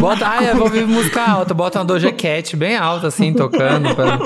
Bota, 0.00 0.26
ai, 0.26 0.50
eu 0.50 0.54
vou 0.54 0.64
ouvir 0.64 0.86
música 0.86 1.22
alta, 1.22 1.52
bota 1.52 1.78
uma 1.78 1.84
Doja 1.84 2.10
Cat 2.10 2.56
bem 2.56 2.74
alta, 2.74 3.08
assim, 3.08 3.34
tocando, 3.34 3.94
pra 3.94 4.18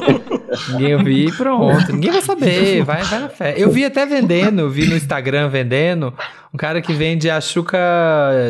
ninguém 0.68 0.94
ouvir 0.94 1.28
e 1.28 1.32
pronto. 1.32 1.92
Ninguém 1.92 2.12
vai 2.12 2.22
saber, 2.22 2.84
vai, 2.84 3.02
vai 3.02 3.18
na 3.18 3.28
fé. 3.28 3.54
Eu 3.56 3.68
vi 3.68 3.84
até 3.84 4.06
vendendo, 4.06 4.70
vi 4.70 4.86
no 4.86 4.96
Instagram 4.96 5.48
vendendo, 5.48 6.14
um 6.54 6.56
cara 6.56 6.80
que 6.80 6.92
vende 6.92 7.28
a 7.28 7.40
chuca 7.40 7.78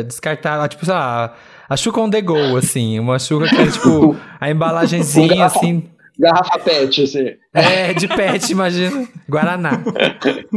descartada, 0.05 0.67
tipo, 0.67 0.85
sei 0.85 0.93
lá, 0.93 1.33
a 1.67 1.75
chuca 1.75 1.99
on 1.99 2.11
the 2.11 2.21
go, 2.21 2.57
assim, 2.57 2.99
uma 2.99 3.17
chuca 3.17 3.47
que 3.47 3.59
é, 3.59 3.65
tipo, 3.65 4.15
a 4.39 4.51
embalagenzinha, 4.51 5.45
assim, 5.49 5.89
Garrafa 6.19 6.59
pet, 6.59 7.03
assim. 7.03 7.27
é, 7.53 7.93
de 7.93 8.07
pet, 8.07 8.51
imagina, 8.51 9.07
Guaraná. 9.29 9.81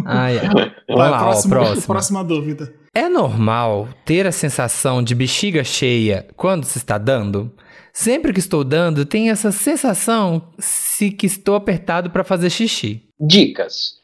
Ai, 0.04 0.38
ai. 0.38 0.72
Vamos 0.88 1.10
lá, 1.10 1.18
próximo, 1.18 1.54
ó, 1.54 1.58
próximo. 1.58 1.86
próxima 1.86 2.24
dúvida. 2.24 2.74
É 2.94 3.08
normal 3.08 3.88
ter 4.04 4.26
a 4.26 4.32
sensação 4.32 5.02
de 5.02 5.14
bexiga 5.14 5.62
cheia 5.62 6.26
quando 6.36 6.64
se 6.64 6.78
está 6.78 6.98
dando? 6.98 7.52
Sempre 7.92 8.32
que 8.32 8.40
estou 8.40 8.64
dando, 8.64 9.06
tenho 9.06 9.30
essa 9.30 9.52
sensação 9.52 10.50
se 10.58 11.10
que 11.10 11.26
estou 11.26 11.54
apertado 11.54 12.10
para 12.10 12.24
fazer 12.24 12.50
xixi. 12.50 13.08
Dicas. 13.20 14.00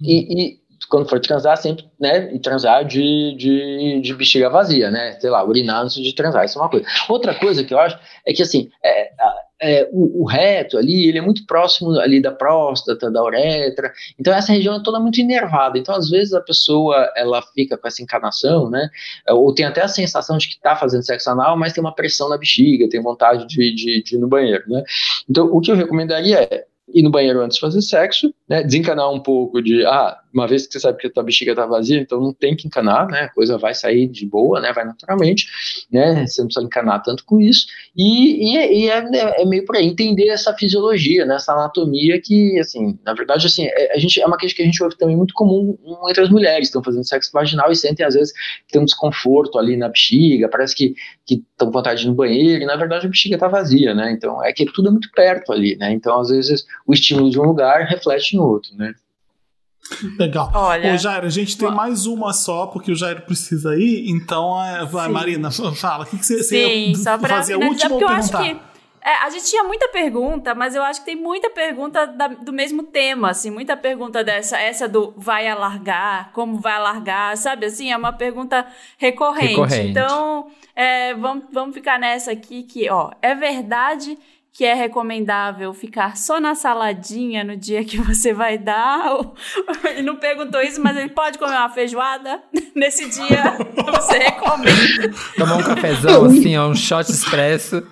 E, 0.00 0.54
e 0.54 0.58
quando 0.88 1.08
for 1.08 1.20
transar, 1.20 1.56
sempre, 1.56 1.84
né? 2.00 2.34
E 2.34 2.38
transar 2.38 2.84
de, 2.84 3.34
de, 3.36 4.00
de 4.00 4.14
bexiga 4.14 4.50
vazia, 4.50 4.90
né? 4.90 5.12
Sei 5.20 5.30
lá, 5.30 5.44
urinar 5.44 5.82
antes 5.82 5.96
de 5.96 6.14
transar, 6.14 6.44
isso 6.44 6.58
é 6.58 6.62
uma 6.62 6.70
coisa. 6.70 6.86
Outra 7.08 7.34
coisa 7.34 7.62
que 7.64 7.72
eu 7.72 7.78
acho 7.78 7.98
é 8.26 8.32
que, 8.32 8.42
assim, 8.42 8.70
é, 8.82 9.10
é, 9.60 9.88
o, 9.90 10.22
o, 10.22 10.24
reto 10.26 10.76
ali, 10.76 11.08
ele 11.08 11.18
é 11.18 11.20
muito 11.20 11.46
próximo 11.46 11.98
ali 11.98 12.20
da 12.20 12.30
próstata, 12.30 13.10
da 13.10 13.22
uretra, 13.22 13.92
então 14.18 14.34
essa 14.34 14.52
região 14.52 14.74
é 14.74 14.82
toda 14.82 15.00
muito 15.00 15.20
inervada, 15.20 15.78
então 15.78 15.94
às 15.94 16.10
vezes 16.10 16.34
a 16.34 16.40
pessoa, 16.40 17.10
ela 17.16 17.40
fica 17.54 17.76
com 17.78 17.88
essa 17.88 18.02
encanação, 18.02 18.68
né, 18.68 18.90
ou 19.28 19.54
tem 19.54 19.64
até 19.64 19.82
a 19.82 19.88
sensação 19.88 20.36
de 20.36 20.48
que 20.48 20.54
está 20.54 20.76
fazendo 20.76 21.04
sexo 21.04 21.30
anal, 21.30 21.56
mas 21.56 21.72
tem 21.72 21.82
uma 21.82 21.94
pressão 21.94 22.28
na 22.28 22.36
bexiga, 22.36 22.88
tem 22.88 23.02
vontade 23.02 23.46
de, 23.46 23.74
de, 23.74 24.02
de 24.02 24.16
ir 24.16 24.18
no 24.18 24.28
banheiro, 24.28 24.64
né, 24.68 24.82
então 25.28 25.46
o 25.46 25.60
que 25.60 25.70
eu 25.70 25.76
recomendaria 25.76 26.42
é 26.42 26.64
ir 26.94 27.02
no 27.02 27.10
banheiro 27.10 27.40
antes 27.40 27.56
de 27.56 27.60
fazer 27.60 27.82
sexo, 27.82 28.32
né, 28.48 28.62
desencanar 28.62 29.10
um 29.10 29.20
pouco 29.20 29.60
de, 29.62 29.84
ah, 29.86 30.18
uma 30.36 30.46
vez 30.46 30.66
que 30.66 30.72
você 30.74 30.80
sabe 30.80 30.98
que 30.98 31.06
a 31.06 31.10
tua 31.10 31.22
bexiga 31.22 31.54
tá 31.54 31.64
vazia, 31.64 31.98
então 31.98 32.20
não 32.20 32.32
tem 32.32 32.54
que 32.54 32.66
encanar, 32.66 33.08
né, 33.08 33.20
a 33.22 33.28
coisa 33.30 33.56
vai 33.56 33.74
sair 33.74 34.06
de 34.06 34.26
boa, 34.26 34.60
né, 34.60 34.70
vai 34.70 34.84
naturalmente, 34.84 35.46
né, 35.90 36.26
você 36.26 36.42
não 36.42 36.48
precisa 36.48 36.66
encanar 36.66 37.02
tanto 37.02 37.24
com 37.24 37.40
isso, 37.40 37.66
e, 37.96 38.54
e, 38.54 38.84
e 38.84 38.90
é, 38.90 39.40
é, 39.40 39.44
meio 39.46 39.64
por 39.64 39.76
aí, 39.76 39.86
entender 39.86 40.28
essa 40.28 40.52
fisiologia, 40.54 41.24
né, 41.24 41.36
essa 41.36 41.54
anatomia 41.54 42.20
que, 42.20 42.58
assim, 42.58 42.98
na 43.02 43.14
verdade, 43.14 43.46
assim, 43.46 43.64
é, 43.64 43.94
a 43.94 43.98
gente, 43.98 44.20
é 44.20 44.26
uma 44.26 44.36
queixa 44.36 44.54
que 44.54 44.60
a 44.60 44.64
gente 44.66 44.82
ouve 44.82 44.96
também 44.98 45.16
muito 45.16 45.32
comum 45.32 45.78
entre 46.10 46.22
as 46.22 46.28
mulheres 46.28 46.58
que 46.58 46.64
estão 46.66 46.84
fazendo 46.84 47.04
sexo 47.04 47.30
vaginal 47.32 47.72
e 47.72 47.76
sentem, 47.76 48.04
às 48.04 48.14
vezes, 48.14 48.32
que 48.32 48.72
tem 48.72 48.82
um 48.82 48.84
desconforto 48.84 49.58
ali 49.58 49.74
na 49.74 49.88
bexiga, 49.88 50.50
parece 50.50 50.76
que 50.76 50.94
estão 51.26 51.68
com 51.68 51.72
vontade 51.72 52.00
de 52.00 52.06
ir 52.06 52.10
no 52.10 52.14
banheiro, 52.14 52.62
e 52.62 52.66
na 52.66 52.76
verdade 52.76 53.06
a 53.06 53.08
bexiga 53.08 53.38
tá 53.38 53.48
vazia, 53.48 53.94
né, 53.94 54.12
então 54.12 54.44
é 54.44 54.52
que 54.52 54.66
tudo 54.66 54.88
é 54.88 54.90
muito 54.90 55.10
perto 55.12 55.50
ali, 55.50 55.76
né, 55.76 55.92
então 55.92 56.20
às 56.20 56.28
vezes 56.28 56.66
o 56.86 56.92
estímulo 56.92 57.30
de 57.30 57.40
um 57.40 57.44
lugar 57.44 57.86
reflete 57.86 58.36
no 58.36 58.44
outro, 58.44 58.76
né. 58.76 58.92
Legal. 60.18 60.50
Olha, 60.54 60.94
Ô, 60.94 60.96
Jairo, 60.96 61.26
a 61.26 61.30
gente 61.30 61.56
tem 61.56 61.70
mais 61.70 62.06
uma 62.06 62.32
só, 62.32 62.66
porque 62.66 62.90
o 62.90 62.96
Jairo 62.96 63.22
precisa 63.22 63.76
ir, 63.76 64.08
então 64.10 64.62
é, 64.64 64.84
vai, 64.84 65.06
Sim. 65.06 65.12
Marina, 65.12 65.50
fala. 65.74 66.04
O 66.04 66.06
que, 66.06 66.18
que 66.18 66.24
você, 66.26 66.42
Sim, 66.42 66.94
você 66.94 67.02
só 67.02 67.18
pra 67.18 67.28
fazer 67.36 67.54
a 67.54 67.58
última 67.58 67.90
porque 67.90 68.04
eu 68.04 68.08
acho 68.08 68.36
que. 68.36 68.56
É, 69.08 69.24
a 69.24 69.30
gente 69.30 69.44
tinha 69.44 69.62
muita 69.62 69.86
pergunta, 69.86 70.52
mas 70.52 70.74
eu 70.74 70.82
acho 70.82 70.98
que 70.98 71.06
tem 71.06 71.14
muita 71.14 71.48
pergunta 71.48 72.08
da- 72.08 72.26
do 72.26 72.52
mesmo 72.52 72.82
tema, 72.82 73.30
assim, 73.30 73.50
muita 73.52 73.76
pergunta 73.76 74.24
dessa, 74.24 74.58
essa 74.58 74.88
do 74.88 75.14
vai 75.16 75.46
alargar, 75.46 76.32
como 76.32 76.58
vai 76.58 76.72
alargar, 76.72 77.36
sabe? 77.36 77.66
Assim, 77.66 77.92
é 77.92 77.96
uma 77.96 78.12
pergunta 78.12 78.66
recorrente. 78.98 79.50
Recorrente. 79.50 79.90
Então, 79.90 80.48
é, 80.74 81.14
vamos, 81.14 81.44
vamos 81.52 81.72
ficar 81.72 82.00
nessa 82.00 82.32
aqui 82.32 82.64
que, 82.64 82.90
ó, 82.90 83.12
é 83.22 83.32
verdade 83.32 84.16
que 84.16 84.35
é 84.64 84.74
recomendável 84.74 85.72
ficar 85.74 86.16
só 86.16 86.40
na 86.40 86.54
saladinha 86.54 87.44
no 87.44 87.56
dia 87.56 87.84
que 87.84 87.98
você 87.98 88.32
vai 88.32 88.56
dar? 88.58 89.12
Ou- 89.12 89.34
Ele 89.84 90.02
não 90.02 90.16
perguntou 90.16 90.60
isso, 90.62 90.80
mas 90.82 90.96
ele 90.96 91.10
pode 91.10 91.38
comer 91.38 91.52
uma 91.56 91.68
feijoada 91.68 92.40
nesse 92.74 93.08
dia? 93.08 93.56
Você 93.96 94.18
recomenda? 94.18 95.12
Tomar 95.36 95.56
um 95.56 95.62
cafezão, 95.62 96.24
assim, 96.26 96.56
ó, 96.56 96.68
um 96.68 96.74
shot 96.74 97.10
expresso. 97.10 97.82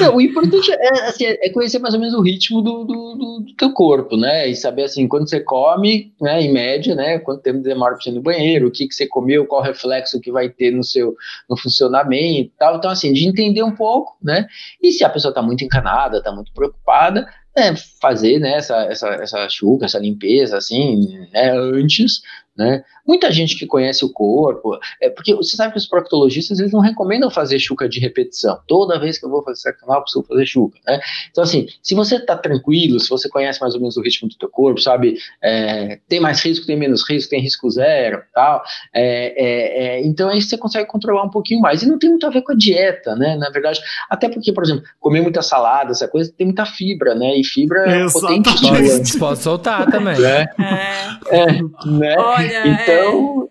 Não, 0.00 0.16
o 0.16 0.20
importante 0.20 0.70
é, 0.72 0.88
assim, 1.08 1.24
é 1.24 1.50
conhecer 1.50 1.78
mais 1.78 1.94
ou 1.94 2.00
menos 2.00 2.14
o 2.14 2.20
ritmo 2.22 2.62
do, 2.62 2.84
do, 2.84 3.14
do- 3.14 3.40
do 3.40 3.54
teu 3.56 3.72
corpo, 3.72 4.16
né? 4.16 4.48
E 4.48 4.56
saber 4.56 4.84
assim, 4.84 5.06
quando 5.06 5.28
você 5.28 5.40
come, 5.40 6.12
né, 6.20 6.40
em 6.42 6.52
média, 6.52 6.94
né? 6.94 7.18
Quanto 7.18 7.42
tempo 7.42 7.60
demora 7.60 7.96
para 7.96 8.10
ir 8.10 8.14
no 8.14 8.22
banheiro, 8.22 8.68
o 8.68 8.70
que, 8.70 8.86
que 8.88 8.94
você 8.94 9.06
comeu, 9.06 9.46
qual 9.46 9.62
reflexo 9.62 10.20
que 10.20 10.32
vai 10.32 10.48
ter 10.48 10.70
no 10.70 10.82
seu 10.84 11.14
no 11.48 11.56
funcionamento 11.56 12.48
e 12.48 12.52
tal. 12.58 12.76
Então, 12.76 12.90
assim, 12.90 13.12
de 13.12 13.26
entender 13.26 13.62
um 13.62 13.74
pouco, 13.74 14.16
né? 14.22 14.46
E 14.82 14.92
se 14.92 15.04
a 15.04 15.08
pessoa 15.10 15.30
está 15.30 15.42
muito 15.42 15.64
encanada, 15.64 16.18
está 16.18 16.32
muito 16.32 16.52
preocupada, 16.52 17.26
né, 17.56 17.74
fazer 18.00 18.40
né, 18.40 18.54
essa, 18.56 18.76
essa, 18.86 19.08
essa 19.10 19.48
chuca, 19.48 19.84
essa 19.86 19.98
limpeza, 19.98 20.56
assim, 20.56 21.06
né, 21.32 21.52
antes, 21.56 22.20
né? 22.56 22.84
Muita 23.06 23.30
gente 23.30 23.58
que 23.58 23.66
conhece 23.66 24.04
o 24.04 24.12
corpo, 24.12 24.78
é 25.00 25.10
porque 25.10 25.34
você 25.34 25.56
sabe 25.56 25.72
que 25.72 25.78
os 25.78 25.86
proctologistas 25.86 26.58
eles 26.58 26.72
não 26.72 26.80
recomendam 26.80 27.30
fazer 27.30 27.58
chuca 27.58 27.88
de 27.88 28.00
repetição. 28.00 28.58
Toda 28.66 28.98
vez 28.98 29.18
que 29.18 29.26
eu 29.26 29.30
vou 29.30 29.42
fazer 29.42 29.60
sexo 29.60 29.84
anal, 29.84 29.98
eu 29.98 30.02
preciso 30.02 30.24
fazer 30.24 30.46
chuca, 30.46 30.78
né? 30.86 31.00
Então, 31.30 31.44
assim, 31.44 31.66
se 31.82 31.94
você 31.94 32.18
tá 32.18 32.36
tranquilo, 32.36 33.00
se 33.00 33.08
você 33.08 33.28
conhece 33.28 33.60
mais 33.60 33.74
ou 33.74 33.80
menos 33.80 33.96
o 33.96 34.02
ritmo 34.02 34.28
do 34.28 34.36
teu 34.36 34.48
corpo, 34.48 34.80
sabe, 34.80 35.18
é, 35.42 35.98
tem 36.08 36.20
mais 36.20 36.40
risco, 36.40 36.66
tem 36.66 36.76
menos 36.76 37.08
risco, 37.08 37.30
tem 37.30 37.40
risco 37.40 37.68
zero, 37.70 38.22
tal, 38.32 38.62
é, 38.94 39.34
é, 39.36 39.86
é, 39.86 40.06
então 40.06 40.28
aí 40.28 40.40
você 40.40 40.56
consegue 40.56 40.88
controlar 40.88 41.24
um 41.24 41.30
pouquinho 41.30 41.60
mais. 41.60 41.82
E 41.82 41.88
não 41.88 41.98
tem 41.98 42.10
muito 42.10 42.26
a 42.26 42.30
ver 42.30 42.42
com 42.42 42.52
a 42.52 42.56
dieta, 42.56 43.14
né? 43.16 43.36
Na 43.36 43.50
verdade, 43.50 43.80
até 44.08 44.28
porque, 44.28 44.52
por 44.52 44.64
exemplo, 44.64 44.84
comer 45.00 45.20
muita 45.20 45.42
salada, 45.42 45.90
essa 45.90 46.08
coisa, 46.08 46.32
tem 46.36 46.46
muita 46.46 46.64
fibra, 46.64 47.14
né? 47.14 47.36
E 47.36 47.44
fibra 47.44 47.80
é 47.80 48.06
potente 48.08 48.48
Exatamente. 48.48 48.48
estimulante, 48.48 49.12
Pode, 49.14 49.18
pode 49.18 49.42
soltar 49.42 49.90
também. 49.90 50.18
né? 50.18 50.46
É, 50.58 51.34
É, 51.34 51.46
né? 51.86 52.14
Olha, 52.44 52.56
é. 52.56 52.82
Então, 52.82 53.48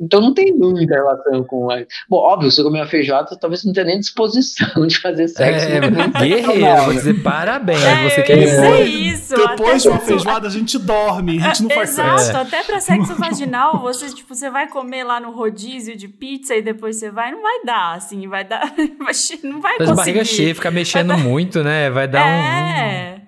então 0.00 0.20
não 0.20 0.32
tem 0.32 0.54
muita 0.54 0.94
relação 0.94 1.42
com 1.42 1.68
a... 1.72 1.78
Bom, 2.08 2.18
óbvio, 2.18 2.52
se 2.52 2.60
eu 2.60 2.64
comer 2.64 2.78
uma 2.80 2.86
feijoada, 2.86 3.36
talvez 3.36 3.64
não 3.64 3.72
tenha 3.72 3.86
nem 3.86 3.98
disposição 3.98 4.68
de 4.86 4.96
fazer 4.96 5.26
sexo. 5.26 5.66
É, 5.66 5.80
momento 5.80 6.18
guerreiro, 6.18 6.76
vou 6.76 6.88
né? 6.88 6.94
dizer 6.94 7.22
parabéns. 7.22 7.82
É, 7.84 8.08
você 8.08 8.20
eu 8.20 8.24
que 8.24 8.32
ia 8.32 8.38
é 8.38 8.44
dizer 8.44 8.70
bom. 8.70 8.82
isso. 8.84 9.34
Depois 9.34 9.82
de 9.82 9.88
uma 9.88 9.98
feijoada, 9.98 10.46
a 10.46 10.50
gente 10.50 10.78
dorme, 10.78 11.42
a 11.42 11.48
gente 11.48 11.64
não 11.64 11.70
faz 11.70 11.90
Exato, 11.90 12.20
sexo. 12.20 12.36
até 12.36 12.62
pra 12.62 12.80
sexo 12.80 13.14
vaginal, 13.16 13.80
você, 13.80 14.08
tipo, 14.14 14.34
você 14.34 14.48
vai 14.48 14.68
comer 14.68 15.02
lá 15.02 15.18
no 15.18 15.32
rodízio 15.32 15.96
de 15.96 16.06
pizza 16.06 16.54
e 16.54 16.62
depois 16.62 16.96
você 16.96 17.10
vai, 17.10 17.32
não 17.32 17.42
vai 17.42 17.64
dar, 17.64 17.96
assim, 17.96 18.28
vai 18.28 18.44
dar, 18.44 18.72
vai 18.98 19.14
não 19.42 19.60
vai 19.60 19.76
Faz 19.78 19.90
conseguir. 19.90 19.96
barriga 19.96 20.24
cheia, 20.24 20.54
ficar 20.54 20.70
mexendo 20.70 21.18
muito, 21.18 21.64
né? 21.64 21.90
Vai 21.90 22.06
dar 22.06 22.24
um. 22.24 23.27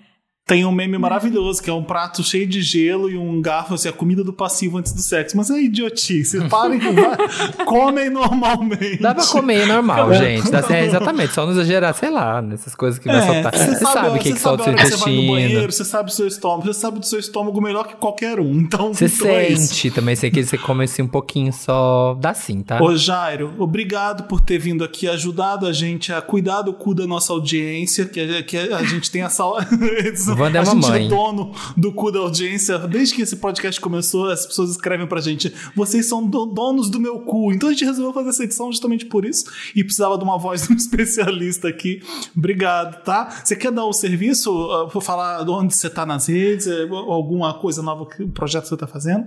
É, 0.50 0.54
Tem 0.54 0.64
um 0.64 0.72
meme 0.72 0.98
maravilhoso, 0.98 1.62
que 1.62 1.70
é 1.70 1.72
um 1.72 1.82
prato 1.84 2.22
cheio 2.24 2.46
de 2.46 2.60
gelo 2.60 3.08
e 3.08 3.16
um 3.16 3.40
garfo, 3.40 3.74
assim, 3.74 3.88
a 3.88 3.92
comida 3.92 4.24
do 4.24 4.32
passivo 4.32 4.78
antes 4.78 4.92
do 4.92 5.00
sexo. 5.00 5.36
Mas 5.36 5.50
é 5.50 5.60
idiotice, 5.60 6.40
parem 6.48 6.78
que 6.80 6.90
vai, 6.92 7.64
comem 7.64 8.10
normalmente. 8.10 9.00
Dá 9.00 9.14
pra 9.14 9.24
comer 9.26 9.66
normal, 9.66 10.12
gente. 10.14 10.50
Dá, 10.50 10.64
é, 10.70 10.86
exatamente, 10.86 11.32
só 11.34 11.44
não 11.44 11.52
exagerar, 11.52 11.94
sei 11.94 12.10
lá, 12.10 12.42
nessas 12.42 12.74
coisas 12.74 12.98
que 12.98 13.06
vai 13.06 13.18
É, 13.18 13.26
soltar. 13.26 13.54
Você 13.56 13.76
sabe 13.76 14.08
o 14.08 14.18
que, 14.18 14.28
você 14.28 14.32
que 14.34 14.40
solta 14.40 14.70
o 14.70 14.74
a 14.74 14.78
seu 14.78 14.88
você 14.88 14.96
vai 14.96 15.12
no 15.12 15.14
intestino. 15.14 15.32
banheiro, 15.32 15.72
você 15.72 15.84
sabe 15.84 16.10
o 16.10 16.12
seu 16.12 16.26
estômago, 16.26 16.62
você 16.66 16.80
sabe 16.80 16.98
do 16.98 17.06
seu 17.06 17.18
estômago 17.18 17.60
melhor 17.60 17.86
que 17.86 17.94
qualquer 17.96 18.40
um. 18.40 18.52
Então, 18.60 18.92
Você 18.92 19.06
então 19.06 19.28
é 19.28 19.54
sente 19.56 19.90
também, 19.90 20.16
sei 20.16 20.30
que 20.30 20.42
você 20.42 20.58
come 20.58 20.84
assim 20.84 21.02
um 21.02 21.08
pouquinho 21.08 21.52
só. 21.52 22.16
Dá 22.20 22.34
sim, 22.34 22.62
tá? 22.62 22.82
Ô 22.82 22.96
Jairo, 22.96 23.52
obrigado 23.58 24.24
por 24.24 24.40
ter 24.40 24.58
vindo 24.58 24.82
aqui, 24.84 25.08
ajudado 25.08 25.66
a 25.66 25.72
gente 25.72 26.12
a 26.12 26.20
cuidar 26.20 26.62
do 26.62 26.72
cu 26.72 26.94
da 26.94 27.06
nossa 27.06 27.32
audiência, 27.32 28.04
que 28.04 28.20
a, 28.20 28.42
que 28.42 28.56
a 28.56 28.82
gente 28.82 29.10
tem 29.10 29.22
essa. 29.22 29.44
Wanda 30.40 30.58
é 30.58 30.60
a 30.60 30.64
uma 30.64 30.72
gente 30.74 30.88
mãe. 30.90 31.06
é 31.06 31.08
dono 31.08 31.52
do 31.76 31.92
cu 31.92 32.10
da 32.10 32.18
audiência. 32.20 32.78
Desde 32.78 33.14
que 33.14 33.22
esse 33.22 33.36
podcast 33.36 33.80
começou, 33.80 34.28
as 34.30 34.46
pessoas 34.46 34.70
escrevem 34.70 35.06
pra 35.06 35.20
gente: 35.20 35.52
vocês 35.74 36.06
são 36.06 36.26
do- 36.26 36.46
donos 36.46 36.88
do 36.90 36.98
meu 36.98 37.20
cu. 37.20 37.52
Então 37.52 37.68
a 37.68 37.72
gente 37.72 37.84
resolveu 37.84 38.12
fazer 38.12 38.30
essa 38.30 38.44
edição 38.44 38.70
justamente 38.72 39.06
por 39.06 39.24
isso 39.24 39.44
e 39.74 39.82
precisava 39.84 40.16
de 40.18 40.24
uma 40.24 40.38
voz 40.38 40.62
de 40.66 40.72
um 40.72 40.76
especialista 40.76 41.68
aqui. 41.68 42.00
Obrigado, 42.36 43.02
tá? 43.04 43.42
Você 43.44 43.54
quer 43.56 43.70
dar 43.72 43.84
o 43.84 43.92
serviço? 43.92 44.50
uh, 44.50 45.00
falar 45.00 45.44
de 45.44 45.50
onde 45.50 45.74
você 45.74 45.88
tá 45.90 46.04
nas 46.06 46.26
redes, 46.28 46.66
alguma 46.90 47.54
coisa 47.54 47.82
nova, 47.82 48.06
que 48.06 48.22
o 48.22 48.28
projeto 48.28 48.62
que 48.64 48.68
você 48.70 48.76
tá 48.76 48.86
fazendo? 48.86 49.26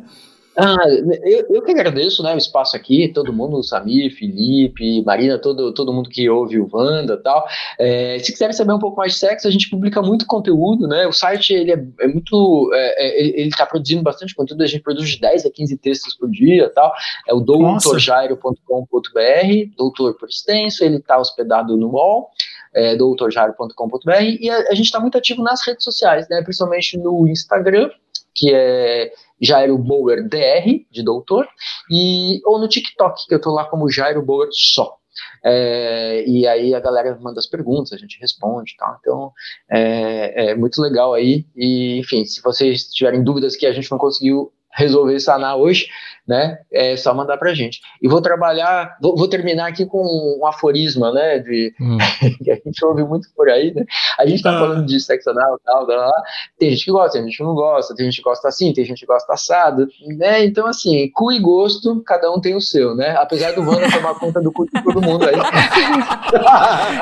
Ah, 0.56 0.88
eu, 1.24 1.48
eu 1.50 1.62
que 1.64 1.72
agradeço 1.72 2.22
né, 2.22 2.36
o 2.36 2.38
espaço 2.38 2.76
aqui, 2.76 3.08
todo 3.08 3.34
mundo, 3.34 3.64
Samir, 3.64 4.16
Felipe, 4.16 5.04
Marina, 5.04 5.40
todo, 5.40 5.74
todo 5.74 5.92
mundo 5.92 6.10
que 6.10 6.30
ouve 6.30 6.60
o 6.60 6.70
Wanda 6.72 7.18
tal. 7.18 7.48
É, 7.80 8.20
se 8.20 8.32
quiserem 8.32 8.54
saber 8.54 8.74
um 8.74 8.80
pouco 8.80 8.98
mais 8.98 9.14
de 9.14 9.20
sexo, 9.20 9.48
a 9.48 9.52
gente 9.52 9.70
publica 9.70 10.02
muito 10.02 10.28
conteúdo, 10.28 10.88
né? 10.88 11.08
O 11.08 11.12
site 11.12 11.54
ele 11.54 11.72
é, 11.72 11.84
é 12.02 12.08
muito. 12.08 12.70
é, 12.74 13.08
é, 13.08 13.22
ele 13.22 13.50
está 13.50 13.66
produzindo 13.66 14.04
bastante 14.04 14.36
conteúdo, 14.36 14.64
a 14.64 14.68
gente 14.68 14.84
produz 14.84 15.10
de 15.10 15.20
10 15.20 15.48
a 15.48 15.52
15 15.52 15.78
textos 15.78 16.16
por 16.16 16.30
dia 16.30 16.70
tal. 16.70 16.94
É 17.28 17.34
o 17.34 17.40
doutorjairo.com.br, 17.40 19.76
doutor 19.76 20.16
por 20.18 20.30
extenso, 20.30 20.84
ele 20.84 20.98
está 20.98 21.18
hospedado 21.18 21.76
no 21.76 21.90
UOL. 21.90 22.30
é, 22.76 22.96
doutorjairo.com.br 22.96 24.12
e 24.40 24.50
a, 24.50 24.58
a 24.70 24.76
gente 24.76 24.86
está 24.86 25.00
muito 25.00 25.18
ativo 25.18 25.42
nas 25.42 25.66
redes 25.66 25.84
sociais, 25.84 26.28
né, 26.30 26.42
principalmente 26.44 26.98
no 26.98 27.28
Instagram, 27.28 27.90
que 28.36 28.52
é 28.54 29.12
Jairo 29.44 29.78
Bower 29.78 30.28
DR, 30.28 30.86
de 30.90 31.04
doutor, 31.04 31.48
e, 31.92 32.40
ou 32.46 32.60
no 32.60 32.68
TikTok, 32.68 33.28
que 33.28 33.34
eu 33.34 33.38
estou 33.38 33.54
lá 33.54 33.66
como 33.66 33.90
Jairo 33.90 34.22
Bower 34.22 34.50
só. 34.52 34.98
É, 35.44 36.24
e 36.28 36.48
aí 36.48 36.74
a 36.74 36.80
galera 36.80 37.18
manda 37.22 37.40
as 37.40 37.46
perguntas, 37.46 37.94
a 37.94 37.98
gente 37.98 38.20
responde 38.20 38.76
tal. 38.78 38.98
Então 39.00 39.32
é, 39.70 40.52
é 40.52 40.56
muito 40.56 40.82
legal 40.82 41.14
aí. 41.14 41.46
E 41.56 42.00
enfim, 42.00 42.26
se 42.26 42.42
vocês 42.42 42.86
tiverem 42.92 43.24
dúvidas 43.24 43.56
que 43.56 43.66
a 43.66 43.74
gente 43.74 43.92
não 43.92 43.98
conseguiu 43.98 44.52
resolver 44.76 45.20
sanar 45.20 45.56
hoje, 45.58 45.88
né? 46.28 46.58
É 46.72 46.96
só 46.96 47.14
mandar 47.14 47.38
pra 47.38 47.54
gente. 47.54 47.82
E 48.02 48.08
vou 48.08 48.22
trabalhar, 48.22 48.98
vou, 49.02 49.16
vou 49.16 49.28
terminar 49.28 49.68
aqui 49.68 49.86
com 49.86 50.00
um 50.40 50.46
aforisma, 50.46 51.12
né? 51.12 51.40
De, 51.40 51.74
hum. 51.80 51.98
que 52.44 52.52
a 52.52 52.56
gente 52.56 52.84
ouve 52.86 53.04
muito 53.04 53.28
por 53.36 53.50
aí, 53.50 53.74
né? 53.74 53.84
A 54.18 54.26
gente 54.26 54.42
tá 54.42 54.56
ah. 54.56 54.60
falando 54.60 54.86
de 54.86 55.00
sexo 55.00 55.30
anal 55.30 55.60
tal, 55.66 55.86
tal, 55.86 55.98
tal, 55.98 56.12
tem 56.58 56.72
gente 56.72 56.86
que 56.86 56.92
gosta, 56.92 57.18
tem 57.18 57.24
gente 57.28 57.38
que 57.38 57.44
não 57.44 57.54
gosta, 57.54 57.96
tem 57.96 58.06
gente 58.06 58.18
que 58.18 58.24
gosta 58.24 58.48
assim, 58.48 58.74
tem 58.74 58.86
gente 58.86 59.02
que 59.02 59.06
gosta 59.06 59.34
assado, 59.34 59.88
né? 60.18 60.44
Então, 60.46 60.66
assim, 60.66 61.10
cu 61.14 61.32
e 61.32 61.40
gosto, 61.40 62.02
cada 62.06 62.32
um 62.32 62.40
tem 62.40 62.56
o 62.56 62.62
seu, 62.62 62.96
né? 62.96 63.16
Apesar 63.18 63.52
do 63.52 63.62
Wanda 63.62 63.92
tomar 63.92 64.16
conta 64.16 64.42
do 64.42 64.52
cu 64.52 64.66
de 64.66 64.84
todo 64.84 65.02
mundo 65.02 65.26
aí. 65.26 65.36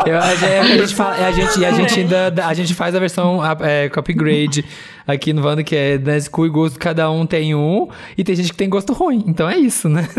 Eu, 0.05 0.17
a, 0.17 0.35
gente 0.35 0.95
fala, 0.95 1.27
a, 1.27 1.31
gente, 1.31 1.65
a 1.65 1.71
gente 1.71 1.99
ainda 1.99 2.33
a 2.45 2.53
gente 2.53 2.73
faz 2.73 2.95
a 2.95 2.99
versão 2.99 3.39
é, 3.61 3.85
upgrade 3.85 4.65
aqui 5.07 5.33
no 5.33 5.45
Wanda, 5.45 5.63
que 5.63 5.75
é 5.75 5.97
né, 5.97 6.17
cu 6.31 6.45
e 6.45 6.49
gosto, 6.49 6.79
cada 6.79 7.09
um 7.11 7.25
tem 7.25 7.53
um, 7.53 7.60
e 8.17 8.23
tem 8.23 8.35
gente 8.35 8.51
que 8.51 8.57
tem 8.57 8.69
gosto 8.69 8.93
ruim. 8.93 9.23
Então 9.27 9.49
é 9.49 9.57
isso, 9.57 9.89
né? 9.89 10.07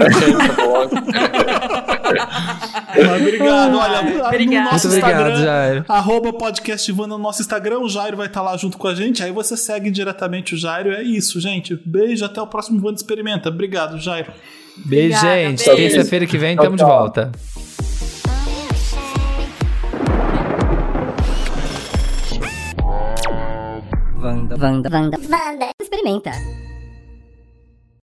Mas 2.96 3.20
obrigado. 3.22 3.76
Olha, 3.76 4.26
obrigado. 4.26 4.64
no 4.64 4.70
nosso 4.72 4.88
Muito 4.88 4.98
Instagram, 4.98 5.20
obrigado, 5.20 5.44
Jairo. 5.44 5.84
arroba 5.88 6.32
podcast 6.32 6.92
no 6.92 7.18
nosso 7.18 7.42
Instagram, 7.42 7.78
o 7.78 7.88
Jairo 7.88 8.16
vai 8.16 8.26
estar 8.26 8.42
lá 8.42 8.56
junto 8.56 8.78
com 8.78 8.88
a 8.88 8.94
gente. 8.94 9.22
Aí 9.22 9.32
você 9.32 9.56
segue 9.56 9.90
diretamente 9.90 10.54
o 10.54 10.58
Jairo. 10.58 10.92
É 10.92 11.02
isso, 11.02 11.40
gente. 11.40 11.78
Beijo, 11.84 12.24
até 12.24 12.40
o 12.40 12.46
próximo 12.46 12.80
Vanda 12.80 12.96
Experimenta. 12.96 13.48
Obrigado, 13.48 13.98
Jairo. 13.98 14.32
Beijo, 14.76 15.16
Obrigada, 15.16 15.48
gente. 15.48 15.64
Terça-feira 15.64 16.26
que 16.26 16.38
vem, 16.38 16.54
estamos 16.54 16.78
de 16.78 16.84
volta. 16.84 17.32
Vanda, 24.16 24.56
Vanda, 24.56 24.88
Vanda, 24.88 25.18
Vanda. 25.18 25.70
Experimenta. 25.80 26.61